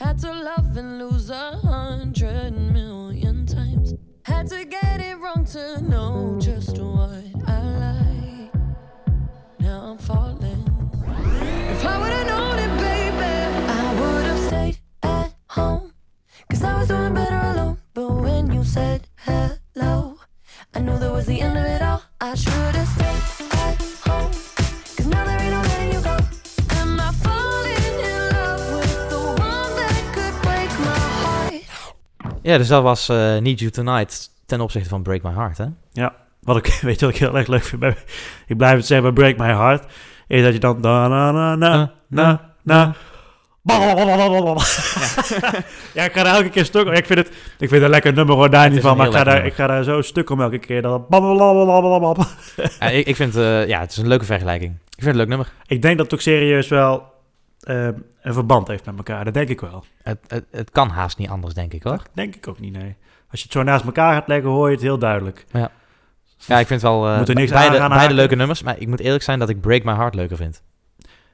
Had 0.00 0.18
to 0.18 0.32
love 0.32 0.76
and 0.76 0.98
lose 0.98 1.30
a 1.30 1.52
hundred 1.62 2.50
million 2.50 3.46
times. 3.46 3.94
Had 4.24 4.48
to 4.48 4.64
get 4.64 4.98
it 5.00 5.16
wrong 5.20 5.44
to 5.52 5.80
know 5.80 6.31
Ja, 32.42 32.58
dus 32.58 32.68
dat 32.68 32.82
was 32.82 33.08
eh, 33.08 33.16
Need 33.36 33.58
You 33.58 33.70
Tonight 33.70 34.30
ten 34.46 34.60
opzichte 34.60 34.88
van 34.88 35.02
Break 35.02 35.22
My 35.22 35.30
Heart, 35.30 35.58
hè? 35.58 35.66
Wat 36.40 36.56
ik, 36.56 36.66
weet 36.82 37.00
je 37.00 37.06
wat 37.06 37.14
ik 37.14 37.20
heel 37.20 37.36
erg 37.36 37.46
leuk 37.46 37.62
vind? 37.64 37.80
Bij, 37.80 37.96
ik 38.46 38.56
blijf 38.56 38.76
het 38.76 38.86
zeggen 38.86 39.14
bij 39.14 39.32
Break 39.32 39.48
My 39.48 39.54
Heart. 39.56 39.84
Is 40.28 40.42
dat 40.42 40.52
je 40.52 40.58
dan... 40.58 40.80
Da, 40.80 41.08
na, 41.08 41.30
na, 41.32 41.56
na, 41.56 41.92
na, 42.08 42.54
na. 42.62 42.94
Ja, 45.94 46.04
ik 46.04 46.12
ga 46.12 46.22
daar 46.22 46.34
elke 46.34 46.48
keer 46.48 46.64
stuk 46.64 46.86
om. 46.86 46.92
Ik 46.92 47.06
vind 47.06 47.18
het, 47.18 47.28
ik 47.28 47.34
vind 47.58 47.70
het 47.70 47.82
een 47.82 47.90
lekker 47.90 48.12
nummer 48.12 48.34
hoor, 48.34 48.50
daar 48.50 48.70
niet 48.70 48.80
van. 48.80 48.96
Maar 48.96 49.06
ik 49.06 49.12
ga, 49.12 49.24
daar, 49.24 49.46
ik 49.46 49.54
ga 49.54 49.66
daar 49.66 49.84
zo 49.84 50.02
stuk 50.02 50.30
om 50.30 50.40
elke 50.40 50.58
keer. 50.58 50.82
Dat. 50.82 51.08
Ja, 52.80 52.88
ik, 52.88 53.06
ik 53.06 53.16
vind, 53.16 53.36
eh, 53.36 53.66
ja, 53.66 53.80
het 53.80 53.90
is 53.90 53.96
een 53.96 54.08
leuke 54.08 54.24
vergelijking. 54.24 54.72
Ik 54.72 55.02
vind 55.02 55.04
het 55.04 55.14
een 55.14 55.16
leuk 55.16 55.28
nummer. 55.28 55.52
Ik 55.66 55.82
denk 55.82 55.96
dat 55.96 56.04
het 56.04 56.14
ook 56.14 56.20
serieus 56.20 56.68
wel 56.68 57.11
eh, 57.62 57.84
een 58.22 58.32
verband 58.32 58.68
heeft 58.68 58.84
met 58.86 58.96
elkaar. 58.96 59.24
Dat 59.24 59.34
denk 59.34 59.48
ik 59.48 59.60
wel. 59.60 59.84
Het, 60.02 60.18
het, 60.26 60.44
het 60.50 60.70
kan 60.70 60.88
haast 60.88 61.18
niet 61.18 61.28
anders, 61.28 61.54
denk 61.54 61.72
ik, 61.72 61.82
hoor. 61.82 62.02
Denk 62.14 62.34
ik 62.36 62.48
ook 62.48 62.60
niet, 62.60 62.72
nee. 62.72 62.94
Als 63.30 63.40
je 63.40 63.46
het 63.46 63.52
zo 63.52 63.62
naast 63.62 63.84
elkaar 63.84 64.14
gaat 64.14 64.28
leggen, 64.28 64.50
hoor 64.50 64.66
je 64.68 64.74
het 64.74 64.82
heel 64.82 64.98
duidelijk. 64.98 65.44
Ja, 66.46 66.58
ik 66.58 66.66
vind 66.66 66.82
wel 66.82 67.08
eh, 67.08 67.18
Moet 67.18 67.28
er 67.28 67.34
niks 67.34 67.50
beide, 67.50 67.80
aan 67.80 67.90
beide 67.90 68.14
leuke 68.14 68.36
nummers. 68.36 68.62
Maar 68.62 68.78
ik 68.78 68.88
moet 68.88 69.00
eerlijk 69.00 69.22
zijn 69.22 69.38
dat 69.38 69.48
ik 69.48 69.60
Break 69.60 69.82
My 69.84 69.92
Heart 69.92 70.14
leuker 70.14 70.36
vind. 70.36 70.62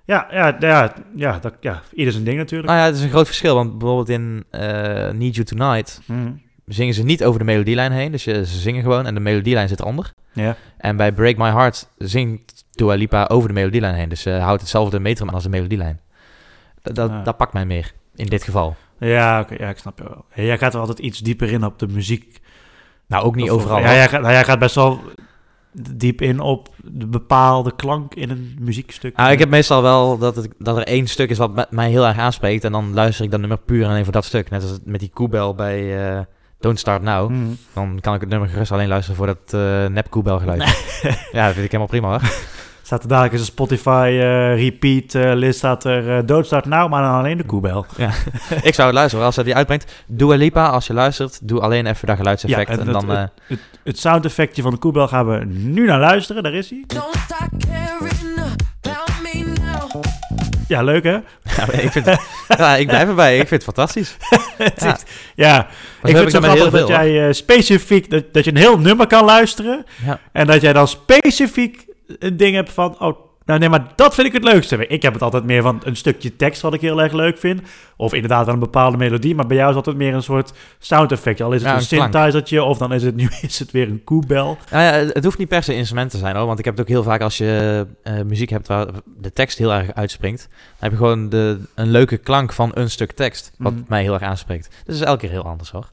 Ja, 0.04 0.26
ja, 0.30 0.56
ja, 0.60 0.94
ja, 1.14 1.38
dat, 1.38 1.54
ja 1.60 1.82
ieder 1.92 2.12
zijn 2.12 2.24
ding 2.24 2.36
natuurlijk. 2.38 2.68
Nou 2.68 2.80
ja, 2.80 2.86
het 2.86 2.96
is 2.96 3.02
een 3.02 3.08
groot 3.10 3.26
verschil. 3.26 3.54
Want 3.54 3.78
bijvoorbeeld 3.78 4.08
in 4.08 4.44
eh, 4.50 4.60
Need 5.10 5.34
You 5.34 5.44
Tonight 5.46 6.00
Mhm. 6.06 6.30
zingen 6.66 6.94
ze 6.94 7.02
niet 7.04 7.24
over 7.24 7.38
de 7.38 7.44
melodielijn 7.44 7.92
heen. 7.92 8.12
Dus 8.12 8.24
je, 8.24 8.46
ze 8.46 8.58
zingen 8.58 8.82
gewoon 8.82 9.06
en 9.06 9.14
de 9.14 9.20
melodielijn 9.20 9.68
zit 9.68 9.80
eronder. 9.80 10.12
Ja. 10.32 10.56
En 10.78 10.96
bij 10.96 11.12
Break 11.12 11.36
My 11.36 11.50
Heart 11.50 11.88
zingt 11.98 12.64
Dua 12.70 12.94
Lipa 12.94 13.24
over 13.24 13.48
de 13.48 13.54
melodielijn 13.54 13.94
heen. 13.94 14.08
Dus 14.08 14.20
ze 14.22 14.30
houdt 14.30 14.60
hetzelfde 14.60 15.00
metrum 15.00 15.28
aan 15.28 15.34
als 15.34 15.42
de 15.42 15.48
melodielijn. 15.48 16.00
Dat, 16.94 17.10
dat, 17.10 17.24
dat 17.24 17.36
pakt 17.36 17.52
mij 17.52 17.66
meer, 17.66 17.92
in 18.14 18.26
dit 18.26 18.42
geval. 18.42 18.76
Ja, 18.98 19.40
oké, 19.40 19.54
ja, 19.58 19.68
ik 19.68 19.78
snap 19.78 19.98
je 19.98 20.04
wel. 20.04 20.24
Jij 20.46 20.58
gaat 20.58 20.74
er 20.74 20.80
altijd 20.80 20.98
iets 20.98 21.18
dieper 21.18 21.50
in 21.52 21.64
op 21.64 21.78
de 21.78 21.86
muziek. 21.88 22.40
Nou, 23.06 23.24
ook 23.24 23.34
niet 23.34 23.50
Of- 23.50 23.56
overal. 23.62 23.78
Ja, 23.78 23.92
jij 23.94 24.08
gaat, 24.08 24.20
nou, 24.20 24.32
jij 24.32 24.44
gaat 24.44 24.58
best 24.58 24.74
wel 24.74 25.00
diep 25.72 26.20
in 26.20 26.40
op 26.40 26.68
de 26.84 27.06
bepaalde 27.06 27.72
klank 27.76 28.14
in 28.14 28.30
een 28.30 28.56
muziekstuk. 28.60 29.16
Ah, 29.16 29.32
ik 29.32 29.38
heb 29.38 29.48
meestal 29.48 29.82
wel 29.82 30.18
dat, 30.18 30.36
het, 30.36 30.48
dat 30.58 30.76
er 30.76 30.82
één 30.82 31.06
stuk 31.06 31.30
is 31.30 31.38
wat 31.38 31.70
mij 31.70 31.90
heel 31.90 32.06
erg 32.06 32.18
aanspreekt. 32.18 32.64
En 32.64 32.72
dan 32.72 32.94
luister 32.94 33.24
ik 33.24 33.30
dat 33.30 33.40
nummer 33.40 33.58
puur 33.58 33.84
en 33.84 33.90
alleen 33.90 34.04
voor 34.04 34.12
dat 34.12 34.24
stuk. 34.24 34.50
Net 34.50 34.62
als 34.62 34.78
met 34.84 35.00
die 35.00 35.10
koebel 35.14 35.54
bij 35.54 36.08
eh, 36.16 36.20
Don't 36.60 36.78
Start 36.78 37.02
Now. 37.02 37.30
Mhm. 37.30 37.40
Dan 37.72 37.98
kan 38.00 38.14
ik 38.14 38.20
het 38.20 38.28
nummer 38.30 38.48
gerust 38.48 38.72
alleen 38.72 38.88
luisteren 38.88 39.16
voor 39.16 39.26
dat 39.26 39.38
eh 39.54 39.86
nep 39.86 40.10
koebel 40.10 40.38
geluid. 40.38 40.62
ja, 41.32 41.44
dat 41.46 41.54
vind 41.54 41.64
ik 41.64 41.72
helemaal 41.72 41.86
prima 41.86 42.08
hoor. 42.08 42.20
Staat 42.88 43.02
er 43.02 43.08
dadelijk 43.08 43.34
een 43.34 43.44
Spotify 43.44 44.08
eh, 44.20 44.54
repeat 44.54 45.14
eh, 45.14 45.32
list 45.34 45.58
staat 45.58 45.84
er 45.84 46.08
uh, 46.08 46.18
doodstart 46.24 46.64
nou, 46.64 46.88
maar 46.88 47.02
dan 47.02 47.12
alleen 47.14 47.36
de 47.36 47.44
koebel. 47.44 47.86
ik 48.62 48.74
zou 48.74 48.86
het 48.88 48.96
luisteren. 48.96 49.24
Als 49.26 49.34
ze 49.34 49.44
die 49.44 49.54
uitbrengt, 49.54 50.04
Dua 50.06 50.34
Lipa, 50.36 50.68
als 50.68 50.86
je 50.86 50.92
luistert, 50.92 51.48
doe 51.48 51.60
alleen 51.60 51.86
even 51.86 52.06
dat 52.06 52.16
geluidseffect. 52.16 52.68
Ja, 52.68 52.74
en 52.74 52.80
en, 52.80 52.86
het- 52.94 53.06
dan, 53.06 53.16
eh, 53.16 53.22
Het, 53.46 53.58
het 53.84 53.98
soundeffectje 53.98 54.62
van 54.62 54.70
de 54.70 54.76
koebel 54.78 55.08
gaan 55.08 55.26
we 55.26 55.44
nu 55.44 55.86
naar 55.86 56.00
luisteren. 56.00 56.42
Daar 56.42 56.54
is 56.54 56.70
hij. 56.70 56.84
Ja, 60.68 60.82
leuk 60.82 61.02
hè? 61.04 61.10
ja, 61.10 61.72
ik, 61.72 61.92
vind, 61.92 62.06
ja, 62.58 62.76
ik 62.76 62.86
blijf 62.86 63.08
erbij. 63.08 63.32
Ik 63.38 63.48
vind 63.48 63.64
het 63.64 63.74
fantastisch. 63.74 64.16
Het 64.58 64.80
Ja. 64.82 64.94
is- 64.96 65.02
ja, 65.34 65.60
ik 65.60 65.66
vind 66.02 66.16
heb 66.16 66.24
het 66.24 66.32
zo 66.34 66.40
grappig 66.40 66.62
dat 66.62 66.72
heel 66.72 66.86
veel, 66.86 66.88
jij 66.88 67.26
eh, 67.26 67.32
specifiek, 67.32 68.10
dat, 68.10 68.24
dat 68.32 68.44
je 68.44 68.50
een 68.50 68.56
heel 68.56 68.78
nummer 68.78 69.06
kan 69.06 69.24
luisteren. 69.24 69.84
Ja. 70.04 70.18
En 70.32 70.46
dat 70.46 70.60
jij 70.60 70.72
dan 70.72 70.88
specifiek 70.88 71.86
een 72.18 72.36
ding 72.36 72.54
hebt 72.54 72.72
van, 72.72 73.00
oh, 73.00 73.26
nou 73.44 73.60
nee, 73.60 73.68
maar 73.68 73.92
dat 73.96 74.14
vind 74.14 74.26
ik 74.26 74.32
het 74.32 74.44
leukste. 74.44 74.86
Ik 74.86 75.02
heb 75.02 75.12
het 75.12 75.22
altijd 75.22 75.44
meer 75.44 75.62
van 75.62 75.80
een 75.84 75.96
stukje 75.96 76.36
tekst 76.36 76.62
wat 76.62 76.74
ik 76.74 76.80
heel 76.80 77.02
erg 77.02 77.12
leuk 77.12 77.38
vind. 77.38 77.60
Of 77.96 78.12
inderdaad 78.14 78.44
wel 78.44 78.54
een 78.54 78.60
bepaalde 78.60 78.96
melodie. 78.96 79.34
Maar 79.34 79.46
bij 79.46 79.56
jou 79.56 79.70
is 79.70 79.76
het 79.76 79.86
altijd 79.86 80.04
meer 80.04 80.14
een 80.14 80.22
soort 80.22 80.52
sound 80.78 81.12
effect. 81.12 81.40
Al 81.40 81.52
is 81.52 81.62
het 81.62 81.66
Ja, 81.68 81.74
een, 81.74 81.78
een 81.80 81.84
synthesizertje 81.86 82.62
of 82.62 82.78
dan 82.78 82.92
is 82.92 83.02
het 83.02 83.16
nu 83.22 83.28
is 83.42 83.58
het 83.58 83.70
weer 83.70 83.88
een 83.88 84.04
koebel. 84.04 84.58
Nou 84.70 84.82
ja, 84.82 84.90
het 84.92 85.14
het 85.14 85.24
hoeft 85.24 85.38
niet 85.38 85.48
per 85.48 85.62
se 85.62 85.74
instrument 85.74 86.10
te 86.10 86.18
zijn 86.18 86.36
hoor. 86.36 86.46
Want 86.46 86.58
ik 86.58 86.64
heb 86.64 86.74
het 86.74 86.82
ook 86.82 86.88
heel 86.88 87.02
vaak 87.02 87.20
als 87.20 87.38
je 87.38 87.86
eh, 88.02 88.20
muziek 88.22 88.50
hebt 88.50 88.68
waar 88.68 88.86
de 89.20 89.32
tekst 89.32 89.58
heel 89.58 89.72
erg 89.72 89.94
uitspringt. 89.94 90.48
Dan 90.50 90.76
heb 90.78 90.90
je 90.90 90.96
gewoon 90.96 91.28
de, 91.28 91.60
een 91.74 91.90
leuke 91.90 92.16
klank 92.16 92.52
van 92.52 92.70
een 92.74 92.90
stuk 92.90 93.12
tekst. 93.12 93.52
Wat 93.58 93.72
Mhm. 93.72 93.82
mij 93.88 94.02
heel 94.02 94.12
erg 94.14 94.22
aanspreekt. 94.22 94.68
Dus 94.68 94.78
het 94.84 94.94
is 94.94 95.00
elke 95.00 95.20
keer 95.20 95.30
heel 95.30 95.44
anders 95.44 95.70
hoor. 95.70 95.90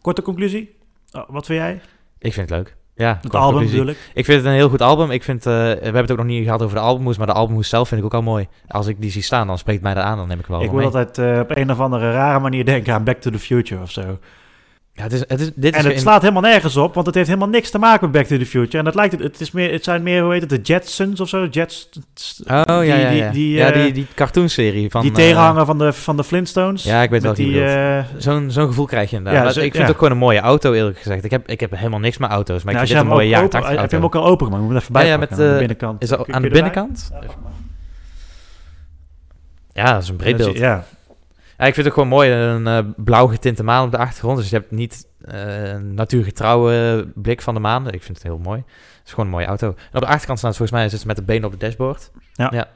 Korte 0.00 0.22
conclusie. 0.22 0.74
Oh, 1.12 1.22
wat 1.28 1.46
vind 1.46 1.58
jij? 1.60 1.80
Ik 2.18 2.32
vind 2.32 2.48
het 2.50 2.58
leuk. 2.58 2.76
Ja, 2.98 3.18
Het 3.22 3.34
album 3.34 3.64
bedoel 3.66 3.86
ik. 3.86 3.96
Vind 4.14 4.26
het 4.26 4.44
een 4.44 4.52
heel 4.52 4.68
goed 4.68 4.82
album. 4.82 5.10
Ik 5.10 5.22
vind, 5.22 5.46
eh, 5.46 5.52
we 5.52 5.58
hebben 5.82 6.02
het 6.02 6.10
ook 6.10 6.16
nog 6.16 6.26
niet 6.26 6.44
gehad 6.44 6.62
over 6.62 6.76
de 6.76 6.82
albumhoes, 6.82 7.18
maar 7.18 7.26
de 7.26 7.32
albumhoes 7.32 7.68
zelf 7.68 7.88
vind 7.88 8.00
ik 8.00 8.06
ook 8.06 8.14
al 8.14 8.22
mooi. 8.22 8.48
Als 8.68 8.86
ik 8.86 9.00
die 9.00 9.10
zie 9.10 9.22
staan, 9.22 9.46
dan 9.46 9.58
spreekt 9.58 9.82
mij 9.82 9.94
dat 9.94 10.04
aan, 10.04 10.16
dan 10.16 10.28
neem 10.28 10.38
ik 10.38 10.46
wel 10.46 10.62
Ik 10.62 10.72
mee. 10.72 10.84
altijd 10.84 11.18
eh, 11.18 11.38
op 11.40 11.56
een 11.56 11.70
of 11.70 11.80
andere 11.80 12.12
rare 12.12 12.38
manier 12.38 12.64
denken 12.64 12.94
aan 12.94 13.04
Back 13.04 13.20
to 13.20 13.30
the 13.30 13.38
Future 13.38 13.82
of 13.82 13.90
zo. 13.90 14.18
Ja, 14.98 15.04
het 15.04 15.12
is, 15.12 15.20
het 15.28 15.40
is, 15.40 15.50
dit 15.54 15.76
is 15.76 15.84
En 15.84 15.90
het 15.90 16.00
slaat 16.00 16.20
helemaal 16.22 16.42
nergens 16.42 16.76
op, 16.76 16.94
want 16.94 17.06
het 17.06 17.14
heeft 17.14 17.26
helemaal 17.28 17.48
niks 17.48 17.70
te 17.70 17.78
maken 17.78 18.10
met 18.10 18.12
Back 18.20 18.26
to 18.30 18.38
the 18.44 18.46
Future. 18.50 18.78
En 18.78 18.84
het 18.86 18.94
lijkt 18.94 19.12
het, 19.12 19.22
het 19.22 19.40
is 19.40 19.50
meer, 19.50 19.72
het 19.72 19.84
zijn 19.84 20.02
meer, 20.02 20.22
hoe 20.22 20.32
heet 20.32 20.40
het, 20.40 20.50
de 20.50 20.60
Jetsons 20.60 21.20
of 21.20 21.28
zo? 21.28 21.46
Jets, 21.46 21.88
Oh, 22.46 22.54
ja, 22.64 22.80
die- 22.80 22.86
ja, 22.86 23.08
die- 23.10 23.16
ja. 23.18 23.30
die, 23.30 23.50
ja, 23.54 23.70
eh, 23.72 23.82
die, 23.82 23.92
die 23.92 24.06
cartoonserie 24.14 24.90
van... 24.90 25.00
die 25.02 25.10
eh, 25.10 25.16
tegenhanger 25.16 25.64
van 25.66 25.78
de, 25.78 25.92
van 25.92 26.16
de 26.16 26.24
Flintstones. 26.24 26.82
ja, 26.82 27.02
ik 27.02 27.10
weet 27.10 27.22
wel 27.22 27.34
die, 27.34 27.64
eh, 27.64 28.04
Zo'n 28.16 28.50
zo'n 28.50 28.66
gevoel 28.66 28.86
krijg 28.86 29.10
je 29.10 29.16
inderdaad. 29.16 29.44
Ja, 29.44 29.50
zo- 29.52 29.58
ik 29.58 29.64
vind 29.64 29.74
ja. 29.74 29.80
het 29.80 29.90
ook 29.90 29.96
gewoon 29.98 30.12
een 30.12 30.18
mooie 30.18 30.40
auto, 30.40 30.72
eerlijk 30.72 30.98
gezegd. 30.98 31.24
Ik 31.24 31.30
heb, 31.30 31.48
ik 31.48 31.60
heb 31.60 31.70
helemaal 31.76 31.98
niks 32.00 32.18
met 32.18 32.30
auto's, 32.30 32.62
maar 32.64 32.74
nou, 32.74 32.86
ik 32.86 32.90
als 32.90 32.90
vind 32.90 33.00
dit 33.10 33.10
een 33.10 33.16
mooie 33.28 33.36
open, 33.36 33.50
80 33.60 33.80
heb 33.80 33.90
je 33.90 33.96
hem 33.96 34.04
ook 34.04 34.14
al 34.14 34.26
open 34.26 34.46
gemaakt? 34.46 34.64
Moet 34.64 34.74
even 34.76 34.94
Ja, 34.94 35.00
ja, 35.00 35.06
bijpakken 35.18 35.36
met, 35.38 35.46
aan 35.46 35.52
de 35.52 35.58
binnenkant. 35.58 36.02
Is 36.02 36.08
dat 36.08 36.30
aan 36.32 36.42
de 36.42 36.48
binnenkant? 36.48 37.10
Ja, 39.72 39.92
dat 39.92 40.02
is 40.02 40.08
een 40.08 40.16
breed 40.16 40.36
beeld. 40.36 40.58
Ja, 40.58 40.84
Ja, 41.58 41.64
ik 41.66 41.74
vind 41.74 41.86
het 41.86 41.94
gewoon 41.94 42.08
mooi, 42.08 42.30
een 42.30 42.66
eh, 42.66 42.78
blauw 42.96 43.26
getinte 43.26 43.62
maan 43.64 43.84
op 43.84 43.90
de 43.90 43.98
achtergrond. 43.98 44.36
Dus 44.38 44.50
je 44.50 44.56
hebt 44.56 44.70
niet 44.70 45.06
eh, 45.20 45.68
een 45.68 45.94
natuurgetrouwe 45.94 47.06
blik 47.14 47.42
van 47.42 47.54
de 47.54 47.60
maan. 47.60 47.90
Ik 47.90 48.02
vind 48.02 48.16
het 48.16 48.26
heel 48.26 48.38
mooi. 48.38 48.58
Het 48.66 49.02
is 49.06 49.10
gewoon 49.10 49.24
een 49.26 49.32
mooie 49.32 49.46
auto. 49.46 49.66
En 49.68 49.74
op 49.94 50.00
de 50.00 50.06
achterkant 50.06 50.38
staat 50.38 50.56
volgens 50.56 50.78
mij 50.78 50.88
zit 50.88 51.00
ze 51.00 51.06
met 51.06 51.16
de 51.16 51.22
benen 51.22 51.44
op 51.44 51.50
het 51.50 51.60
dashboard. 51.60 52.10
Ja. 52.34 52.68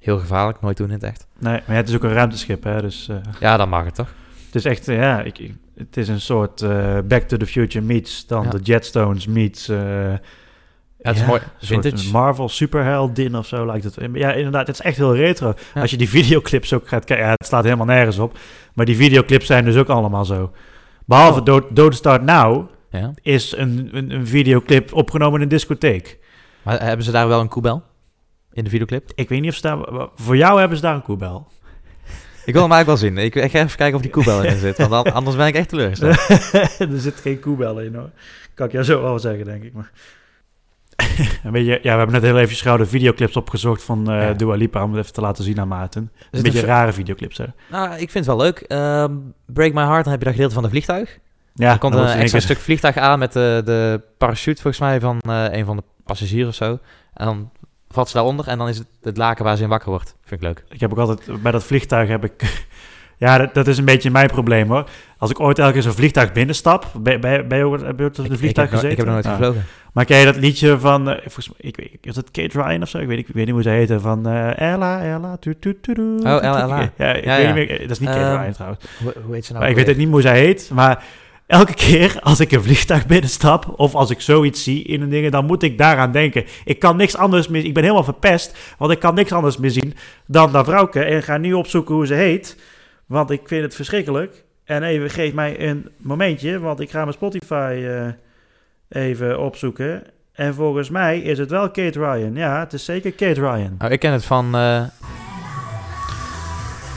Heel 0.00 0.18
gevaarlijk, 0.18 0.60
nooit 0.60 0.76
doen 0.76 0.86
in 0.86 0.92
het 0.92 1.02
echt. 1.02 1.26
nee, 1.38 1.52
maar 1.52 1.62
ja, 1.66 1.74
het 1.74 1.88
is 1.88 1.94
ook 1.94 2.02
een 2.04 2.12
ruimteschip, 2.12 2.64
hè, 2.64 2.80
dus 2.80 3.08
eh, 3.08 3.16
Ja, 3.40 3.56
dan 3.56 3.68
mag 3.68 3.84
het 3.84 3.94
toch? 3.94 4.12
het 4.46 4.54
is 4.54 4.64
echt, 4.64 4.86
ja, 4.86 5.22
ik, 5.22 5.38
ik- 5.38 5.54
het 5.76 5.96
is 5.96 6.08
een 6.08 6.20
soort 6.20 6.60
Back 7.08 7.22
to 7.22 7.36
the 7.36 7.46
Future 7.46 7.84
meets 7.84 8.26
dan 8.26 8.42
Ja. 8.44 8.50
de 8.50 8.58
Jetstones 8.62 9.26
meets... 9.26 9.70
Ja, 11.02 11.10
het 11.10 11.16
is 11.20 11.26
mooi. 11.26 11.40
een 11.40 11.66
soort 11.66 11.82
Vintage. 11.82 12.10
Marvel 12.12 12.48
superheldin 12.48 13.36
of 13.36 13.46
zo 13.46 13.66
lijkt 13.66 13.84
het. 13.84 13.96
Ja, 14.12 14.32
inderdaad, 14.32 14.66
het 14.66 14.76
is 14.78 14.82
echt 14.84 14.96
heel 14.96 15.16
retro. 15.16 15.54
Ja. 15.74 15.80
Als 15.80 15.90
je 15.90 15.96
die 15.96 16.08
videoclips 16.08 16.72
ook 16.72 16.88
gaat 16.88 17.04
kijken, 17.04 17.26
ja, 17.26 17.32
het 17.32 17.46
slaat 17.46 17.64
helemaal 17.64 17.86
nergens 17.86 18.18
op. 18.18 18.38
Maar 18.74 18.86
die 18.86 18.96
videoclips 18.96 19.46
zijn 19.46 19.64
dus 19.64 19.76
ook 19.76 19.88
allemaal 19.88 20.24
zo. 20.24 20.52
Behalve 21.06 21.38
Oh. 21.38 21.44
Don't, 21.44 21.76
Don't 21.76 21.94
Start 21.94 22.22
Now 22.22 22.70
Ja. 22.90 23.12
is 23.22 23.56
een, 23.56 23.88
een, 23.92 24.10
een 24.10 24.26
videoclip 24.26 24.92
opgenomen 24.94 25.34
in 25.36 25.42
een 25.42 25.48
discotheek. 25.48 26.18
Maar 26.62 26.82
hebben 26.82 27.04
ze 27.04 27.10
daar 27.10 27.28
wel 27.28 27.40
een 27.40 27.48
koebel 27.48 27.82
in 28.52 28.64
de 28.64 28.70
videoclip? 28.70 29.10
Ik 29.14 29.28
weet 29.28 29.40
niet 29.40 29.50
of 29.50 29.56
ze 29.56 29.62
daar... 29.62 30.08
Voor 30.14 30.36
jou 30.36 30.58
hebben 30.58 30.76
ze 30.76 30.82
daar 30.82 30.94
een 30.94 31.02
koebel. 31.02 31.46
Ik 32.44 32.52
wil 32.52 32.62
hem 32.62 32.72
eigenlijk 32.72 32.86
wel 32.86 33.10
zien. 33.10 33.24
Ik, 33.24 33.34
ik 33.34 33.50
ga 33.50 33.58
even 33.58 33.76
kijken 33.76 33.96
of 33.96 34.02
die 34.02 34.10
koebel 34.10 34.42
in 34.42 34.58
zit. 34.58 34.86
Want 34.88 35.12
anders 35.12 35.36
ben 35.36 35.46
ik 35.46 35.54
echt 35.54 35.68
teleurgesteld. 35.68 36.16
er 36.92 37.00
zit 37.00 37.20
geen 37.20 37.40
koebel 37.40 37.80
in 37.80 37.94
hoor. 37.94 38.10
Kan 38.54 38.66
ik 38.66 38.72
jou 38.72 38.84
zo 38.84 39.02
wel 39.02 39.18
zeggen, 39.18 39.44
denk 39.44 39.62
ik. 39.62 39.72
Maar... 39.72 39.90
ja, 41.42 41.50
we 41.52 41.88
hebben 41.88 42.10
net 42.12 42.22
heel 42.22 42.38
even 42.38 42.78
de 42.78 42.86
videoclips 42.86 43.36
opgezocht 43.36 43.82
van 43.82 44.10
eh 44.10 44.22
Ja. 44.22 44.32
Dua 44.32 44.54
Lipa 44.54 44.82
om 44.84 44.90
het 44.90 45.00
even 45.00 45.12
te 45.12 45.20
laten 45.20 45.44
zien 45.44 45.60
aan 45.60 45.68
Maarten. 45.68 46.12
Een 46.30 46.42
beetje 46.42 46.58
een- 46.60 46.64
rare 46.64 46.92
videoclips, 46.92 47.36
hè? 47.38 47.44
Nou, 47.70 47.92
ik 47.92 48.10
vind 48.10 48.12
het 48.12 48.26
wel 48.26 48.36
leuk. 48.36 48.58
Ehm, 48.58 49.12
Break 49.46 49.72
My 49.72 49.82
Heart, 49.82 50.02
dan 50.04 50.10
heb 50.12 50.18
je 50.18 50.24
dat 50.24 50.34
gedeelte 50.34 50.54
van 50.54 50.62
de 50.62 50.68
vliegtuig. 50.68 51.18
Ja, 51.54 51.72
er 51.72 51.78
komt 51.78 51.94
een 51.94 52.00
extra 52.06 52.20
keer- 52.38 52.40
stuk 52.40 52.58
vliegtuig 52.58 52.96
aan 52.96 53.18
met 53.18 53.32
de, 53.32 53.62
de 53.64 54.00
parachute 54.18 54.62
volgens 54.62 54.82
mij 54.82 55.00
van 55.00 55.18
eh, 55.20 55.44
een 55.50 55.64
van 55.64 55.76
de 55.76 55.82
passagiers 56.04 56.48
of 56.48 56.54
zo. 56.54 56.78
En 57.14 57.26
dan 57.26 57.50
valt 57.88 58.08
ze 58.08 58.14
daaronder 58.14 58.46
en 58.48 58.58
dan 58.58 58.68
is 58.68 58.78
het 58.78 58.86
het 59.02 59.16
laken 59.16 59.44
waar 59.44 59.56
ze 59.56 59.62
in 59.62 59.68
wakker 59.68 59.90
wordt. 59.90 60.16
Vind 60.24 60.40
ik 60.42 60.46
leuk. 60.46 60.64
Ik 60.68 60.80
heb 60.80 60.90
ook 60.90 60.98
altijd, 60.98 61.42
bij 61.42 61.52
dat 61.52 61.64
vliegtuig 61.64 62.08
heb 62.08 62.24
ik... 62.24 62.66
Ja, 63.20 63.38
dat, 63.38 63.54
dat 63.54 63.66
is 63.66 63.78
een 63.78 63.84
beetje 63.84 64.10
mijn 64.10 64.26
probleem 64.26 64.68
hoor. 64.68 64.84
Als 65.18 65.30
ik 65.30 65.40
ooit 65.40 65.58
elke 65.58 65.72
keer 65.72 65.82
zo'n 65.82 65.92
vliegtuig 65.92 66.32
binnenstap... 66.32 66.86
Ben, 67.00 67.20
ben, 67.20 67.48
ben 67.48 67.58
je 67.58 67.64
ook 67.64 67.80
heb 67.80 67.98
je 67.98 68.10
een 68.14 68.38
vliegtuig 68.38 68.70
gezeten? 68.70 68.90
ik 68.90 68.96
heb 68.96 69.06
nog 69.06 69.14
nooit 69.14 69.26
gevlogen. 69.26 69.64
Maar 69.92 70.04
ken 70.04 70.18
je 70.18 70.24
dat 70.24 70.36
liedje 70.36 70.78
van... 70.78 71.08
eh, 71.08 71.16
volgens 71.20 71.48
mij, 71.48 71.56
ik 71.70 71.76
weet, 71.76 71.98
is 72.00 72.16
het 72.16 72.30
Kate 72.30 72.62
Ryan 72.62 72.82
of 72.82 72.88
zo? 72.88 72.98
Ik 72.98 73.06
weet, 73.06 73.18
ik 73.18 73.26
weet 73.26 73.44
niet 73.44 73.54
hoe 73.54 73.62
ze 73.62 73.68
heette. 73.68 74.00
Van 74.00 74.26
eh, 74.28 74.72
Ella, 74.72 75.02
Ella, 75.02 75.36
tu, 75.36 75.56
tu, 75.58 75.78
tu, 75.80 75.94
tu, 75.94 76.18
Oh, 76.18 76.42
Ella. 76.42 76.90
Ja, 76.96 77.12
ik 77.12 77.24
weet 77.24 77.46
niet 77.46 77.54
meer. 77.54 77.78
Dat 77.80 77.90
is 77.90 77.98
niet 77.98 78.08
Kate 78.08 78.20
Ehm, 78.20 78.38
Ryan 78.40 78.52
trouwens. 78.52 78.84
Hoe, 79.24 79.34
heet 79.34 79.46
ze 79.46 79.52
nou? 79.52 79.66
Ik 79.66 79.74
weet 79.74 79.86
het 79.86 79.96
niet 79.96 80.08
hoe 80.08 80.22
zij 80.22 80.38
heet. 80.40 80.70
Maar 80.74 81.04
elke 81.46 81.74
keer 81.74 82.16
als 82.20 82.40
ik 82.40 82.52
een 82.52 82.62
vliegtuig 82.62 83.06
binnenstap... 83.06 83.72
of 83.76 83.94
als 83.94 84.10
ik 84.10 84.20
zoiets 84.20 84.62
zie 84.62 84.82
in 84.84 85.02
een 85.02 85.08
ding... 85.08 85.30
dan 85.30 85.46
moet 85.46 85.62
ik 85.62 85.78
daaraan 85.78 86.12
denken. 86.12 86.44
Ik 86.64 86.78
kan 86.78 86.96
niks 86.96 87.16
anders 87.16 87.48
meer... 87.48 87.64
Ik 87.64 87.74
ben 87.74 87.82
helemaal 87.82 88.04
verpest. 88.04 88.74
Want 88.78 88.92
ik 88.92 88.98
kan 88.98 89.14
niks 89.14 89.32
anders 89.32 89.56
meer 89.56 89.70
zien 89.70 89.94
dan 90.26 90.52
dat 90.52 90.64
vrouwke. 90.64 91.00
En 91.04 91.22
ga 91.22 91.36
nu 91.36 91.52
opzoeken 91.52 91.94
hoe 91.94 92.06
ze 92.06 92.14
heet. 92.14 92.56
Want 93.10 93.30
ik 93.30 93.40
vind 93.44 93.62
het 93.62 93.74
verschrikkelijk. 93.74 94.44
En 94.64 94.82
even 94.82 95.10
geef 95.10 95.32
mij 95.32 95.68
een 95.68 95.88
momentje. 95.96 96.58
Want 96.58 96.80
ik 96.80 96.90
ga 96.90 97.00
mijn 97.00 97.12
Spotify 97.12 97.84
eh, 97.86 98.06
even 98.88 99.38
opzoeken. 99.38 100.02
En 100.32 100.54
volgens 100.54 100.90
mij 100.90 101.20
is 101.20 101.38
het 101.38 101.50
wel 101.50 101.70
Kate 101.70 101.98
Ryan. 101.98 102.34
Ja, 102.34 102.60
het 102.60 102.72
is 102.72 102.84
zeker 102.84 103.12
Kate 103.12 103.40
Ryan. 103.40 103.76
Oh, 103.84 103.90
ik 103.90 104.00
ken 104.00 104.12
het 104.12 104.24
van... 104.24 104.54
eh 104.54 104.82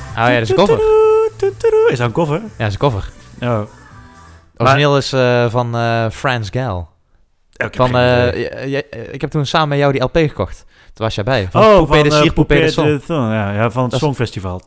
Oh 0.10 0.30
ja, 0.30 0.34
dat 0.34 0.42
is 0.42 0.50
een 0.50 0.56
cover. 0.56 0.80
Is 1.88 1.98
dat 1.98 2.08
een 2.08 2.12
cover? 2.12 2.36
Ja, 2.36 2.48
dat 2.58 2.68
is 2.68 2.74
een 2.74 2.80
cover. 2.80 3.10
Oh. 3.42 3.62
Origineel 4.58 4.98
is 4.98 5.14
eh, 5.14 5.50
van 5.50 5.76
eh 5.76 6.10
Franz 6.10 6.50
Gal. 6.52 6.90
heb 7.52 7.76
Van, 7.76 7.98
ik 9.12 9.22
heb 9.22 9.30
toen 9.30 9.46
samen 9.46 9.70
met 9.70 9.78
jou 9.78 9.92
die 9.92 10.02
LP 10.02 10.18
gekocht. 10.18 10.66
Toen 10.94 11.06
was 11.06 11.16
jij 11.16 11.24
bij. 11.24 11.48
Van 11.52 11.64
oh, 11.64 11.76
Poupée 11.76 12.04
de 12.04 12.32
Poupée 12.34 12.70
Son. 12.70 13.02
Ja, 13.08 13.54
ja, 13.54 13.72
van 13.72 13.82
het 13.84 13.92
Dat 13.92 14.00
Songfestival. 14.00 14.62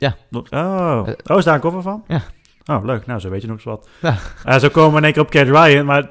Ja. 0.00 0.16
Oh. 0.32 1.08
Eh, 1.08 1.14
oh, 1.24 1.38
is 1.38 1.44
daar 1.44 1.54
een 1.54 1.60
cover 1.60 1.82
van? 1.82 2.04
Ja. 2.08 2.22
Oh, 2.64 2.84
leuk. 2.84 3.06
Nou, 3.06 3.20
zo 3.20 3.30
weet 3.30 3.40
je 3.40 3.46
nog 3.46 3.56
eens 3.56 3.64
wat. 3.64 3.88
Ja. 4.44 4.58
Zo 4.58 4.68
komen 4.68 4.90
we 4.90 4.98
in 4.98 5.04
één 5.04 5.12
keer 5.12 5.22
op 5.22 5.30
Kate 5.30 5.50
Ryan, 5.50 5.84
maar 5.86 6.10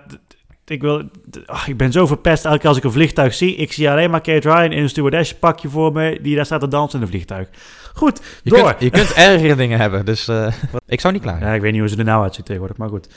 ik, 0.66 0.82
wil, 0.82 1.04
ach, 1.46 1.68
ik 1.68 1.78
ben 1.78 1.92
zo 1.92 2.08
verpest 2.08 2.46
elke 2.46 2.58
keer 2.58 2.68
als 2.68 2.78
ik 2.78 2.84
een 2.84 2.92
vliegtuig 2.92 3.34
zie. 3.34 3.56
Ik 3.56 3.74
zie 3.74 3.90
alleen 3.90 4.10
maar 4.10 4.22
Kate 4.22 4.50
Ryan 4.50 4.72
in 4.72 4.84
een 4.84 4.90
stewardesspakje 4.90 5.70
voor 5.70 5.92
me, 5.92 6.20
die 6.22 6.36
daar 6.36 6.46
staat 6.46 6.60
te 6.60 6.68
dansen 6.68 7.00
in 7.00 7.06
een 7.06 7.12
vliegtuig. 7.12 7.50
Goed, 7.94 8.22
Je 8.44 8.50
door. 8.50 8.64
kunt, 8.64 8.80
je 8.80 8.90
kunt 8.90 9.14
ergere 9.30 9.56
dingen 9.56 9.80
hebben, 9.80 10.06
dus 10.06 10.28
eh, 10.28 10.54
ik 10.86 11.00
zou 11.00 11.14
niet 11.14 11.22
klagen. 11.22 11.48
Ja, 11.48 11.54
ik 11.54 11.62
weet 11.62 11.72
niet 11.72 11.80
hoe 11.80 11.90
ze 11.90 11.98
er 11.98 12.04
nou 12.04 12.24
uitziet 12.24 12.46
tegenwoordig, 12.46 12.78
maar 12.78 12.90
goed. 12.90 13.10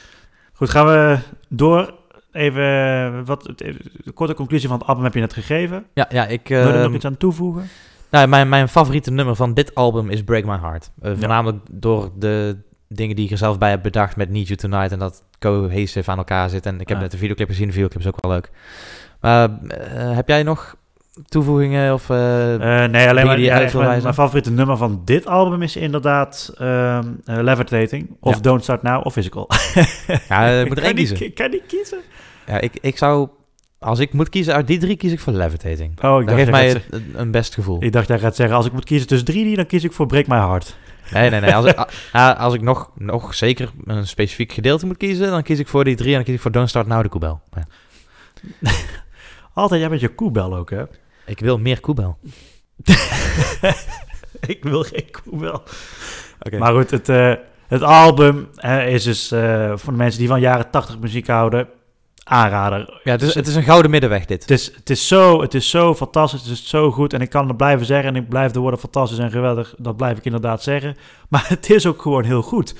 Goed, 0.53 0.71
gaan 0.71 0.87
we 0.87 1.19
door. 1.49 2.01
Even, 2.33 2.63
eh, 2.63 3.21
wat, 3.25 3.53
even, 3.57 3.81
de 4.05 4.13
korte 4.13 4.35
conclusie 4.35 4.69
van 4.69 4.79
het 4.79 4.87
album 4.87 5.05
heb 5.05 5.15
je 5.15 5.21
net 5.21 5.33
gegeven. 5.33 5.85
Ja, 5.95 6.07
ja 6.09 6.27
ik... 6.27 6.49
Wil 6.49 6.59
je 6.59 6.65
er 6.65 6.73
nog 6.73 6.85
ehm, 6.85 6.95
iets 6.95 7.05
aan 7.05 7.17
toevoegen? 7.17 7.69
Nou, 8.13 8.29
mijn, 8.29 8.49
mijn 8.49 8.69
favoriete 8.69 9.11
nummer 9.11 9.37
van 9.37 9.55
dit 9.55 9.75
album 9.75 10.11
is 10.11 10.25
Break 10.25 10.45
My 10.45 10.59
Heart. 10.59 10.91
Eh, 11.01 11.13
voornamelijk 11.19 11.59
door 11.71 12.11
de 12.19 12.57
dingen 12.89 13.17
die 13.17 13.25
ik 13.25 13.31
er 13.31 13.39
zelf 13.39 13.59
bij 13.59 13.71
heb 13.71 13.83
bedacht 13.83 14.17
met 14.17 14.31
Need 14.31 14.47
You 14.47 14.59
Tonight 14.59 14.93
en 14.93 14.99
dat 14.99 15.23
cohesive 15.39 16.11
aan 16.11 16.19
elkaar 16.19 16.49
zit. 16.51 16.67
En 16.67 16.81
ik 16.81 16.89
heb 16.89 16.97
Ja. 16.97 17.03
net 17.03 17.11
de 17.13 17.19
videoclip 17.19 17.49
gezien, 17.49 17.67
de 17.67 17.73
videoclip 17.73 18.01
is 18.01 18.07
ook 18.07 18.21
wel 18.21 18.31
leuk. 18.31 18.51
Maar 19.21 19.49
eh, 19.69 20.15
heb 20.15 20.29
jij 20.29 20.43
nog 20.43 20.77
toevoegingen 21.29 21.93
of... 21.95 22.11
Eh, 22.11 22.17
nee, 22.85 23.09
alleen 23.09 23.27
maar 23.27 23.41
ja, 23.41 23.61
echt 23.61 23.75
mijn, 23.75 24.15
favoriete 24.15 24.51
nummer 24.51 24.77
van 24.77 25.03
dit 25.05 25.27
album 25.27 25.63
is 25.63 25.77
inderdaad 25.77 26.53
ehm, 26.59 27.05
eh, 27.25 27.43
Levitating. 27.43 28.17
Of. 28.21 28.41
Don't 28.41 28.63
Start 28.63 28.83
Now 28.83 29.07
of 29.07 29.13
Physical. 29.13 29.49
ja, 30.29 30.49
je 30.49 30.65
moet 30.69 30.79
er 30.79 30.85
één 30.85 30.95
kiezen. 30.95 31.25
Ik 31.25 31.35
kan 31.35 31.51
niet 31.51 31.67
kiezen. 31.67 31.99
Ja, 32.47 32.61
ik, 32.61 32.79
ik 32.81 32.99
zou... 32.99 33.29
Als 33.83 33.99
ik 33.99 34.13
moet 34.13 34.29
kiezen 34.29 34.55
uit 34.55 34.67
die 34.67 34.79
drie, 34.79 34.97
kies 34.97 35.13
ik 35.13 35.21
voor 35.21 35.33
Levitating. 35.33 36.03
Oh, 36.03 36.21
ik 36.21 36.27
Dat 36.27 36.37
geeft 36.37 36.51
mij 36.51 36.83
een, 36.91 37.13
een 37.15 37.31
best 37.31 37.55
gevoel. 37.55 37.83
ik 37.83 37.93
dacht 37.93 38.09
jij 38.09 38.19
gaat 38.19 38.37
zeggen, 38.37 38.57
als 38.57 38.67
ik 38.67 38.73
moet 38.73 38.85
kiezen 38.85 39.07
tussen 39.07 39.27
drie, 39.27 39.57
dan 39.57 39.67
kies 39.67 39.85
ik 39.85 39.93
voor 39.93 40.07
Break 40.07 40.27
My 40.27 40.37
Heart. 40.37 40.77
Nee, 41.13 41.31
nee, 41.31 41.41
nee. 41.41 41.55
Als 41.55 41.67
ik, 41.67 41.87
als 42.39 42.55
ik 42.55 42.61
nog, 42.61 42.91
nog 42.95 43.35
zeker 43.35 43.71
een 43.85 44.07
specifiek 44.07 44.53
gedeelte 44.53 44.87
moet 44.87 44.97
kiezen, 44.97 45.31
dan 45.31 45.43
kies 45.43 45.59
ik 45.59 45.69
voor 45.69 45.85
die 45.85 45.97
drie 45.97 46.09
en 46.09 46.15
dan 46.15 46.25
kies 46.25 46.35
ik 46.35 46.41
voor 46.41 46.51
Don't 46.51 46.69
Start 46.69 46.87
Now 46.87 47.03
de 47.03 47.09
Koebel. 47.09 47.41
Ja. 47.51 47.67
Altijd 49.55 49.81
jij 49.81 49.91
met 49.91 50.01
je 50.01 50.09
koebel 50.09 50.57
ook, 50.57 50.71
hè? 50.71 50.83
Ik 51.27 51.41
wil 51.41 51.59
meer 51.59 51.81
Koebel. 51.81 52.19
ik 54.55 54.63
wil 54.63 54.83
geen 54.83 55.11
koebel. 55.11 55.63
Maar 56.59 56.73
goed, 56.73 56.91
het, 56.91 57.09
eh, 57.09 57.35
het 57.69 57.83
album 57.83 58.49
is 58.87 59.03
dus 59.03 59.31
eh, 59.31 59.73
voor 59.77 59.93
de 59.93 59.99
mensen 59.99 60.19
die 60.19 60.29
van 60.29 60.41
jaren 60.41 60.71
80 60.71 60.99
muziek 60.99 61.27
houden, 61.27 61.69
aanrader. 62.25 63.01
Ja, 63.05 63.11
het 63.13 63.23
is, 63.23 63.35
het 63.35 63.47
is 63.47 63.55
een 63.55 63.63
gouden 63.63 63.91
middenweg 63.91 64.25
dit. 64.25 64.41
Het 64.41 64.51
is, 64.51 64.75
het, 64.75 64.91
is 64.91 65.09
zo, 65.09 65.41
het 65.41 65.55
is 65.55 65.71
zo 65.71 65.95
fantastisch, 65.95 66.41
het 66.41 66.51
is 66.51 66.69
zo 66.69 66.91
goed 66.91 67.13
en 67.13 67.21
ik 67.21 67.31
kan 67.31 67.49
het 67.49 67.57
blijven 67.57 67.87
zeggen 67.87 68.09
en 68.09 68.23
ik 68.23 68.29
blijf 68.29 68.53
de 68.53 68.61
woorden 68.61 68.81
fantastisch 68.81 69.19
en 69.19 69.31
geweldig, 69.31 69.75
dat 69.79 69.97
blijf 69.97 70.19
ik 70.19 70.25
inderdaad 70.25 70.63
zeggen. 70.63 70.97
Maar 71.29 71.45
het 71.49 71.71
is 71.71 71.87
ook 71.87 72.03
gewoon 72.03 72.25
heel 72.25 72.43
goed. 72.43 72.75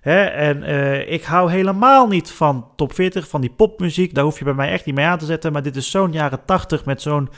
Hè? 0.00 0.22
En 0.24 0.62
eh, 0.62 1.12
ik 1.12 1.24
hou 1.24 1.50
helemaal 1.50 2.06
niet 2.06 2.30
van 2.30 2.66
top 2.76 2.94
40, 2.94 3.28
van 3.28 3.40
die 3.40 3.50
popmuziek, 3.50 4.14
daar 4.14 4.24
hoef 4.24 4.38
je 4.38 4.44
bij 4.44 4.54
mij 4.54 4.70
echt 4.70 4.84
niet 4.84 4.94
mee 4.94 5.06
aan 5.06 5.18
te 5.18 5.24
zetten. 5.24 5.52
Maar 5.52 5.62
dit 5.62 5.76
is 5.76 5.90
zo'n 5.90 6.12
jaren 6.12 6.44
80 6.44 6.84
met 6.84 7.02
zo'n 7.02 7.28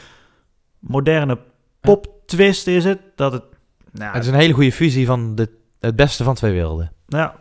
moderne 0.79 1.38
pop-twist 1.81 2.67
is 2.67 2.85
het, 2.85 3.01
dat 3.17 3.33
het... 3.33 3.45
Nou, 3.93 4.12
Het 4.12 4.23
is 4.23 4.29
een 4.29 4.35
hele 4.35 4.53
goede 4.53 4.73
fusie 4.73 5.07
van 5.07 5.35
de, 5.35 5.49
het 5.81 5.97
beste 5.97 6.25
van 6.25 6.35
twee 6.35 6.53
werelden. 6.53 6.93
ja, 7.07 7.35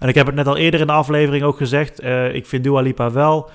en 0.00 0.08
ik 0.08 0.14
heb 0.14 0.26
het 0.26 0.34
net 0.34 0.46
al 0.46 0.56
eerder 0.56 0.80
in 0.80 0.86
de 0.86 0.92
aflevering 0.92 1.44
ook 1.44 1.56
gezegd. 1.56 2.00
eh, 2.00 2.34
ik 2.34 2.46
vind 2.46 2.64
Dua 2.64 2.80
Lipa 2.80 3.10
wel 3.10 3.50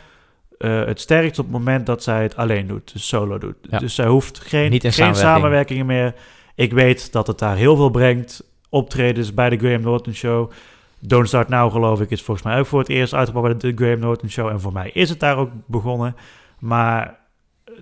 eh, 0.57 0.85
het 0.85 0.99
sterkst 0.99 1.39
op 1.39 1.45
het 1.45 1.53
moment 1.53 1.85
dat 1.85 2.03
zij 2.03 2.21
het 2.23 2.35
alleen 2.35 2.67
doet, 2.67 2.93
dus 2.93 3.07
solo 3.07 3.37
doet. 3.37 3.55
Ja. 3.69 3.77
Dus 3.79 3.95
zij 3.95 4.07
hoeft 4.07 4.39
geen, 4.39 4.71
geen 4.71 4.93
samenwerking. 4.93 5.15
samenwerkingen 5.17 5.85
meer. 5.85 6.13
Ik 6.55 6.73
weet 6.73 7.11
dat 7.11 7.27
het 7.27 7.39
daar 7.39 7.55
heel 7.55 7.75
veel 7.75 7.89
brengt. 7.89 8.43
Optredens 8.69 9.33
bij 9.33 9.49
de 9.49 9.57
Graham 9.57 9.81
Norton 9.81 10.13
Show. 10.13 10.51
Don't 10.99 11.27
Start 11.27 11.47
Now 11.49 11.71
geloof 11.71 12.01
ik 12.01 12.09
is 12.09 12.21
volgens 12.21 12.45
mij 12.47 12.59
ook 12.59 12.65
voor 12.65 12.79
het 12.79 12.89
eerst 12.89 13.13
uitgebracht 13.13 13.57
bij 13.57 13.71
de 13.71 13.77
Graham 13.83 13.99
Norton 13.99 14.29
Show. 14.29 14.47
En 14.49 14.61
voor 14.61 14.73
mij 14.73 14.89
is 14.93 15.09
het 15.09 15.19
daar 15.19 15.37
ook 15.37 15.49
begonnen. 15.65 16.15
Maar 16.59 17.19
eh, 17.65 17.73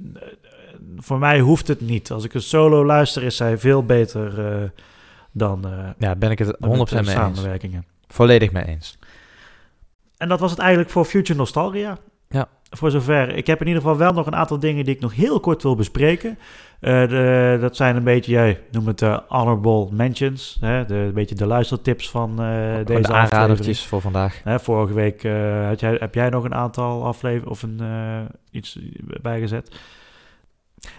voor 0.98 1.20
mij 1.20 1.40
hoeft 1.40 1.68
het 1.68 1.82
niet. 1.82 2.12
Als 2.12 2.24
ik 2.24 2.34
een 2.34 2.42
solo 2.42 2.86
luister 2.86 3.24
is 3.24 3.36
zij 3.36 3.58
veel 3.58 3.86
beter 3.86 4.32
dan, 5.32 5.66
Ja, 5.98 6.16
ben 6.16 6.32
ik 6.32 6.40
het 6.40 6.56
100% 6.60 6.60
dan 6.60 6.78
met, 6.78 6.92
eh, 6.92 6.92
mee 6.92 7.00
eens. 7.02 7.12
samenwerkingen. 7.12 7.86
Volledig 8.08 8.52
mee 8.52 8.66
eens. 8.66 8.98
En 10.18 10.30
dat 10.30 10.40
was 10.40 10.52
het 10.52 10.60
eigenlijk 10.60 10.90
voor 10.90 11.06
Future 11.06 11.38
Nostalgia. 11.40 11.98
Ja. 12.30 12.48
Voor 12.70 12.92
zover. 12.92 13.36
Ik 13.36 13.48
heb 13.48 13.62
in 13.62 13.68
ieder 13.68 13.82
geval 13.82 13.98
wel 13.98 14.14
nog 14.14 14.26
een 14.26 14.36
aantal 14.36 14.60
dingen 14.60 14.86
die 14.86 14.96
ik 14.96 15.02
nog 15.02 15.16
heel 15.16 15.40
kort 15.40 15.64
wil 15.64 15.76
bespreken. 15.76 16.38
Eh, 16.80 17.08
de, 17.08 17.58
dat 17.62 17.76
zijn 17.76 17.96
een 17.96 18.04
beetje, 18.04 18.32
jij 18.32 18.60
noem 18.72 18.88
het 18.88 19.00
de 19.00 19.22
honorable 19.28 19.88
mentions. 19.92 20.58
Hè? 20.60 20.86
De, 20.86 20.96
een 20.96 21.14
beetje 21.14 21.36
de 21.36 21.46
luistertips 21.46 22.10
van 22.10 22.30
eh, 22.30 22.36
Gewoon 22.46 22.74
deze 22.74 22.86
de 22.86 22.94
aflevering. 22.94 23.32
aanradertjes 23.32 23.86
voor 23.86 24.02
vandaag. 24.02 24.42
Hè, 24.44 24.60
vorige 24.60 24.94
week 24.94 25.24
eh, 25.24 25.68
had 25.68 25.80
jij, 25.80 25.96
heb 26.00 26.14
jij 26.14 26.30
nog 26.30 26.44
een 26.44 26.56
aantal 26.56 27.06
afleveringen 27.06 27.50
of 27.52 27.64
een, 27.64 27.80
eh, 27.80 28.20
iets 28.52 28.80
bijgezet. 29.22 29.76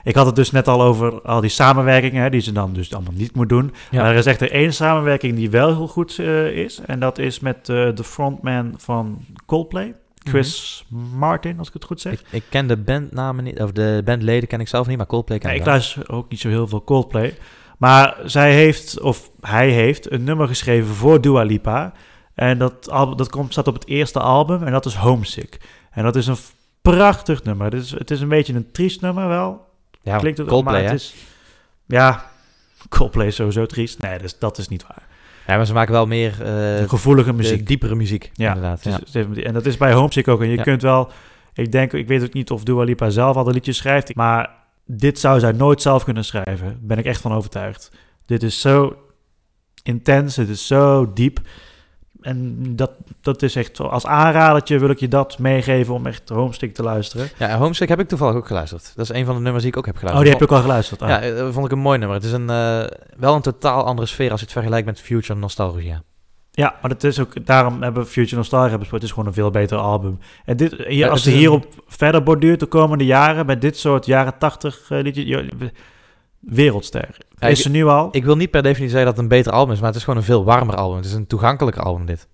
Ik 0.05 0.14
had 0.14 0.26
het 0.26 0.37
dus 0.37 0.51
net 0.51 0.68
al 0.68 0.82
over 0.82 1.22
al 1.22 1.41
die 1.41 1.51
samenwerkingen 1.51 2.22
hè, 2.22 2.30
die 2.30 2.41
ze 2.41 2.53
dan 2.53 2.72
dus 2.72 2.95
allemaal 2.95 3.12
niet 3.16 3.35
moet 3.35 3.49
doen. 3.49 3.72
Ja. 3.91 4.03
Maar 4.03 4.11
er 4.11 4.16
is 4.16 4.26
echt 4.26 4.41
er 4.41 4.51
één 4.51 4.72
samenwerking 4.72 5.37
die 5.37 5.51
wel 5.51 5.74
heel 5.74 5.89
goed 5.89 6.18
eh, 6.18 6.47
is. 6.47 6.80
En 6.87 7.01
dat 7.01 7.18
is 7.18 7.41
met 7.41 7.57
eh, 7.68 7.89
de 7.95 8.05
frontman 8.05 8.74
van 8.76 9.24
Coldplay, 9.47 9.95
Chris 10.22 10.85
Martin, 11.16 11.59
als 11.59 11.68
ik 11.68 11.74
het 11.74 11.85
goed 11.85 12.01
zeg. 12.01 12.12
Ik, 12.12 12.20
ik 12.30 12.45
ken 12.49 12.66
de 12.66 12.76
bandnamen 12.76 13.45
niet, 13.45 13.61
of 13.61 13.72
de 13.72 14.03
bandleden 14.05 14.49
ken 14.49 14.61
ik 14.61 14.68
zelf 14.68 14.87
niet, 14.87 14.97
maar 14.97 15.07
Coldplay 15.07 15.39
ken 15.39 15.49
Nee, 15.49 15.57
ik 15.57 15.62
ik 15.64 15.68
luister 15.68 16.11
ook 16.11 16.30
niet 16.30 16.41
zo 16.41 16.49
heel 16.49 16.68
veel 16.68 16.85
Coldplay. 16.85 17.37
Maar 17.78 18.16
zij 18.24 18.55
heeft, 18.55 19.01
of 19.01 19.30
hij 19.41 19.70
heeft, 19.70 20.11
een 20.11 20.24
nummer 20.24 20.49
geschreven 20.49 20.95
voor 20.95 21.20
Dua 21.20 21.43
Lipa. 21.43 21.93
En 22.35 22.59
dat, 22.59 22.91
album, 22.91 23.16
dat 23.16 23.30
komt, 23.30 23.53
staat 23.53 23.68
op 23.68 23.74
het 23.74 23.87
eerste 23.87 24.20
album 24.20 24.62
en 24.62 24.72
dat 24.72 24.87
is 24.87 24.95
Homesick. 24.95 25.61
En 25.91 26.03
dat 26.03 26.16
is 26.16 26.26
een 26.26 26.37
prachtig 26.82 27.43
nummer. 27.43 27.66
Het 27.66 27.82
is, 27.82 27.91
het 27.91 28.11
is 28.11 28.20
een 28.20 28.28
beetje 28.28 28.55
een 28.55 28.70
triest 28.72 29.01
nummer 29.01 29.28
wel. 29.28 29.72
Ja, 30.05 30.18
Klinkt 30.18 30.38
het 30.38 30.48
Coldplay, 30.48 30.82
maar 30.82 30.90
het 30.90 31.00
is, 31.00 31.14
Ja, 31.86 32.30
Coldplay 32.88 33.26
is 33.26 33.34
sowieso 33.34 33.66
triest. 33.66 34.00
Nee, 34.02 34.12
dat 34.12 34.22
is, 34.24 34.38
dat 34.38 34.59
is 34.59 34.68
niet 34.68 34.82
waar. 34.82 35.02
Ja, 35.46 35.57
maar 35.57 35.66
ze 35.66 35.72
maken 35.72 35.92
wel 35.92 36.07
meer 36.07 36.42
eh, 36.42 36.88
Gevoelige 36.88 37.30
de 37.30 37.36
muziek. 37.36 37.66
diepere 37.66 37.94
muziek, 37.94 38.30
Ja, 38.34 38.55
inderdaad. 38.55 38.84
Ja. 38.84 38.98
en 39.42 39.52
dat 39.52 39.66
is 39.66 39.76
bij 39.76 39.92
Homesick 39.92 40.28
ook. 40.28 40.40
En 40.40 40.48
je 40.48 40.57
Ja. 40.57 40.62
kunt 40.62 40.82
wel... 40.82 41.11
Ik 41.55 41.72
denk, 41.72 41.92
ik 41.92 42.07
weet 42.09 42.22
ook 42.22 42.32
niet 42.32 42.50
of 42.50 42.62
Dua 42.64 42.82
Lipa 42.84 43.11
zelf 43.11 43.36
al 43.36 43.44
de 43.44 43.52
liedjes 43.52 43.76
schrijft. 43.76 44.14
Maar 44.14 44.50
dit 44.86 45.18
zou 45.18 45.40
zij 45.40 45.52
nooit 45.52 45.82
zelf 45.82 46.05
kunnen 46.05 46.24
schrijven. 46.24 46.66
Daar 46.66 46.76
ben 46.80 46.98
ik 46.98 47.05
echt 47.05 47.20
van 47.20 47.32
overtuigd. 47.32 47.90
Dit 48.26 48.42
is 48.42 48.61
zo 48.61 48.96
intens. 49.82 50.36
Het 50.36 50.48
is 50.48 50.66
zo 50.66 51.12
diep. 51.12 51.40
En 52.25 52.57
dat, 52.77 52.91
dat 53.20 53.43
is 53.43 53.57
echt... 53.57 53.77
zo- 53.77 53.83
Als 53.83 54.07
aanradertje 54.07 54.79
wil 54.79 54.89
ik 54.91 54.99
je 55.01 55.09
dat 55.09 55.39
meegeven 55.39 55.95
om 55.95 56.07
echt 56.07 56.29
Homesick 56.29 56.75
te 56.75 56.83
luisteren. 56.83 57.29
ja, 57.39 57.57
Homesick 57.59 57.89
heb 57.89 58.01
ik 58.01 58.09
toevallig 58.09 58.35
ook 58.37 58.47
geluisterd. 58.47 58.93
Dat 58.97 59.11
is 59.11 59.16
een 59.16 59.25
van 59.25 59.35
de 59.35 59.41
nummers 59.41 59.62
die 59.62 59.72
ik 59.72 59.79
ook 59.79 59.87
heb 59.87 59.95
Oh, 59.95 60.01
geluisterd. 60.01 60.31
die 60.39 60.41
heb 60.41 60.49
je 60.49 60.55
ook 60.57 60.61
al 60.62 60.68
geluisterd. 60.68 61.03
Ah. 61.03 61.09
Ja, 61.09 61.20
eh, 61.20 61.37
dat 61.37 61.53
vond 61.53 61.66
ik 61.66 61.72
een 61.72 61.79
mooi 61.79 61.99
nummer. 61.99 62.16
Het 62.16 62.27
is 62.27 62.33
een, 62.33 62.51
eh, 62.51 62.85
wel 63.16 63.35
een 63.35 63.43
totaal 63.43 63.85
andere 63.85 64.07
sfeer 64.07 64.31
als 64.31 64.39
je 64.41 64.45
het 64.47 64.55
vergelijkt 64.55 64.87
met 64.87 65.01
Future 65.01 65.39
Nostalgia. 65.39 66.03
Ja, 66.51 66.75
maar 66.81 66.91
dat 66.91 67.05
is 67.05 67.20
ook, 67.20 67.47
daarom 67.47 67.83
hebben 67.83 68.03
we 68.03 68.09
Future 68.09 68.37
Nostalgia 68.37 68.79
besproken. 68.79 68.95
Het 68.95 69.03
is 69.05 69.11
gewoon 69.11 69.27
een 69.27 69.35
veel 69.35 69.51
beter 69.51 69.79
album. 69.79 70.18
En 70.45 70.57
dit, 70.57 70.75
hier, 70.87 71.11
als 71.11 71.27
is 71.27 71.35
hierop 71.35 71.66
verder 71.87 72.22
borduurt 72.22 72.61
de 72.61 72.66
komende 72.66 73.05
jaren, 73.05 73.47
met 73.47 73.61
dit 73.61 73.77
soort 73.77 74.07
jaren 74.07 74.39
tachtig 74.39 74.91
uh, 74.91 75.03
liedjes, 75.03 75.49
wereldster. 76.47 77.09
Ja, 77.38 77.49
is 77.49 77.59
ik- 77.59 77.64
ze 77.64 77.70
nu 77.70 77.86
al? 77.86 78.09
Ik 78.12 78.24
wil 78.24 78.36
niet 78.36 78.51
per 78.51 78.62
definitie 78.62 78.88
zeggen 78.97 79.07
dat 79.07 79.14
het 79.14 79.22
een 79.22 79.36
beter 79.38 79.53
album 79.53 79.72
is, 79.74 79.78
maar 79.78 79.88
het 79.88 79.97
is 79.97 80.05
gewoon 80.05 80.18
een 80.18 80.24
veel 80.26 80.45
warmer 80.45 80.74
album. 80.74 80.97
Het 80.97 81.07
is 81.07 81.12
een 81.12 81.26
toegankelijker 81.26 81.82
album, 81.82 82.07
dit. 82.07 82.28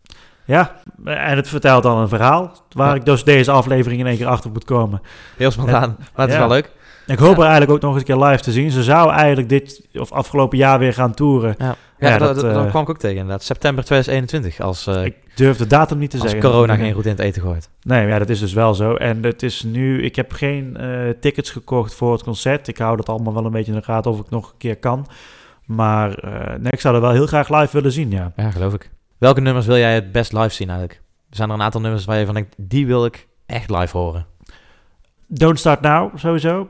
ja, 0.44 0.76
en 1.04 1.36
het 1.36 1.48
vertelt 1.48 1.82
dan 1.82 1.98
een 1.98 2.08
verhaal, 2.08 2.52
waar 2.72 2.88
Ja. 2.88 2.94
ik 2.94 3.04
dus 3.04 3.24
deze 3.24 3.50
aflevering 3.50 4.00
in 4.00 4.06
één 4.06 4.16
keer 4.16 4.26
achter 4.26 4.50
moet 4.50 4.64
komen. 4.64 5.00
Heel 5.36 5.50
spontaan, 5.50 5.96
maar 5.98 6.26
het 6.26 6.30
is 6.30 6.36
wel 6.40 6.48
leuk. 6.48 6.70
Ik 7.06 7.18
hoop 7.18 7.36
er 7.36 7.42
eigenlijk 7.42 7.70
ook 7.70 7.80
nog 7.80 7.90
eens 7.90 8.00
een 8.08 8.16
keer 8.16 8.24
live 8.26 8.42
te 8.42 8.52
zien. 8.52 8.70
Ze 8.70 8.82
zou 8.82 9.10
eigenlijk 9.10 9.48
dit, 9.48 9.86
of 9.94 10.12
afgelopen 10.12 10.58
jaar 10.58 10.78
weer 10.78 10.92
gaan 10.94 11.14
toeren. 11.14 11.56
Ja, 12.00 12.18
dat, 12.18 12.34
dat, 12.34 12.44
dat, 12.44 12.54
dat 12.54 12.64
eh, 12.64 12.70
kwam 12.70 12.82
ik 12.82 12.88
ook 12.88 12.98
tegen 12.98 13.16
inderdaad. 13.16 13.42
September 13.42 13.84
2021, 13.84 14.60
als, 14.60 14.86
eh, 14.86 15.04
Ik 15.04 15.16
durf 15.34 15.56
de 15.56 15.66
datum 15.66 15.98
niet 15.98 16.10
te 16.10 16.20
als 16.20 16.30
zeggen. 16.30 16.50
corona 16.50 16.76
geen 16.76 16.92
roet 16.92 17.04
in 17.04 17.10
het 17.10 17.20
eten 17.20 17.42
gooit. 17.42 17.70
Nee, 17.82 18.06
ja, 18.06 18.18
dat 18.18 18.28
is 18.28 18.38
dus 18.38 18.52
wel 18.52 18.74
zo. 18.74 18.94
En 18.94 19.22
het 19.22 19.42
is 19.42 19.62
nu, 19.62 20.02
ik 20.02 20.16
heb 20.16 20.32
geen 20.32 20.76
eh, 20.76 21.08
tickets 21.20 21.50
gekocht 21.50 21.94
voor 21.94 22.12
het 22.12 22.22
concert. 22.22 22.68
Ik 22.68 22.78
hou 22.78 22.96
dat 22.96 23.08
allemaal 23.08 23.34
wel 23.34 23.44
een 23.44 23.52
beetje 23.52 23.72
in 23.72 23.78
de 23.78 23.84
gaten 23.84 24.10
of 24.10 24.20
ik 24.20 24.30
nog 24.30 24.50
een 24.50 24.58
keer 24.58 24.76
kan. 24.76 25.06
Maar 25.64 26.18
nee, 26.58 26.70
ik 26.72 26.80
zou 26.80 26.94
er 26.94 27.00
wel 27.00 27.10
heel 27.10 27.26
graag 27.26 27.48
live 27.48 27.72
willen 27.72 27.92
zien, 27.92 28.10
ja. 28.10 28.32
Ja, 28.36 28.50
geloof 28.50 28.74
ik. 28.74 28.90
Welke 29.18 29.40
nummers 29.40 29.66
wil 29.66 29.76
jij 29.76 29.94
het 29.94 30.12
best 30.12 30.32
live 30.32 30.50
zien 30.54 30.68
eigenlijk? 30.68 31.00
Er 31.30 31.36
zijn 31.36 31.48
er 31.48 31.54
een 31.54 31.62
aantal 31.62 31.80
nummers 31.80 32.04
waar 32.04 32.18
je 32.18 32.24
van 32.24 32.34
denkt, 32.34 32.54
die 32.58 32.86
wil 32.86 33.04
ik 33.04 33.26
echt 33.46 33.70
live 33.70 33.96
horen. 33.96 34.26
Don't 35.26 35.58
Start 35.58 35.80
Now, 35.80 36.18
sowieso. 36.18 36.68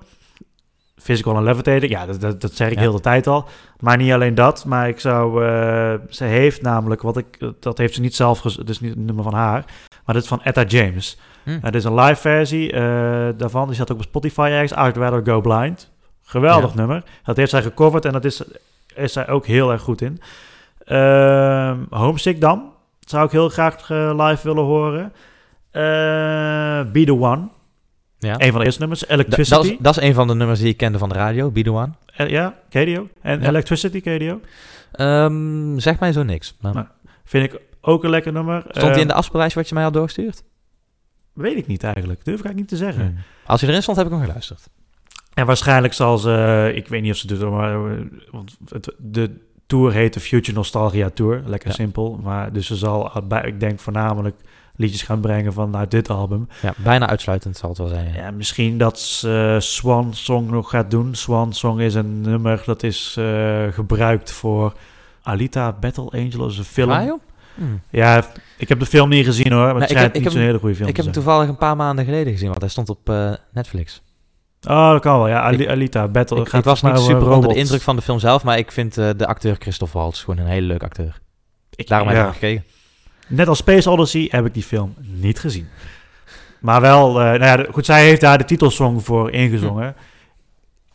Physical 1.00 1.34
and 1.36 1.44
Levitating, 1.44 1.92
ja, 1.92 2.06
dat, 2.06 2.20
dat, 2.20 2.40
dat 2.40 2.52
zeg 2.52 2.68
ik 2.68 2.74
Ja. 2.74 2.80
heel 2.80 2.92
de 2.92 3.00
tijd 3.00 3.26
al. 3.26 3.48
Maar 3.80 3.96
niet 3.96 4.12
alleen 4.12 4.34
dat, 4.34 4.64
maar 4.64 4.88
ik 4.88 5.00
zou... 5.00 5.44
eh, 5.46 5.94
ze 6.08 6.24
heeft 6.24 6.62
namelijk, 6.62 7.02
wat 7.02 7.16
ik, 7.16 7.38
dat 7.60 7.78
heeft 7.78 7.94
ze 7.94 8.00
niet 8.00 8.14
zelf, 8.14 8.42
het 8.42 8.68
is 8.68 8.80
niet 8.80 8.96
een 8.96 9.04
nummer 9.04 9.24
van 9.24 9.34
haar, 9.34 9.64
maar 10.04 10.14
dit 10.14 10.22
is 10.22 10.28
van 10.28 10.42
Etta 10.42 10.62
James. 10.64 11.18
Hm. 11.44 11.58
Het 11.62 11.74
is 11.74 11.84
een 11.84 11.94
live 11.94 12.20
versie 12.20 12.72
eh, 12.72 12.80
daarvan, 13.36 13.66
die 13.66 13.74
staat 13.74 13.92
ook 13.92 13.96
op 13.98 14.02
Spotify 14.02 14.48
ergens, 14.52 14.72
I'd 14.88 14.96
Rather 14.96 15.22
Go 15.24 15.40
Blind. 15.40 15.90
Geweldig 16.22 16.70
Ja. 16.70 16.76
nummer. 16.76 17.02
Dat 17.24 17.36
heeft 17.36 17.50
zij 17.50 17.62
gecoverd 17.62 18.04
en 18.04 18.12
dat 18.12 18.24
is, 18.24 18.42
is 18.94 19.12
zij 19.12 19.28
ook 19.28 19.46
heel 19.46 19.70
erg 19.72 19.82
goed 19.82 20.00
in. 20.00 20.20
Ehm, 20.84 21.76
Homesick 21.90 22.40
dan, 22.40 22.72
zou 23.00 23.24
ik 23.24 23.30
heel 23.30 23.48
graag 23.48 23.88
live 23.88 24.38
willen 24.42 24.64
horen. 24.64 25.12
Be 26.92 27.02
The 27.04 27.16
One, 27.20 27.48
Ja. 28.20 28.34
een 28.40 28.50
van 28.50 28.58
de 28.60 28.64
eerste 28.64 28.80
nummers. 28.80 29.00
Da- 29.00 29.06
Electricity. 29.14 29.56
dat, 29.56 29.64
is, 29.64 29.76
dat 29.80 29.96
is 29.96 30.02
een 30.08 30.14
van 30.14 30.26
de 30.28 30.34
nummers 30.34 30.60
die 30.60 30.68
ik 30.68 30.76
kende 30.76 30.98
van 30.98 31.08
de 31.08 31.14
radio. 31.14 31.52
Eh, 31.52 32.28
ja, 32.28 32.54
KDO. 32.68 33.08
En 33.22 33.40
Ja. 33.40 33.48
Electricity, 33.48 34.00
KDO. 34.00 34.40
Ehm, 34.92 35.78
zeg 35.78 35.98
mij 35.98 36.12
zo 36.12 36.22
niks. 36.22 36.56
Maar 36.60 36.74
Nou, 36.74 36.86
Vind 37.24 37.52
ik 37.52 37.60
ook 37.80 38.04
een 38.04 38.10
lekker 38.10 38.32
nummer. 38.32 38.62
stond 38.68 38.74
die 38.92 38.94
in 38.94 39.00
Eh, 39.00 39.06
de 39.08 39.14
afspeellijst 39.14 39.54
wat 39.54 39.68
je 39.68 39.74
mij 39.74 39.84
had 39.84 39.92
doorgestuurd? 39.92 40.42
Weet 41.32 41.56
ik 41.56 41.66
niet 41.66 41.82
eigenlijk. 41.84 42.24
Durf 42.24 42.38
ik 42.38 42.44
eigenlijk 42.44 42.70
niet 42.70 42.80
te 42.80 42.86
zeggen. 42.86 43.04
Hmm. 43.06 43.16
Als 43.46 43.60
hij 43.60 43.70
erin 43.70 43.82
stond, 43.82 43.96
heb 43.96 44.06
ik 44.06 44.12
hem 44.12 44.22
geluisterd. 44.22 44.68
En 45.34 45.46
waarschijnlijk 45.46 45.92
zal 45.92 46.18
ze... 46.18 46.72
Ik 46.74 46.88
weet 46.88 47.02
niet 47.02 47.10
of 47.12 47.16
ze 47.16 47.26
het 47.26 47.40
doet, 47.40 47.50
maar... 47.50 47.74
eh, 47.90 47.98
Want 48.30 48.56
het, 48.68 48.94
de 48.98 49.30
tour 49.66 49.92
heet 49.92 50.12
de 50.14 50.20
Future 50.20 50.56
Nostalgia 50.56 51.10
Tour. 51.10 51.42
Lekker 51.46 51.68
Ja. 51.68 51.74
simpel. 51.74 52.18
Maar 52.22 52.52
dus 52.52 52.66
ze 52.66 52.76
zal, 52.76 53.12
bij, 53.28 53.42
ik 53.42 53.60
denk 53.60 53.80
voornamelijk 53.80 54.36
liedjes 54.80 55.02
gaan 55.02 55.20
brengen 55.20 55.52
vanuit 55.52 55.90
dit 55.90 56.10
album. 56.10 56.48
Ja, 56.62 56.72
bijna 56.76 57.08
uitsluitend 57.08 57.56
zal 57.56 57.68
het 57.68 57.78
wel 57.78 57.88
zijn. 57.88 58.12
ja. 58.12 58.14
Ja, 58.22 58.30
misschien 58.30 58.78
dat 58.78 58.98
ze 58.98 59.52
eh, 59.54 59.60
Swan 59.60 60.14
Song 60.14 60.50
nog 60.50 60.70
gaat 60.70 60.90
doen. 60.90 61.14
Swan 61.14 61.52
Song 61.52 61.80
is 61.80 61.94
een 61.94 62.20
nummer 62.20 62.62
dat 62.66 62.82
is 62.82 63.14
eh, 63.18 63.66
gebruikt 63.70 64.32
voor 64.32 64.72
Alita 65.22 65.72
Battle 65.72 66.10
Angel. 66.10 66.46
Is 66.48 66.58
een 66.58 66.64
film. 66.64 66.90
Ah? 66.90 67.12
Hmm. 67.54 67.80
Ja, 67.90 68.24
ik 68.56 68.68
heb 68.68 68.78
de 68.78 68.86
film 68.86 69.08
niet 69.08 69.24
gezien 69.24 69.52
hoor. 69.52 69.62
Maar 69.64 69.72
Nee, 69.72 69.80
het 69.82 69.90
schijnt 69.90 70.14
niet 70.14 70.32
zo'n 70.32 70.40
hele 70.40 70.58
goede 70.58 70.74
film 70.74 70.88
Ik 70.88 70.96
heb 70.96 71.04
hem 71.04 71.14
toevallig 71.14 71.48
een 71.48 71.56
paar 71.56 71.76
maanden 71.76 72.04
geleden 72.04 72.32
gezien, 72.32 72.48
want 72.48 72.60
hij 72.60 72.70
stond 72.70 72.88
op 72.88 73.08
eh, 73.10 73.32
Netflix. 73.52 74.02
Oh, 74.68 74.90
dat 74.90 75.00
kan 75.00 75.16
wel. 75.16 75.28
Ja, 75.28 75.40
Ali- 75.40 75.62
Ik- 75.62 75.68
Alita 75.68 76.08
Battle. 76.08 76.40
Ik, 76.40 76.48
gaat 76.48 76.58
ik 76.60 76.64
was 76.66 76.82
niet 76.82 76.98
super 76.98 77.30
onder 77.30 77.48
de 77.48 77.54
indruk 77.58 77.80
van 77.82 77.96
de 77.96 78.02
film 78.02 78.18
zelf, 78.18 78.44
maar 78.44 78.58
ik 78.58 78.72
vind 78.72 78.94
de 78.94 79.26
acteur 79.26 79.56
Christophe 79.58 79.98
Waltz 79.98 80.24
gewoon 80.24 80.38
een 80.44 80.50
hele 80.50 80.66
leuke 80.66 80.84
acteur. 80.84 81.20
Ik- 81.74 81.88
Daarom 81.88 82.08
heb 82.08 82.16
ik 82.16 82.22
ja. 82.22 82.28
hem 82.30 82.38
gekeken. 82.40 82.64
Net 83.30 83.48
als 83.48 83.58
Space 83.58 83.90
Odyssey 83.90 84.28
heb 84.30 84.46
ik 84.46 84.54
die 84.54 84.62
film 84.62 84.94
niet 84.98 85.38
gezien. 85.38 85.68
Maar 86.60 86.80
wel, 86.80 87.20
eh, 87.20 87.26
nou 87.26 87.44
ja, 87.44 87.66
goed, 87.72 87.84
zij 87.84 88.04
heeft 88.04 88.20
daar 88.20 88.38
de 88.38 88.44
titelsong 88.44 89.04
voor 89.04 89.30
ingezongen. 89.30 89.94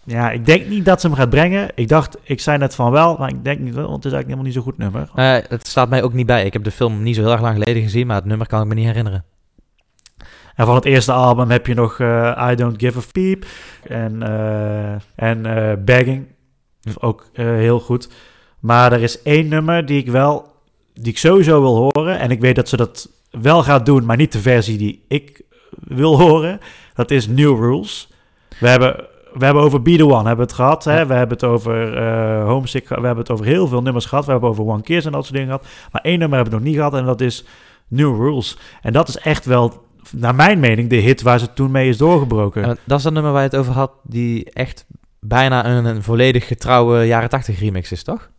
Ja, 0.04 0.32
ik 0.32 0.46
denk 0.46 0.68
niet 0.68 0.86
dat 0.86 1.02
ze 1.02 1.08
hem 1.08 1.16
gaat 1.16 1.30
brengen. 1.30 1.70
Ik 1.76 1.88
dacht, 1.88 2.18
ik 2.24 2.42
zei 2.42 2.58
net 2.58 2.76
van 2.76 2.92
wel, 2.92 3.18
maar 3.18 3.30
ik 3.30 3.44
denk 3.44 3.60
niet, 3.60 3.74
wel, 3.74 3.84
want 3.84 4.04
het 4.04 4.06
is 4.06 4.12
eigenlijk 4.12 4.26
helemaal 4.28 4.44
niet 4.44 4.54
zo'n 4.54 4.64
goed 4.64 4.78
nummer. 4.78 5.10
Het 5.50 5.68
staat 5.68 5.90
mij 5.90 6.04
ook 6.04 6.14
niet 6.14 6.26
bij. 6.26 6.46
Ik 6.46 6.54
heb 6.54 6.64
de 6.64 6.72
film 6.72 7.04
niet 7.04 7.16
zo 7.16 7.22
heel 7.22 7.32
erg 7.32 7.42
lang 7.42 7.58
geleden 7.58 7.84
gezien, 7.84 8.08
maar 8.08 8.16
het 8.16 8.26
nummer 8.26 8.48
kan 8.48 8.62
ik 8.62 8.68
me 8.68 8.74
niet 8.74 8.86
herinneren. 8.86 9.26
En 10.56 10.66
van 10.66 10.76
het 10.76 10.86
eerste 10.86 11.12
album 11.12 11.50
heb 11.50 11.68
je 11.68 11.74
nog 11.74 12.00
eh, 12.00 12.50
I 12.52 12.56
Don't 12.56 12.80
Give 12.80 13.00
a 13.00 13.02
Peep 13.12 13.46
en, 13.84 14.24
eh, 14.24 14.96
en 15.16 15.42
Begging. 15.86 16.28
Ook 17.00 17.30
heel 17.34 17.80
goed. 17.80 18.10
Maar 18.60 18.92
er 18.92 19.02
is 19.02 19.22
één 19.22 19.48
nummer 19.48 19.86
die 19.86 19.98
ik 19.98 20.10
wel, 20.10 20.55
die 21.02 21.12
ik 21.12 21.18
sowieso 21.18 21.62
wil 21.62 21.92
horen. 21.92 22.20
En 22.20 22.32
ik 22.32 22.40
weet 22.40 22.56
dat 22.56 22.70
ze 22.70 22.78
dat 22.78 23.10
wel 23.30 23.64
gaat 23.64 23.86
doen, 23.86 24.06
maar 24.06 24.18
niet 24.18 24.32
de 24.32 24.40
versie 24.40 24.78
die 24.78 25.06
ik 25.08 25.42
wil 25.70 26.20
horen. 26.20 26.60
Dat 26.94 27.12
is 27.12 27.28
New 27.28 27.60
Rules. 27.60 28.10
We 28.60 28.68
hebben, 28.68 29.06
we 29.34 29.46
hebben 29.46 29.64
over 29.64 29.82
Be 29.82 29.96
The 29.96 30.06
One 30.06 30.28
hebben 30.28 30.46
het 30.46 30.56
gehad. 30.56 30.84
Hè? 30.84 31.00
Ja. 31.00 31.08
We 31.08 31.14
hebben 31.14 31.38
het 31.38 31.46
over 31.46 31.98
eh, 31.98 32.46
Homesick. 32.46 32.88
We 32.88 32.94
hebben 32.96 33.18
het 33.18 33.32
over 33.32 33.46
heel 33.46 33.68
veel 33.68 33.82
nummers 33.82 34.06
gehad. 34.06 34.26
We 34.26 34.32
hebben 34.32 34.50
over 34.50 34.66
One 34.66 34.82
Kiss 34.82 35.06
en 35.06 35.12
dat 35.12 35.24
soort 35.24 35.34
dingen 35.36 35.50
gehad. 35.50 35.68
Maar 35.92 36.02
één 36.02 36.20
nummer 36.20 36.38
hebben 36.38 36.54
we 36.54 36.60
nog 36.60 36.68
niet 36.70 36.78
gehad 36.78 36.94
en 36.94 37.06
dat 37.06 37.22
is 37.22 37.46
New 37.88 38.16
Rules. 38.16 38.58
En 38.82 38.94
dat 38.94 39.08
is 39.08 39.18
echt 39.18 39.46
wel, 39.46 39.86
naar 40.12 40.36
mijn 40.36 40.60
mening, 40.60 40.90
de 40.90 40.96
hit 40.96 41.22
waar 41.22 41.40
ze 41.40 41.54
toen 41.54 41.72
mee 41.72 41.90
is 41.90 41.98
doorgebroken. 41.98 42.64
En 42.64 42.78
dat 42.84 42.98
is 42.98 43.04
dat 43.04 43.14
nummer 43.14 43.32
waar 43.32 43.42
je 43.42 43.50
het 43.50 43.58
over 43.58 43.74
had, 43.74 43.92
die 44.04 44.52
echt 44.52 44.86
bijna 45.20 45.66
een, 45.66 45.86
een 45.86 46.04
volledig 46.04 46.48
getrouwe 46.48 47.06
jaren 47.06 47.30
80 47.30 47.60
remix 47.60 47.92
is, 47.92 48.04
toch? 48.04 48.30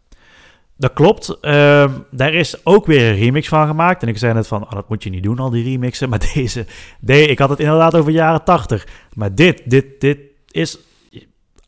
Dat 0.77 0.93
klopt. 0.93 1.41
Ehm, 1.41 1.91
daar 2.11 2.35
is 2.35 2.65
ook 2.65 2.87
weer 2.87 3.11
een 3.11 3.17
remix 3.17 3.49
van 3.49 3.67
gemaakt. 3.67 4.03
En 4.03 4.09
ik 4.09 4.19
zei 4.19 4.35
net 4.35 4.47
van, 4.47 4.63
oh, 4.63 4.71
dat 4.71 4.89
moet 4.89 5.03
je 5.03 5.11
niet 5.11 5.23
doen, 5.23 5.39
al 5.39 5.51
die 5.51 5.65
remixen. 5.65 6.09
Maar 6.11 6.31
deze, 6.35 6.67
nee, 7.01 7.27
ik 7.27 7.39
had 7.39 7.49
het 7.49 7.61
inderdaad 7.61 7.95
over 7.95 8.13
jaren 8.13 8.45
80. 8.45 8.87
Maar 9.15 9.35
dit, 9.35 9.63
dit, 9.65 10.01
dit 10.01 10.19
is 10.51 10.79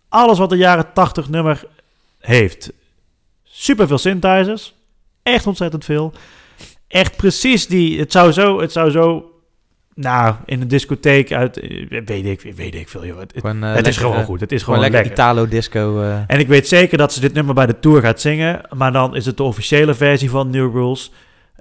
alles 0.09 0.39
wat 0.39 0.53
een 0.53 0.59
jaren 0.59 0.93
80 0.93 1.29
nummer 1.29 1.65
heeft. 2.19 2.73
Super 3.45 3.87
veel 3.87 3.99
synthesizers. 3.99 4.75
Echt 5.23 5.47
ontzettend 5.47 5.85
veel. 5.85 6.13
Echt 6.89 7.17
precies 7.17 7.67
die, 7.67 7.99
het 7.99 8.13
zou 8.13 8.33
zo, 8.33 8.61
het 8.61 8.73
zou 8.73 8.91
zo, 8.91 9.31
nou, 10.01 10.35
in 10.45 10.61
een 10.61 10.69
discotheek 10.69 11.33
uit, 11.33 11.57
eh, 11.59 11.87
weet 12.05 12.25
ik, 12.25 12.55
weet 12.57 12.75
ik 12.75 12.89
veel, 12.89 13.07
joh. 13.07 13.19
Het, 13.19 13.33
Gewoon, 13.37 13.65
eh, 13.65 13.75
het 13.75 13.87
is 13.87 13.97
gewoon 13.97 14.17
eh, 14.17 14.25
goed. 14.25 14.41
Het 14.41 14.53
is 14.53 14.63
Gewoon 14.63 14.79
gewoon 14.79 14.93
lekker. 14.95 15.13
Italo-disco. 15.13 16.01
eh. 16.03 16.21
En 16.27 16.39
ik 16.39 16.49
weet 16.49 16.69
zeker 16.69 16.99
dat 16.99 17.13
ze 17.13 17.21
dit 17.21 17.33
nummer 17.33 17.55
bij 17.55 17.67
de 17.67 17.79
tour 17.79 18.01
gaat 18.03 18.21
zingen. 18.21 18.61
Maar 18.77 18.93
dan 18.93 19.17
is 19.17 19.27
het 19.27 19.37
de 19.37 19.43
officiële 19.43 19.95
versie 19.95 20.31
van 20.31 20.51
New 20.51 20.73
Rules. 20.75 21.13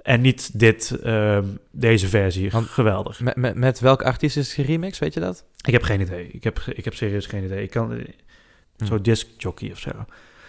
En 0.02 0.20
niet 0.20 0.58
dit, 0.58 0.98
ehm, 1.02 1.44
deze 1.70 2.08
versie. 2.08 2.50
Want- 2.50 2.66
Geweldig. 2.66 3.20
Met, 3.20 3.36
met, 3.36 3.54
met 3.54 3.80
welke 3.80 4.04
artiest 4.04 4.36
is 4.36 4.46
het 4.46 4.66
geremixed, 4.66 4.98
weet 5.00 5.14
je 5.14 5.20
dat? 5.20 5.44
Ik 5.64 5.72
heb 5.72 5.82
geen 5.82 6.00
idee. 6.00 6.28
Ik 6.32 6.44
heb, 6.44 6.60
ik 6.74 6.84
heb 6.84 6.94
serieus 6.94 7.26
geen 7.26 7.44
idee. 7.44 7.62
Ik 7.62 7.70
kan... 7.70 7.92
Hm. 8.76 8.84
Zo'n 8.86 9.02
disc 9.02 9.26
jockey 9.38 9.70
of 9.70 9.78
zo. 9.78 9.90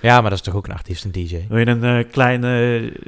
Ja, 0.01 0.21
maar 0.21 0.29
dat 0.29 0.39
is 0.39 0.45
toch 0.45 0.55
ook 0.55 0.67
een 0.67 0.73
artiest, 0.73 1.03
een 1.03 1.11
DJ? 1.11 1.45
Wil 1.49 1.57
je 1.57 1.67
een 1.67 1.83
eh, 1.83 2.11
klein... 2.11 2.41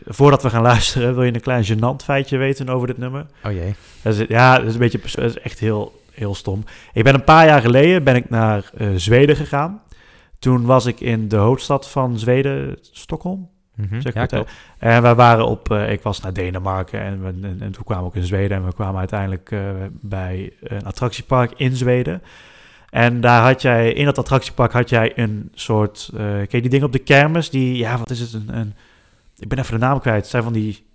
voordat 0.06 0.44
we 0.44 0.50
gaan 0.50 0.62
luisteren, 0.62 1.16
wil 1.16 1.24
je 1.24 1.34
een 1.34 1.42
klein 1.42 1.66
gênant 1.66 2.04
feitje 2.04 2.38
weten 2.38 2.70
over 2.70 2.88
dit 2.88 2.98
nummer? 2.98 3.26
Oh 3.44 3.52
jee. 3.52 3.76
Dat 4.02 4.14
is, 4.14 4.28
ja, 4.28 4.58
dat 4.58 4.68
is 4.68 4.74
een 4.74 4.80
beetje... 4.80 5.00
Dat 5.16 5.30
is 5.30 5.40
echt 5.40 5.60
heel, 5.60 6.02
heel 6.12 6.36
stom. 6.36 6.64
Ik 6.94 7.04
ben 7.04 7.14
een 7.14 7.24
paar 7.24 7.46
jaar 7.46 7.62
geleden 7.62 8.04
ben 8.04 8.16
ik 8.16 8.30
naar 8.30 8.70
eh, 8.78 8.88
Zweden 8.96 9.36
gegaan. 9.36 9.82
Toen 10.40 10.66
was 10.66 10.86
ik 10.86 11.00
in 11.00 11.28
de 11.28 11.36
hoofdstad 11.36 11.90
van 11.90 12.20
Zweden, 12.20 12.78
Stockholm. 12.82 13.50
Zeg 14.00 14.14
ja, 14.14 14.22
goed, 14.22 14.32
hè? 14.32 14.38
klopt. 14.38 14.52
En 14.78 15.02
we 15.02 15.16
waren 15.16 15.46
op, 15.46 15.72
eh, 15.72 15.92
ik 15.92 16.02
was 16.02 16.22
naar 16.22 16.34
Denemarken 16.34 17.02
en, 17.02 17.22
we, 17.24 17.28
en, 17.28 17.58
en 17.62 17.72
toen 17.72 17.84
kwamen 17.84 18.04
we 18.04 18.10
ook 18.10 18.16
in 18.16 18.26
Zweden. 18.26 18.58
En 18.58 18.66
we 18.66 18.74
kwamen 18.74 19.00
uiteindelijk 19.00 19.56
bij 20.02 20.54
een 20.60 20.86
attractiepark 20.86 21.54
in 21.56 21.76
Zweden. 21.76 22.22
En 22.92 23.22
daar 23.22 23.42
had 23.44 23.62
jij, 23.62 23.94
in 23.94 24.06
dat 24.06 24.18
attractiepark 24.18 24.72
had 24.72 24.90
jij 24.90 25.12
een 25.16 25.52
soort, 25.54 26.10
eh 26.14 26.20
ken 26.22 26.48
je 26.50 26.62
die 26.62 26.70
dingen 26.70 26.86
op 26.86 26.92
de 26.92 27.00
kermis? 27.00 27.50
Die, 27.50 27.78
ja, 27.78 27.98
wat 27.98 28.10
is 28.10 28.20
het? 28.20 28.34
Een, 28.34 28.50
een, 28.58 28.74
ik 29.40 29.48
ben 29.48 29.60
even 29.60 29.80
de 29.80 29.86
naam 29.86 30.00
kwijt. 30.00 30.22
Het 30.22 30.30
zijn 30.30 30.44
van 30.44 30.54
die 30.54 30.86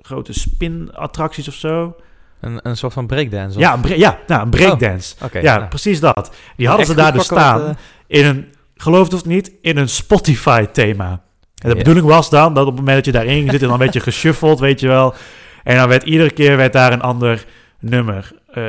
grote 0.00 0.32
spin-attracties 0.32 1.48
of 1.48 1.54
zo. 1.54 1.96
Een, 2.40 2.60
een 2.62 2.76
soort 2.76 2.92
van 2.92 3.06
breakdance? 3.06 3.56
of- 3.56 3.62
Ja, 3.62 3.74
een, 3.74 3.80
bre- 3.80 3.94
ja 3.98 4.18
nou, 4.26 4.42
een 4.42 4.50
breakdance. 4.50 5.14
Oké. 5.24 5.38
ja, 5.38 5.56
nou. 5.56 5.68
precies 5.68 6.00
dat. 6.00 6.34
Die 6.56 6.68
hadden 6.68 6.86
ze 6.86 6.94
daar 6.94 7.12
dus 7.12 7.24
staan 7.24 7.60
eh, 7.66 7.70
in 8.06 8.24
een, 8.24 8.46
geloof 8.76 9.04
het 9.04 9.14
of 9.14 9.24
niet, 9.24 9.52
in 9.60 9.76
een 9.76 9.88
Spotify-thema. 9.88 11.10
En 11.62 11.68
de 11.68 11.74
bedoeling 11.76 12.06
was 12.06 12.30
dan 12.30 12.54
dat 12.54 12.62
op 12.66 12.70
het 12.70 12.78
moment 12.78 12.96
dat 12.96 13.04
je 13.14 13.20
daarin 13.20 13.50
zit, 13.50 13.62
en 13.62 13.68
dan 13.68 13.78
werd 13.78 13.92
je 13.92 14.00
geshuffeld, 14.10 14.60
weet 14.60 14.80
je 14.80 14.88
wel. 14.88 15.14
En 15.64 15.76
dan 15.76 15.88
werd 15.88 16.02
iedere 16.02 16.30
keer 16.30 16.56
werd 16.56 16.72
daar 16.72 16.92
een 16.92 17.00
ander 17.02 17.44
nummer 17.78 18.32
eh, 18.50 18.62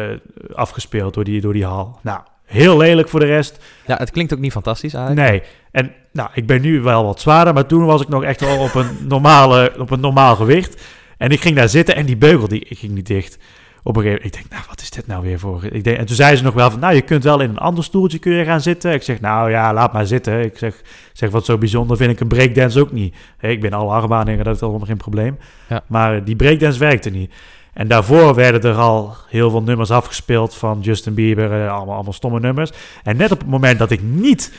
afgespeeld 0.53 1.13
door 1.13 1.23
die, 1.23 1.41
door 1.41 1.53
die 1.53 1.65
hal. 1.65 1.99
Nou, 2.01 2.19
heel 2.53 2.77
lelijk 2.77 3.09
voor 3.09 3.19
de 3.19 3.25
rest. 3.25 3.63
Ja, 3.85 3.97
het 3.97 4.11
klinkt 4.11 4.33
ook 4.33 4.39
niet 4.39 4.51
fantastisch 4.51 4.93
eigenlijk. 4.93 5.29
Nee. 5.29 5.41
En 5.71 5.91
nou, 6.11 6.29
ik 6.33 6.47
ben 6.47 6.61
nu 6.61 6.81
wel 6.81 7.05
wat 7.05 7.21
zwaarder, 7.21 7.53
maar 7.53 7.65
toen 7.65 7.85
was 7.85 8.01
ik 8.01 8.07
nog 8.07 8.23
echt 8.23 8.39
wel 8.39 8.59
op 8.59 8.75
een, 8.75 8.87
normale, 9.07 9.73
op 9.77 9.91
een 9.91 9.99
normaal 9.99 10.35
gewicht. 10.35 10.81
En 11.17 11.29
ik 11.29 11.41
ging 11.41 11.55
daar 11.55 11.69
zitten 11.69 11.95
en 11.95 12.05
die 12.05 12.17
beugel 12.17 12.47
die 12.47 12.65
ik 12.67 12.77
ging 12.77 12.93
niet 12.93 13.07
dicht. 13.07 13.37
Op 13.83 13.95
een 13.95 14.01
gegeven 14.01 14.23
moment, 14.23 14.35
ik 14.35 14.41
denk, 14.41 14.53
nou, 14.53 14.63
wat 14.69 14.81
is 14.81 14.89
dit 14.89 15.07
nou 15.07 15.23
weer 15.23 15.39
voor? 15.39 15.65
Ik 15.71 15.83
denk, 15.83 15.97
en 15.97 16.05
toen 16.05 16.15
zei 16.15 16.35
ze 16.35 16.43
nog 16.43 16.53
wel 16.53 16.71
van, 16.71 16.79
nou, 16.79 16.95
je 16.95 17.01
kunt 17.01 17.23
wel 17.23 17.39
in 17.39 17.49
een 17.49 17.57
ander 17.57 17.83
stoeltje 17.83 18.19
kun 18.19 18.31
je 18.31 18.45
gaan 18.45 18.61
zitten. 18.61 18.93
Ik 18.93 19.03
zeg, 19.03 19.21
nou 19.21 19.49
ja, 19.49 19.73
laat 19.73 19.93
maar 19.93 20.05
zitten. 20.05 20.41
Ik 20.41 20.57
zeg, 20.57 20.81
zeg 21.13 21.29
wat 21.29 21.45
zo 21.45 21.57
bijzonder 21.57 21.97
vind 21.97 22.11
ik 22.11 22.19
een 22.19 22.27
breakdance 22.27 22.79
ook 22.79 22.91
niet. 22.91 23.15
Ik 23.39 23.61
ben 23.61 23.73
alle 23.73 23.93
achtbanen, 23.93 24.43
dat 24.43 24.55
is 24.55 24.61
allemaal 24.61 24.87
geen 24.87 24.97
probleem. 24.97 25.37
Ja. 25.69 25.83
Maar 25.87 26.23
die 26.23 26.35
breakdance 26.35 26.79
werkte 26.79 27.09
niet. 27.09 27.33
En 27.73 27.87
daarvoor 27.87 28.35
werden 28.35 28.61
er 28.71 28.77
al 28.77 29.15
heel 29.29 29.49
veel 29.49 29.61
nummers 29.63 29.91
afgespeeld 29.91 30.55
van 30.55 30.79
Justin 30.81 31.13
Bieber, 31.13 31.51
eh, 31.65 31.73
allemaal, 31.75 31.95
allemaal 31.95 32.13
stomme 32.13 32.39
nummers. 32.39 32.71
En 33.03 33.17
net 33.17 33.31
op 33.31 33.39
het 33.39 33.47
moment 33.49 33.79
dat 33.79 33.91
ik 33.91 34.01
niet 34.01 34.51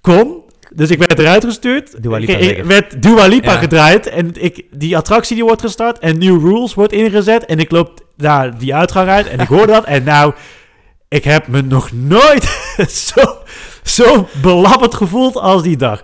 kon, 0.00 0.36
dus 0.74 0.90
ik 0.90 0.98
werd 0.98 1.18
eruit 1.18 1.44
gestuurd, 1.44 2.02
Dua 2.02 2.16
Lipa 2.18 2.32
ik, 2.32 2.38
ik 2.38 2.44
zeker. 2.44 2.66
werd 2.66 3.02
Dua 3.02 3.26
Lipa 3.26 3.52
Ja. 3.52 3.58
gedraaid 3.58 4.06
en 4.06 4.42
ik, 4.44 4.64
die 4.70 4.96
attractie 4.96 5.34
die 5.36 5.44
wordt 5.44 5.60
gestart 5.60 5.98
en 5.98 6.18
New 6.18 6.40
Rules 6.40 6.74
wordt 6.74 6.92
ingezet 6.92 7.44
en 7.44 7.58
ik 7.58 7.70
loop 7.70 8.00
daar 8.16 8.58
die 8.58 8.74
uitgang 8.74 9.08
uit 9.08 9.26
en 9.26 9.40
ik 9.40 9.48
hoorde 9.48 9.72
dat 9.72 9.84
en 9.84 10.04
nou, 10.04 10.32
ik 11.08 11.24
heb 11.24 11.46
me 11.46 11.62
nog 11.62 11.92
nooit 11.92 12.58
zo, 13.14 13.36
zo 13.82 14.28
belabberd 14.42 14.94
gevoeld 14.94 15.36
als 15.36 15.62
die 15.62 15.76
dag. 15.76 16.00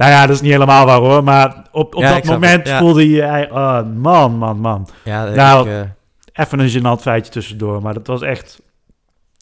Nou 0.00 0.12
ja, 0.12 0.26
dat 0.26 0.34
is 0.36 0.40
niet 0.40 0.52
helemaal 0.52 0.86
waar 0.86 0.98
hoor, 0.98 1.24
maar 1.24 1.62
op, 1.72 1.94
op 1.94 2.02
Ja, 2.02 2.14
dat 2.14 2.24
moment 2.24 2.66
ja. 2.66 2.78
voelde 2.78 3.08
je, 3.10 3.48
oh, 3.50 3.80
man, 3.96 4.32
man, 4.38 4.58
man. 4.60 4.88
Ja, 5.04 5.24
Nou, 5.24 5.68
ik, 5.68 5.74
eh, 5.74 5.80
Even 6.44 6.58
een 6.60 6.70
gênant 6.70 7.00
feitje 7.02 7.32
tussendoor, 7.32 7.82
maar 7.82 7.94
dat 7.94 8.06
was 8.06 8.22
echt... 8.22 8.60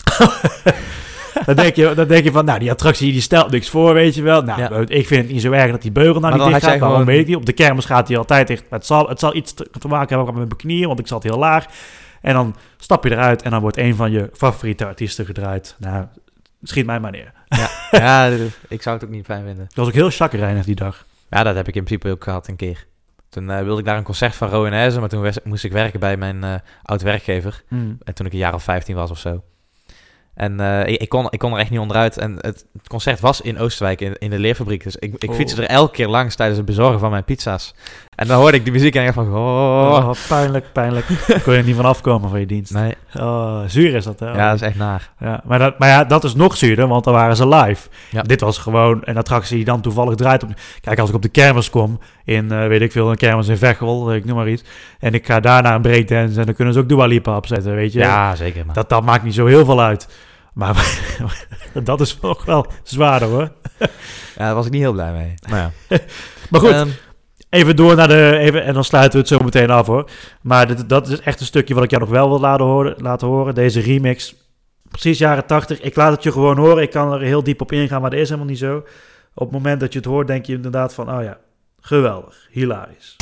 dan, 1.46 1.54
denk 1.56 1.74
je, 1.74 1.92
dan 1.94 2.08
denk 2.08 2.24
je 2.24 2.32
van, 2.32 2.44
nou, 2.44 2.58
die 2.58 2.70
attractie 2.70 3.12
die 3.12 3.20
stelt 3.20 3.50
niks 3.50 3.68
voor, 3.70 3.94
weet 3.94 4.14
je 4.14 4.22
wel. 4.22 4.42
Nou, 4.42 4.60
Ja. 4.60 4.70
ik 4.86 5.06
vind 5.06 5.22
het 5.24 5.32
niet 5.32 5.42
zo 5.42 5.50
erg 5.52 5.70
dat 5.70 5.82
die 5.82 5.92
beugel 5.92 6.20
nou 6.20 6.36
Maar 6.36 6.46
niet 6.46 6.54
dicht 6.54 6.66
gaat. 6.66 6.78
Waarom 6.78 6.98
gewoon- 6.98 7.12
weet 7.12 7.20
ik 7.20 7.26
niet. 7.26 7.36
Op 7.36 7.46
de 7.46 7.52
kermis 7.52 7.84
gaat 7.84 8.08
hij 8.08 8.18
altijd 8.18 8.46
dicht. 8.46 8.64
Het 8.70 8.86
zal, 8.86 9.08
het 9.08 9.18
zal 9.20 9.34
iets 9.34 9.52
te, 9.54 9.70
te 9.78 9.88
maken 9.88 10.16
hebben 10.16 10.34
met 10.34 10.44
mijn 10.48 10.56
knieën, 10.60 10.86
want 10.86 10.98
ik 10.98 11.06
zat 11.06 11.22
heel 11.22 11.38
laag. 11.38 11.66
En 12.20 12.34
dan 12.34 12.54
stap 12.76 13.04
je 13.04 13.10
eruit 13.10 13.42
en 13.42 13.50
dan 13.50 13.60
wordt 13.60 13.76
een 13.76 13.94
van 13.94 14.10
je 14.10 14.30
favoriete 14.32 14.86
artiesten 14.86 15.24
gedraaid. 15.24 15.76
Nou, 15.78 16.04
schiet 16.62 16.86
mij 16.86 17.00
maar 17.00 17.10
neer. 17.10 17.32
ja, 17.90 18.26
ik 18.68 18.82
zou 18.82 18.96
het 18.96 19.04
ook 19.04 19.10
niet 19.10 19.24
fijn 19.24 19.44
vinden. 19.44 19.64
Dat 19.64 19.74
was 19.76 19.86
ook 19.86 19.92
heel 19.92 20.10
chagrijnig 20.10 20.64
die 20.64 20.74
dag. 20.74 21.06
Ja, 21.30 21.42
dat 21.42 21.54
heb 21.54 21.68
ik 21.68 21.74
in 21.74 21.84
principe 21.84 22.10
ook 22.10 22.24
gehad 22.24 22.48
een 22.48 22.56
keer. 22.56 22.86
Toen 23.28 23.50
eh, 23.50 23.62
wilde 23.62 23.80
ik 23.80 23.86
daar 23.86 23.96
een 23.96 24.02
concert 24.02 24.34
van 24.34 24.48
Rowan 24.48 24.72
Hezen, 24.72 25.00
maar 25.00 25.08
toen 25.08 25.32
moest 25.44 25.64
ik 25.64 25.72
werken 25.72 26.00
bij 26.00 26.16
mijn 26.16 26.44
eh 26.44 26.54
oud-werkgever. 26.82 27.62
En 28.04 28.14
toen 28.14 28.26
ik 28.26 28.32
een 28.32 28.38
jaar 28.38 28.54
of 28.54 28.62
15 28.62 28.94
was 28.94 29.10
of 29.10 29.18
zo. 29.18 29.42
En 30.34 30.60
eh, 30.60 30.86
ik, 30.86 31.00
ik, 31.00 31.08
kon, 31.08 31.26
ik 31.30 31.38
kon 31.38 31.52
er 31.52 31.58
echt 31.58 31.70
niet 31.70 31.78
onderuit. 31.80 32.18
En 32.18 32.32
het, 32.34 32.66
het 32.72 32.88
concert 32.88 33.20
was 33.20 33.40
in 33.40 33.58
Oosterwijk, 33.58 34.00
in, 34.00 34.18
in 34.18 34.30
de 34.30 34.38
leerfabriek. 34.38 34.82
Dus 34.84 34.96
ik, 34.96 35.14
ik 35.18 35.30
Oh. 35.30 35.34
fietste 35.36 35.62
er 35.62 35.68
elke 35.68 35.92
keer 35.92 36.08
langs 36.08 36.36
tijdens 36.36 36.58
het 36.58 36.66
bezorgen 36.66 36.98
van 37.00 37.10
mijn 37.10 37.24
pizza's. 37.24 37.74
En 38.18 38.26
dan 38.26 38.36
hoorde 38.40 38.56
ik 38.56 38.64
die 38.64 38.72
muziek 38.72 38.94
en 38.94 39.06
ik 39.06 39.12
van... 39.12 39.34
Oh, 39.34 39.92
Oh, 39.94 40.10
pijnlijk, 40.28 40.72
pijnlijk. 40.72 41.06
Kon 41.44 41.52
je 41.52 41.58
er 41.58 41.64
niet 41.64 41.76
van 41.76 41.84
afkomen 41.84 42.30
van 42.30 42.40
je 42.40 42.46
dienst. 42.46 42.72
nee. 42.72 42.94
Oh, 43.18 43.60
zuur 43.66 43.94
is 43.94 44.04
dat, 44.04 44.20
hè? 44.20 44.26
Ja, 44.30 44.46
dat 44.46 44.54
is 44.54 44.60
echt 44.66 44.76
naar. 44.76 45.10
Ja, 45.18 45.40
maar, 45.44 45.58
dat, 45.58 45.78
maar 45.78 45.88
ja, 45.88 46.04
dat 46.04 46.24
is 46.24 46.34
nog 46.34 46.56
zuurder, 46.56 46.88
want 46.88 47.04
dan 47.04 47.12
waren 47.12 47.36
ze 47.36 47.48
live. 47.48 47.88
Ja. 48.10 48.22
Dit 48.22 48.40
was 48.40 48.58
gewoon 48.58 49.00
een 49.04 49.16
attractie 49.16 49.56
die 49.56 49.64
dan 49.64 49.80
toevallig 49.80 50.14
draait. 50.14 50.42
Op, 50.42 50.50
kijk, 50.80 50.98
als 50.98 51.08
ik 51.08 51.14
op 51.14 51.22
de 51.22 51.28
kermis 51.28 51.70
kom, 51.70 52.00
in, 52.24 52.52
eh, 52.52 52.66
weet 52.66 52.80
ik 52.80 52.92
veel, 52.92 53.10
een 53.10 53.16
kermis 53.16 53.48
in 53.48 53.56
Veghel, 53.56 54.14
ik 54.14 54.24
noem 54.24 54.36
maar 54.36 54.48
iets. 54.48 54.64
En 54.98 55.14
ik 55.14 55.26
ga 55.26 55.40
daar 55.40 55.62
naar 55.62 55.74
een 55.74 55.82
breakdance 55.82 56.40
en 56.40 56.46
dan 56.46 56.54
kunnen 56.54 56.74
ze 56.74 56.80
ook 56.80 56.88
Dua 56.88 57.06
Lipa 57.06 57.36
opzetten, 57.36 57.74
weet 57.74 57.92
je. 57.92 57.98
Ja, 57.98 58.34
zeker. 58.34 58.64
Man. 58.66 58.74
Dat, 58.74 58.88
dat 58.88 59.02
maakt 59.04 59.24
niet 59.24 59.34
zo 59.34 59.46
heel 59.46 59.64
veel 59.64 59.80
uit. 59.80 60.08
Maar 60.52 60.98
dat 61.84 62.00
is 62.00 62.18
nog 62.22 62.44
wel 62.44 62.66
zwaarder, 62.82 63.28
hoor. 63.28 63.52
Ja, 63.78 63.86
daar 64.36 64.54
was 64.54 64.66
ik 64.66 64.72
niet 64.72 64.80
heel 64.80 64.92
blij 64.92 65.12
mee. 65.12 65.34
Maar 65.48 65.58
ja. 65.88 65.96
Maar 66.50 66.60
goed, 66.60 66.70
Ehm, 66.70 66.88
even 67.48 67.76
door 67.76 67.96
naar 67.96 68.08
de... 68.08 68.36
Even, 68.38 68.64
en 68.64 68.74
dan 68.74 68.84
sluiten 68.84 69.12
we 69.12 69.18
het 69.18 69.28
zo 69.28 69.44
meteen 69.44 69.70
af, 69.70 69.86
hoor. 69.86 70.10
Maar 70.42 70.86
dat 70.86 71.08
is 71.08 71.20
echt 71.20 71.40
een 71.40 71.46
stukje 71.46 71.74
wat 71.74 71.84
ik 71.84 71.90
jou 71.90 72.02
nog 72.02 72.12
wel 72.12 72.28
wil 72.28 72.40
laten 72.40 72.64
horen. 72.64 72.94
Laten 72.98 73.26
horen. 73.28 73.54
Deze 73.54 73.80
remix, 73.80 74.34
precies 74.88 75.18
jaren 75.18 75.46
80. 75.46 75.80
Ik 75.80 75.96
laat 75.96 76.12
het 76.12 76.22
je 76.22 76.32
gewoon 76.32 76.58
horen. 76.58 76.82
Ik 76.82 76.90
kan 76.90 77.12
er 77.12 77.20
heel 77.20 77.42
diep 77.42 77.60
op 77.60 77.72
ingaan, 77.72 78.00
maar 78.00 78.10
dat 78.10 78.18
is 78.18 78.28
helemaal 78.28 78.50
niet 78.50 78.58
zo. 78.58 78.76
Op 79.34 79.46
het 79.46 79.50
moment 79.50 79.80
dat 79.80 79.92
je 79.92 79.98
het 79.98 80.08
hoort, 80.08 80.26
denk 80.26 80.46
je 80.46 80.52
inderdaad 80.52 80.94
van... 80.94 81.10
Oh 81.10 81.22
ja, 81.22 81.38
geweldig, 81.80 82.48
hilarisch. 82.50 83.16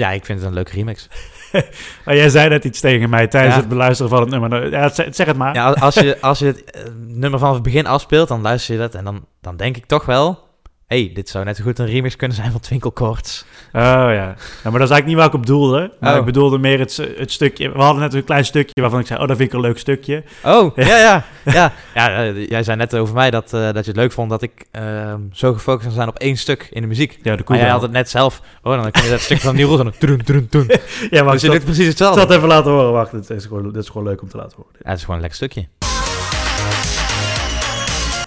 Ja, 0.00 0.10
ik 0.10 0.24
vind 0.24 0.38
het 0.38 0.48
een 0.48 0.54
leuke 0.54 0.72
remix. 0.72 1.08
Maar 2.04 2.16
jij 2.16 2.28
zei 2.28 2.48
net 2.48 2.64
iets 2.64 2.80
tegen 2.80 3.10
mij 3.10 3.26
tijdens 3.26 3.54
Ja. 3.54 3.60
het 3.60 3.68
beluisteren 3.68 4.10
van 4.10 4.20
het 4.20 4.30
nummer. 4.30 4.48
Nou, 4.48 4.70
Ja, 4.70 4.88
zeg 4.88 5.14
zeg 5.14 5.26
het 5.26 5.36
maar. 5.36 5.54
Ja, 5.54 5.70
als 5.70 5.94
je, 5.94 6.16
als 6.20 6.38
je 6.38 6.46
het 6.46 6.64
eh, 6.70 6.82
nummer 7.06 7.38
vanaf 7.38 7.54
het 7.54 7.62
begin 7.62 7.86
afspeelt, 7.86 8.28
dan 8.28 8.40
luister 8.40 8.74
je 8.74 8.80
dat 8.80 8.94
en 8.94 9.04
dan, 9.04 9.24
dan 9.40 9.56
denk 9.56 9.76
ik 9.76 9.86
toch 9.86 10.04
wel... 10.04 10.48
hey, 10.90 11.10
dit 11.14 11.28
zou 11.28 11.44
net 11.44 11.56
zo 11.56 11.62
goed 11.62 11.78
een 11.78 11.86
remix 11.86 12.16
kunnen 12.16 12.36
zijn 12.36 12.50
van 12.50 12.60
Twinkle 12.60 12.90
Chords. 12.94 13.44
Oh 13.72 13.80
ja. 13.82 14.12
ja. 14.12 14.34
Maar 14.62 14.72
dat 14.72 14.72
is 14.72 14.78
eigenlijk 14.90 15.06
niet 15.06 15.16
waar 15.16 15.26
ik 15.26 15.34
op 15.34 15.46
doelde. 15.46 15.92
Maar 16.00 16.12
Oh. 16.12 16.18
ik 16.18 16.24
bedoelde 16.24 16.58
meer 16.58 16.78
het, 16.78 16.96
het 17.16 17.32
stukje... 17.32 17.72
We 17.72 17.78
hadden 17.78 18.02
net 18.02 18.14
een 18.14 18.24
klein 18.24 18.44
stukje 18.44 18.80
waarvan 18.80 19.00
ik 19.00 19.06
zei... 19.06 19.20
Oh, 19.20 19.28
dat 19.28 19.36
vind 19.36 19.48
ik 19.48 19.54
een 19.54 19.60
leuk 19.60 19.78
stukje. 19.78 20.22
Oh, 20.44 20.76
ja, 20.76 20.96
ja. 20.96 21.24
ja. 21.44 21.72
ja 21.94 22.16
eh, 22.24 22.48
jij 22.48 22.62
zei 22.62 22.76
net 22.76 22.94
over 22.96 23.14
mij 23.14 23.30
dat, 23.30 23.52
eh, 23.52 23.60
dat 23.72 23.84
je 23.84 23.90
het 23.90 23.96
leuk 23.96 24.12
vond 24.12 24.30
dat 24.30 24.42
ik 24.42 24.64
ehm, 24.70 25.20
zo 25.32 25.52
gefocust 25.52 25.84
kan 25.86 25.94
zijn 25.94 26.08
op 26.08 26.18
één 26.18 26.36
stuk 26.36 26.68
in 26.70 26.82
de 26.82 26.88
muziek. 26.88 27.18
Ja, 27.22 27.36
de 27.36 27.42
Maar 27.46 27.58
jij 27.58 27.68
had 27.68 27.82
het 27.82 27.90
net 27.92 28.10
zelf. 28.10 28.40
Oh, 28.62 28.82
dan 28.82 28.90
kun 28.90 29.02
je 29.04 29.10
dat 29.10 29.20
stuk 29.20 29.38
van 29.40 29.54
Nieuw 29.54 29.78
en 29.78 29.92
dan... 29.98 30.46
Toen. 30.48 30.70
Ja, 31.10 31.22
maar 31.22 31.32
Dus 31.32 31.42
ik 31.44 31.52
je 31.52 31.56
doet 31.56 31.64
precies 31.64 31.82
ik 31.82 31.88
hetzelfde. 31.88 32.20
zat 32.20 32.30
even 32.30 32.48
laten 32.48 32.70
horen. 32.70 32.92
Wacht, 32.92 33.10
dit 33.12 33.30
is, 33.30 33.44
gewoon, 33.46 33.62
dit 33.72 33.82
is 33.82 33.88
gewoon 33.88 34.06
leuk 34.06 34.22
om 34.22 34.28
te 34.28 34.36
laten 34.36 34.56
horen. 34.56 34.72
Ja, 34.82 34.88
het 34.88 34.96
is 34.98 35.00
gewoon 35.04 35.16
een 35.16 35.22
lekker 35.22 35.38
stukje. 35.48 35.68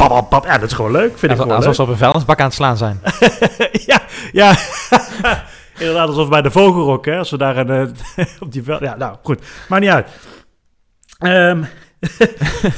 Pap, 0.08 0.18
pap, 0.18 0.30
pap. 0.30 0.45
Ja, 0.45 0.58
dat 0.58 0.70
is 0.70 0.76
gewoon 0.76 0.91
leuk. 0.91 1.18
Vind 1.18 1.32
ik 1.32 1.38
Alsof, 1.39 1.56
alsof 1.56 1.76
ze 1.76 1.82
op 1.82 1.88
een 1.88 1.97
vuilnisbak 1.97 2.39
aan 2.39 2.45
het 2.45 2.54
slaan 2.54 2.78
zijn. 2.78 2.99
leuk. 3.20 3.70
ja, 3.91 4.01
ja. 4.32 4.56
Inderdaad, 5.80 6.08
alsof 6.08 6.30
bij 6.30 6.41
de 6.41 6.51
vogelrok, 6.51 7.06
hè. 7.06 7.18
Als 7.18 7.30
we 7.32 7.38
daar 7.38 7.58
een, 7.58 7.95
eh, 8.16 8.26
op 8.43 8.51
die 8.51 8.64
veld... 8.64 8.80
Ja, 8.82 8.95
nou, 8.95 9.16
goed. 9.24 9.41
Maakt 9.70 9.82
niet 9.82 9.91
uit. 9.91 10.08
Ehm, 11.18 11.64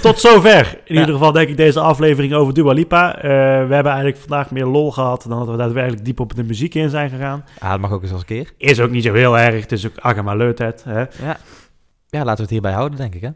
tot 0.02 0.20
zover. 0.20 0.78
In 0.84 0.94
Ja. 0.94 1.00
ieder 1.00 1.14
geval 1.16 1.32
denk 1.32 1.50
ik 1.50 1.58
deze 1.58 1.80
aflevering 1.80 2.34
over 2.34 2.54
Dua 2.54 2.72
Lipa. 2.74 3.16
Eh, 3.16 3.22
we 3.68 3.74
hebben 3.74 3.86
eigenlijk 3.86 4.18
vandaag 4.18 4.52
meer 4.52 4.66
lol 4.66 4.92
gehad... 4.92 5.26
dan 5.28 5.40
dat 5.40 5.48
we 5.48 5.58
daadwerkelijk 5.58 6.06
diep 6.06 6.20
op 6.20 6.36
de 6.36 6.44
muziek 6.44 6.74
in 6.76 6.90
zijn 6.90 7.10
gegaan. 7.10 7.46
Ja, 7.62 7.70
dat 7.72 7.80
mag 7.80 7.92
ook 7.92 8.02
eens 8.02 8.12
als 8.12 8.20
een 8.22 8.26
keer. 8.28 8.52
Is 8.58 8.80
ook 8.80 8.90
niet 8.92 9.04
zo 9.04 9.14
heel 9.14 9.38
erg. 9.38 9.62
Het 9.62 9.72
is 9.72 9.86
ook 9.86 9.98
agama 10.00 10.36
leutheid, 10.36 10.84
hè. 10.84 11.00
Ja. 11.00 11.38
ja, 12.10 12.20
laten 12.24 12.36
we 12.36 12.42
het 12.42 12.50
hierbij 12.50 12.72
houden, 12.74 12.98
denk 12.98 13.16
ik, 13.16 13.22
hè? 13.22 13.30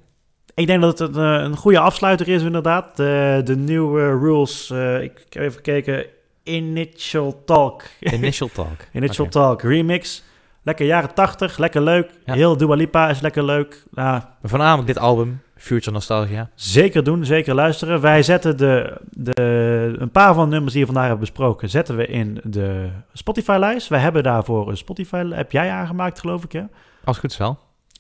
Ik 0.56 0.68
denk 0.68 0.82
dat 0.82 1.00
het 1.00 1.16
een, 1.16 1.38
eh, 1.38 1.44
een 1.44 1.56
goede 1.58 1.80
afsluiter 1.80 2.28
is, 2.28 2.42
inderdaad. 2.44 2.98
De, 2.98 3.42
de 3.44 3.56
nieuwe 3.56 4.02
rules. 4.20 4.70
eh, 4.70 5.02
ik 5.02 5.26
heb 5.30 5.44
even 5.44 5.54
gekeken. 5.56 6.06
Initial 6.44 7.42
Talk. 7.46 7.84
Initial 8.14 8.50
Talk. 8.54 8.78
Initial. 8.94 9.28
Talk 9.28 9.62
remix. 9.62 10.24
Lekker 10.64 10.86
jaren 10.86 11.14
80, 11.14 11.58
lekker 11.58 11.82
leuk. 11.82 12.10
Ja. 12.26 12.34
Heel 12.34 12.58
Dua 12.58 12.76
Lipa 12.76 13.10
is 13.10 13.20
lekker 13.20 13.44
leuk. 13.46 13.84
Nou, 13.92 14.22
Voornamelijk 14.44 14.88
dit 14.88 14.98
album, 14.98 15.42
Future 15.56 15.92
Nostalgia. 15.92 16.50
zeker 16.56 17.04
doen, 17.04 17.26
zeker 17.26 17.56
luisteren. 17.56 18.02
Wij 18.02 18.24
zetten 18.24 18.58
de, 18.58 18.98
de, 19.10 19.96
een 20.00 20.12
paar 20.12 20.34
van 20.34 20.44
de 20.44 20.52
nummers 20.52 20.74
die 20.74 20.82
we 20.82 20.88
vandaag 20.92 21.08
hebben 21.10 21.26
besproken, 21.26 21.70
zetten 21.70 21.96
we 21.96 22.06
in 22.08 22.40
de 22.44 22.90
Spotify-lijst. 23.14 23.88
Wij 23.88 24.00
hebben 24.00 24.24
daarvoor 24.24 24.70
een 24.70 24.78
Spotify, 24.78 25.26
heb 25.30 25.52
jij 25.52 25.70
aangemaakt 25.70 26.20
geloof 26.20 26.44
ik 26.44 26.52
hè? 26.52 26.64
Als 27.04 27.18
goed 27.18 27.32
is 27.32 27.38
wel. 27.38 27.60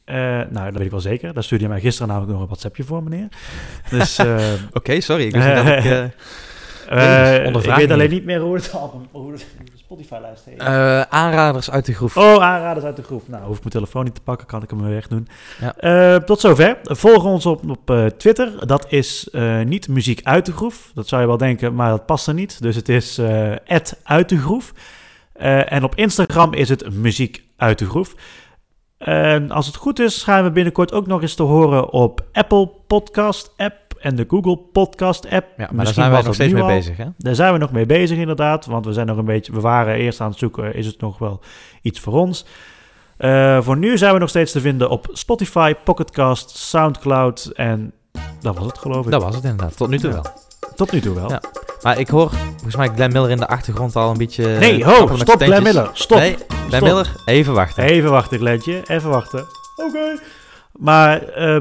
Eh, 0.09 0.15
nou, 0.49 0.65
dat 0.65 0.73
weet 0.73 0.85
ik 0.85 0.91
wel 0.91 0.99
zeker. 0.99 1.33
Daar 1.33 1.43
stuurde 1.43 1.63
je 1.63 1.69
mij 1.69 1.79
gisteren 1.79 2.07
namelijk 2.07 2.31
nog 2.31 2.41
een 2.41 2.47
WhatsAppje 2.47 2.83
voor, 2.83 3.03
meneer. 3.03 3.27
Dus 3.89 4.17
eh, 4.17 4.53
Oké, 4.73 5.01
sorry. 5.01 5.25
Ik 5.25 5.33
dat 5.33 5.65
ik... 5.65 6.11
eh, 6.89 7.45
ik 7.45 7.75
weet 7.75 7.91
alleen 7.91 8.09
niet. 8.09 8.25
meer 8.25 8.39
hoe 8.39 8.55
het 8.55 8.73
album, 8.73 9.07
hoe 9.11 9.31
de 9.31 9.39
Spotify-lijst 9.75 10.45
heet. 10.45 10.59
aanraders 11.09 11.71
uit 11.71 11.85
de 11.85 11.93
groef. 11.93 12.17
Oh, 12.17 12.43
aanraders 12.43 12.85
uit 12.85 12.95
de 12.95 13.03
groep. 13.03 13.27
Nou, 13.27 13.43
hoef 13.43 13.55
ik 13.55 13.59
mijn 13.59 13.73
telefoon 13.73 14.03
niet 14.03 14.15
te 14.15 14.21
pakken, 14.21 14.47
kan 14.47 14.63
ik 14.63 14.69
hem 14.69 14.81
weer 14.81 14.93
wegdoen. 14.93 15.27
Ja. 15.79 16.19
Tot 16.19 16.39
zover. 16.39 16.77
Volg 16.83 17.23
ons 17.23 17.45
op, 17.45 17.69
op 17.69 18.11
Twitter. 18.17 18.67
Dat 18.67 18.85
is 18.89 19.29
niet 19.63 19.87
muziek 19.87 20.19
uit 20.23 20.45
de 20.45 20.51
groef. 20.53 20.91
Dat 20.93 21.07
zou 21.07 21.21
je 21.21 21.27
wel 21.27 21.37
denken, 21.37 21.75
maar 21.75 21.89
dat 21.89 22.05
past 22.05 22.27
er 22.27 22.33
niet. 22.33 22.61
Dus 22.61 22.75
het 22.75 22.89
is 22.89 23.19
uit 24.03 24.29
de 24.29 24.37
groef. 24.37 24.73
En 25.65 25.83
op 25.83 25.95
Instagram 25.95 26.53
is 26.53 26.69
het 26.69 26.93
muziek 26.93 27.43
uit 27.57 27.79
de 27.79 27.85
groef. 27.85 28.15
En 28.99 29.51
als 29.51 29.65
het 29.65 29.75
goed 29.75 29.99
is, 29.99 30.23
gaan 30.23 30.43
we 30.43 30.51
binnenkort 30.51 30.93
ook 30.93 31.07
nog 31.07 31.21
eens 31.21 31.35
te 31.35 31.43
horen 31.43 31.89
op 31.89 32.25
Apple 32.33 32.69
Podcast 32.87 33.53
app 33.57 33.75
en 33.99 34.15
de 34.15 34.25
Google 34.27 34.57
Podcast 34.57 35.23
app. 35.29 35.33
Ja, 35.33 35.41
maar 35.57 35.67
daar 35.67 35.75
Misschien 35.75 35.93
zijn 35.93 36.07
wij 36.07 36.15
was 36.17 36.25
nog 36.25 36.33
steeds 36.35 36.53
mee 36.53 36.61
al. 36.61 36.67
bezig, 36.67 36.97
hè? 36.97 37.05
Daar 37.17 37.35
zijn 37.35 37.53
we 37.53 37.59
nog 37.59 37.71
mee 37.71 37.85
bezig 37.85 38.17
inderdaad, 38.17 38.65
want 38.65 38.85
we 38.85 38.93
zijn 38.93 39.07
nog 39.07 39.17
een 39.17 39.25
beetje, 39.25 39.51
we 39.51 39.59
waren 39.59 39.95
eerst 39.95 40.21
aan 40.21 40.29
het 40.29 40.37
zoeken, 40.39 40.75
is 40.75 40.85
het 40.85 41.01
nog 41.01 41.17
wel 41.17 41.39
iets 41.81 41.99
voor 41.99 42.13
ons? 42.13 42.45
Eh, 43.17 43.61
voor 43.61 43.77
nu 43.77 43.97
zijn 43.97 44.13
we 44.13 44.19
nog 44.19 44.29
steeds 44.29 44.51
te 44.51 44.59
vinden 44.61 44.89
op 44.89 45.07
Spotify, 45.11 45.73
Pocketcast, 45.83 46.49
Soundcloud 46.57 47.45
en 47.55 47.91
dat 48.41 48.57
was 48.57 48.65
het 48.65 48.77
geloof 48.77 49.05
ik. 49.05 49.11
Dat 49.11 49.23
was 49.23 49.35
het 49.35 49.43
inderdaad. 49.43 49.77
Tot 49.77 49.89
nu 49.89 49.99
toe 49.99 50.09
Ja. 50.09 50.21
wel. 50.21 50.33
Tot 50.75 50.91
nu 50.91 50.99
toe 51.01 51.15
wel. 51.15 51.29
Ja. 51.29 51.41
Maar 51.81 51.99
ik 51.99 52.07
hoor 52.09 52.29
volgens 52.29 52.75
mij 52.75 52.89
Glenn 52.95 53.13
Miller 53.13 53.29
in 53.29 53.37
de 53.37 53.47
achtergrond 53.47 53.95
al 53.95 54.11
een 54.11 54.17
beetje... 54.17 54.45
Nee, 54.59 54.79
eh, 54.79 54.85
ho, 54.87 54.91
trappelen 54.93 55.17
met 55.17 55.27
stop 55.27 55.37
zijn 55.39 55.49
Glenn. 55.51 55.63
Miller, 55.63 55.89
stop. 55.93 56.17
Nee, 56.17 56.35
Glenn 56.47 56.67
Stop. 56.71 56.81
Miller, 56.81 57.15
even 57.25 57.53
wachten. 57.53 57.83
Even 57.83 58.09
wachten, 58.11 58.37
Glentje, 58.39 58.81
even 58.87 59.09
wachten. 59.09 59.45
Oké. 59.75 60.19
Maar 60.73 61.21
eh, 61.23 61.57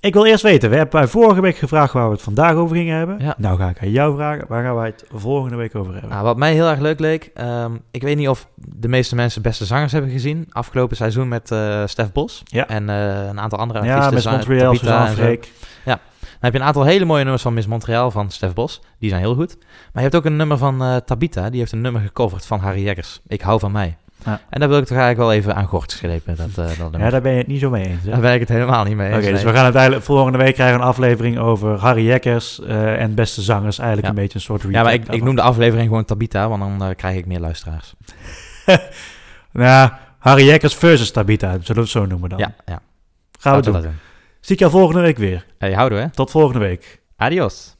ik 0.00 0.14
wil 0.14 0.24
eerst 0.26 0.42
weten, 0.42 0.70
we 0.70 0.76
hebben 0.76 1.08
vorige 1.08 1.40
week 1.40 1.56
gevraagd 1.56 1.92
waar 1.92 2.06
we 2.06 2.12
het 2.12 2.22
vandaag 2.22 2.54
over 2.54 2.76
gingen 2.76 2.96
hebben. 2.96 3.18
Ja. 3.18 3.34
Nou 3.38 3.58
ga 3.58 3.68
ik 3.68 3.80
aan 3.82 3.90
jou 3.90 4.14
vragen, 4.16 4.44
waar 4.48 4.64
gaan 4.64 4.74
wij 4.74 4.86
het 4.86 5.04
volgende 5.14 5.56
week 5.56 5.74
over 5.74 5.92
hebben? 5.92 6.10
Nou, 6.10 6.24
wat 6.24 6.36
mij 6.36 6.52
heel 6.52 6.68
erg 6.68 6.80
leuk 6.80 7.00
leek, 7.00 7.30
ehm, 7.34 7.72
ik 7.90 8.02
weet 8.02 8.16
niet 8.16 8.28
of 8.28 8.46
de 8.56 8.88
meeste 8.88 9.14
mensen 9.14 9.42
Beste 9.42 9.64
Zangers 9.64 9.92
hebben 9.92 10.10
gezien. 10.10 10.46
Afgelopen 10.50 10.96
seizoen 10.96 11.28
met 11.28 11.50
eh 11.50 11.82
Stef 11.86 12.12
Bos 12.12 12.42
Ja. 12.44 12.68
en 12.68 12.88
eh, 12.88 13.26
een 13.28 13.40
aantal 13.40 13.58
andere 13.58 13.84
ja, 13.84 13.86
artiesten. 13.94 14.14
met 14.14 14.22
Za- 14.22 14.30
Montreal, 14.30 14.74
Suzanne. 14.74 15.08
Freek. 15.08 15.52
Dan 15.84 15.98
heb 16.44 16.52
je 16.52 16.58
een 16.58 16.64
aantal 16.66 16.84
hele 16.84 17.04
mooie 17.04 17.22
nummers 17.22 17.42
van 17.42 17.54
Miss 17.54 17.66
Montreal 17.66 18.10
van 18.10 18.30
Stef 18.30 18.52
Bos. 18.52 18.80
Die 18.98 19.08
zijn 19.08 19.20
heel 19.20 19.34
goed. 19.34 19.56
Maar 19.58 19.66
je 19.92 20.00
hebt 20.00 20.14
ook 20.14 20.24
een 20.24 20.36
nummer 20.36 20.58
van 20.58 20.82
eh, 20.82 20.96
Tabita. 20.96 21.50
Die 21.50 21.58
heeft 21.60 21.72
een 21.72 21.80
nummer 21.80 22.00
gecoverd 22.02 22.46
van 22.46 22.60
Harry 22.60 22.82
Jekkers. 22.84 23.20
Ik 23.26 23.40
hou 23.40 23.58
van 23.60 23.72
mij. 23.72 23.96
Ja. 24.24 24.40
En 24.50 24.60
daar 24.60 24.68
wil 24.68 24.78
ik 24.78 24.84
toch 24.86 24.96
eigenlijk 24.98 25.28
wel 25.28 25.32
even 25.38 25.54
aan 25.56 25.66
gort 25.66 25.90
slepen. 25.90 26.36
Dat, 26.36 26.48
eh, 26.48 26.78
dat. 26.78 27.00
Ja, 27.00 27.10
daar 27.10 27.20
ben 27.20 27.32
je 27.32 27.38
het 27.38 27.46
niet 27.46 27.60
zo 27.60 27.70
mee 27.70 27.84
eens. 27.86 28.04
hè? 28.04 28.10
Daar 28.10 28.20
ben 28.20 28.34
ik 28.34 28.40
het 28.40 28.48
helemaal 28.48 28.84
niet 28.84 28.96
mee 28.96 29.06
Oké, 29.08 29.16
eens. 29.16 29.26
dus 29.26 29.34
nee. 29.36 29.44
we 29.44 29.52
gaan 29.54 29.64
uiteindelijk 29.64 30.02
volgende 30.04 30.38
week 30.38 30.54
krijgen 30.54 30.80
een 30.80 30.86
aflevering 30.86 31.38
over 31.38 31.78
Harry 31.78 32.06
Jekkers 32.06 32.60
eh, 32.60 33.00
en 33.00 33.14
beste 33.14 33.42
zangers. 33.42 33.78
Eigenlijk 33.78 34.02
Ja. 34.06 34.14
een 34.14 34.22
beetje 34.22 34.38
een 34.38 34.44
soort 34.44 34.62
recap. 34.62 34.76
Ja, 34.76 34.82
maar 34.82 34.92
ik, 34.94 35.08
ik 35.08 35.22
noem 35.22 35.34
de 35.36 35.42
aflevering 35.42 35.88
gewoon 35.88 36.04
Tabita, 36.04 36.48
want 36.48 36.78
dan 36.78 36.94
krijg 36.94 37.16
ik 37.16 37.26
meer 37.26 37.40
luisteraars. 37.40 37.94
Nou, 39.52 39.90
Harry 40.18 40.44
Jekkers 40.46 40.74
versus 40.74 41.10
Tabita, 41.10 41.50
zullen 41.50 41.74
we 41.74 41.80
het 41.80 41.88
zo 41.88 42.06
noemen 42.06 42.28
dan? 42.28 42.38
Ja, 42.38 42.54
ja. 42.66 42.80
Gaan 43.40 43.56
we 43.56 43.62
doen. 43.62 43.72
dat 43.72 43.82
doen. 43.82 43.94
Zie 44.44 44.54
ik 44.54 44.60
jou 44.60 44.70
volgende 44.70 45.00
week 45.00 45.16
weer. 45.16 45.46
Hey, 45.58 45.72
houdoe 45.72 45.98
hè. 45.98 46.10
Tot 46.10 46.30
volgende 46.30 46.58
week. 46.58 47.02
Adios. 47.16 47.73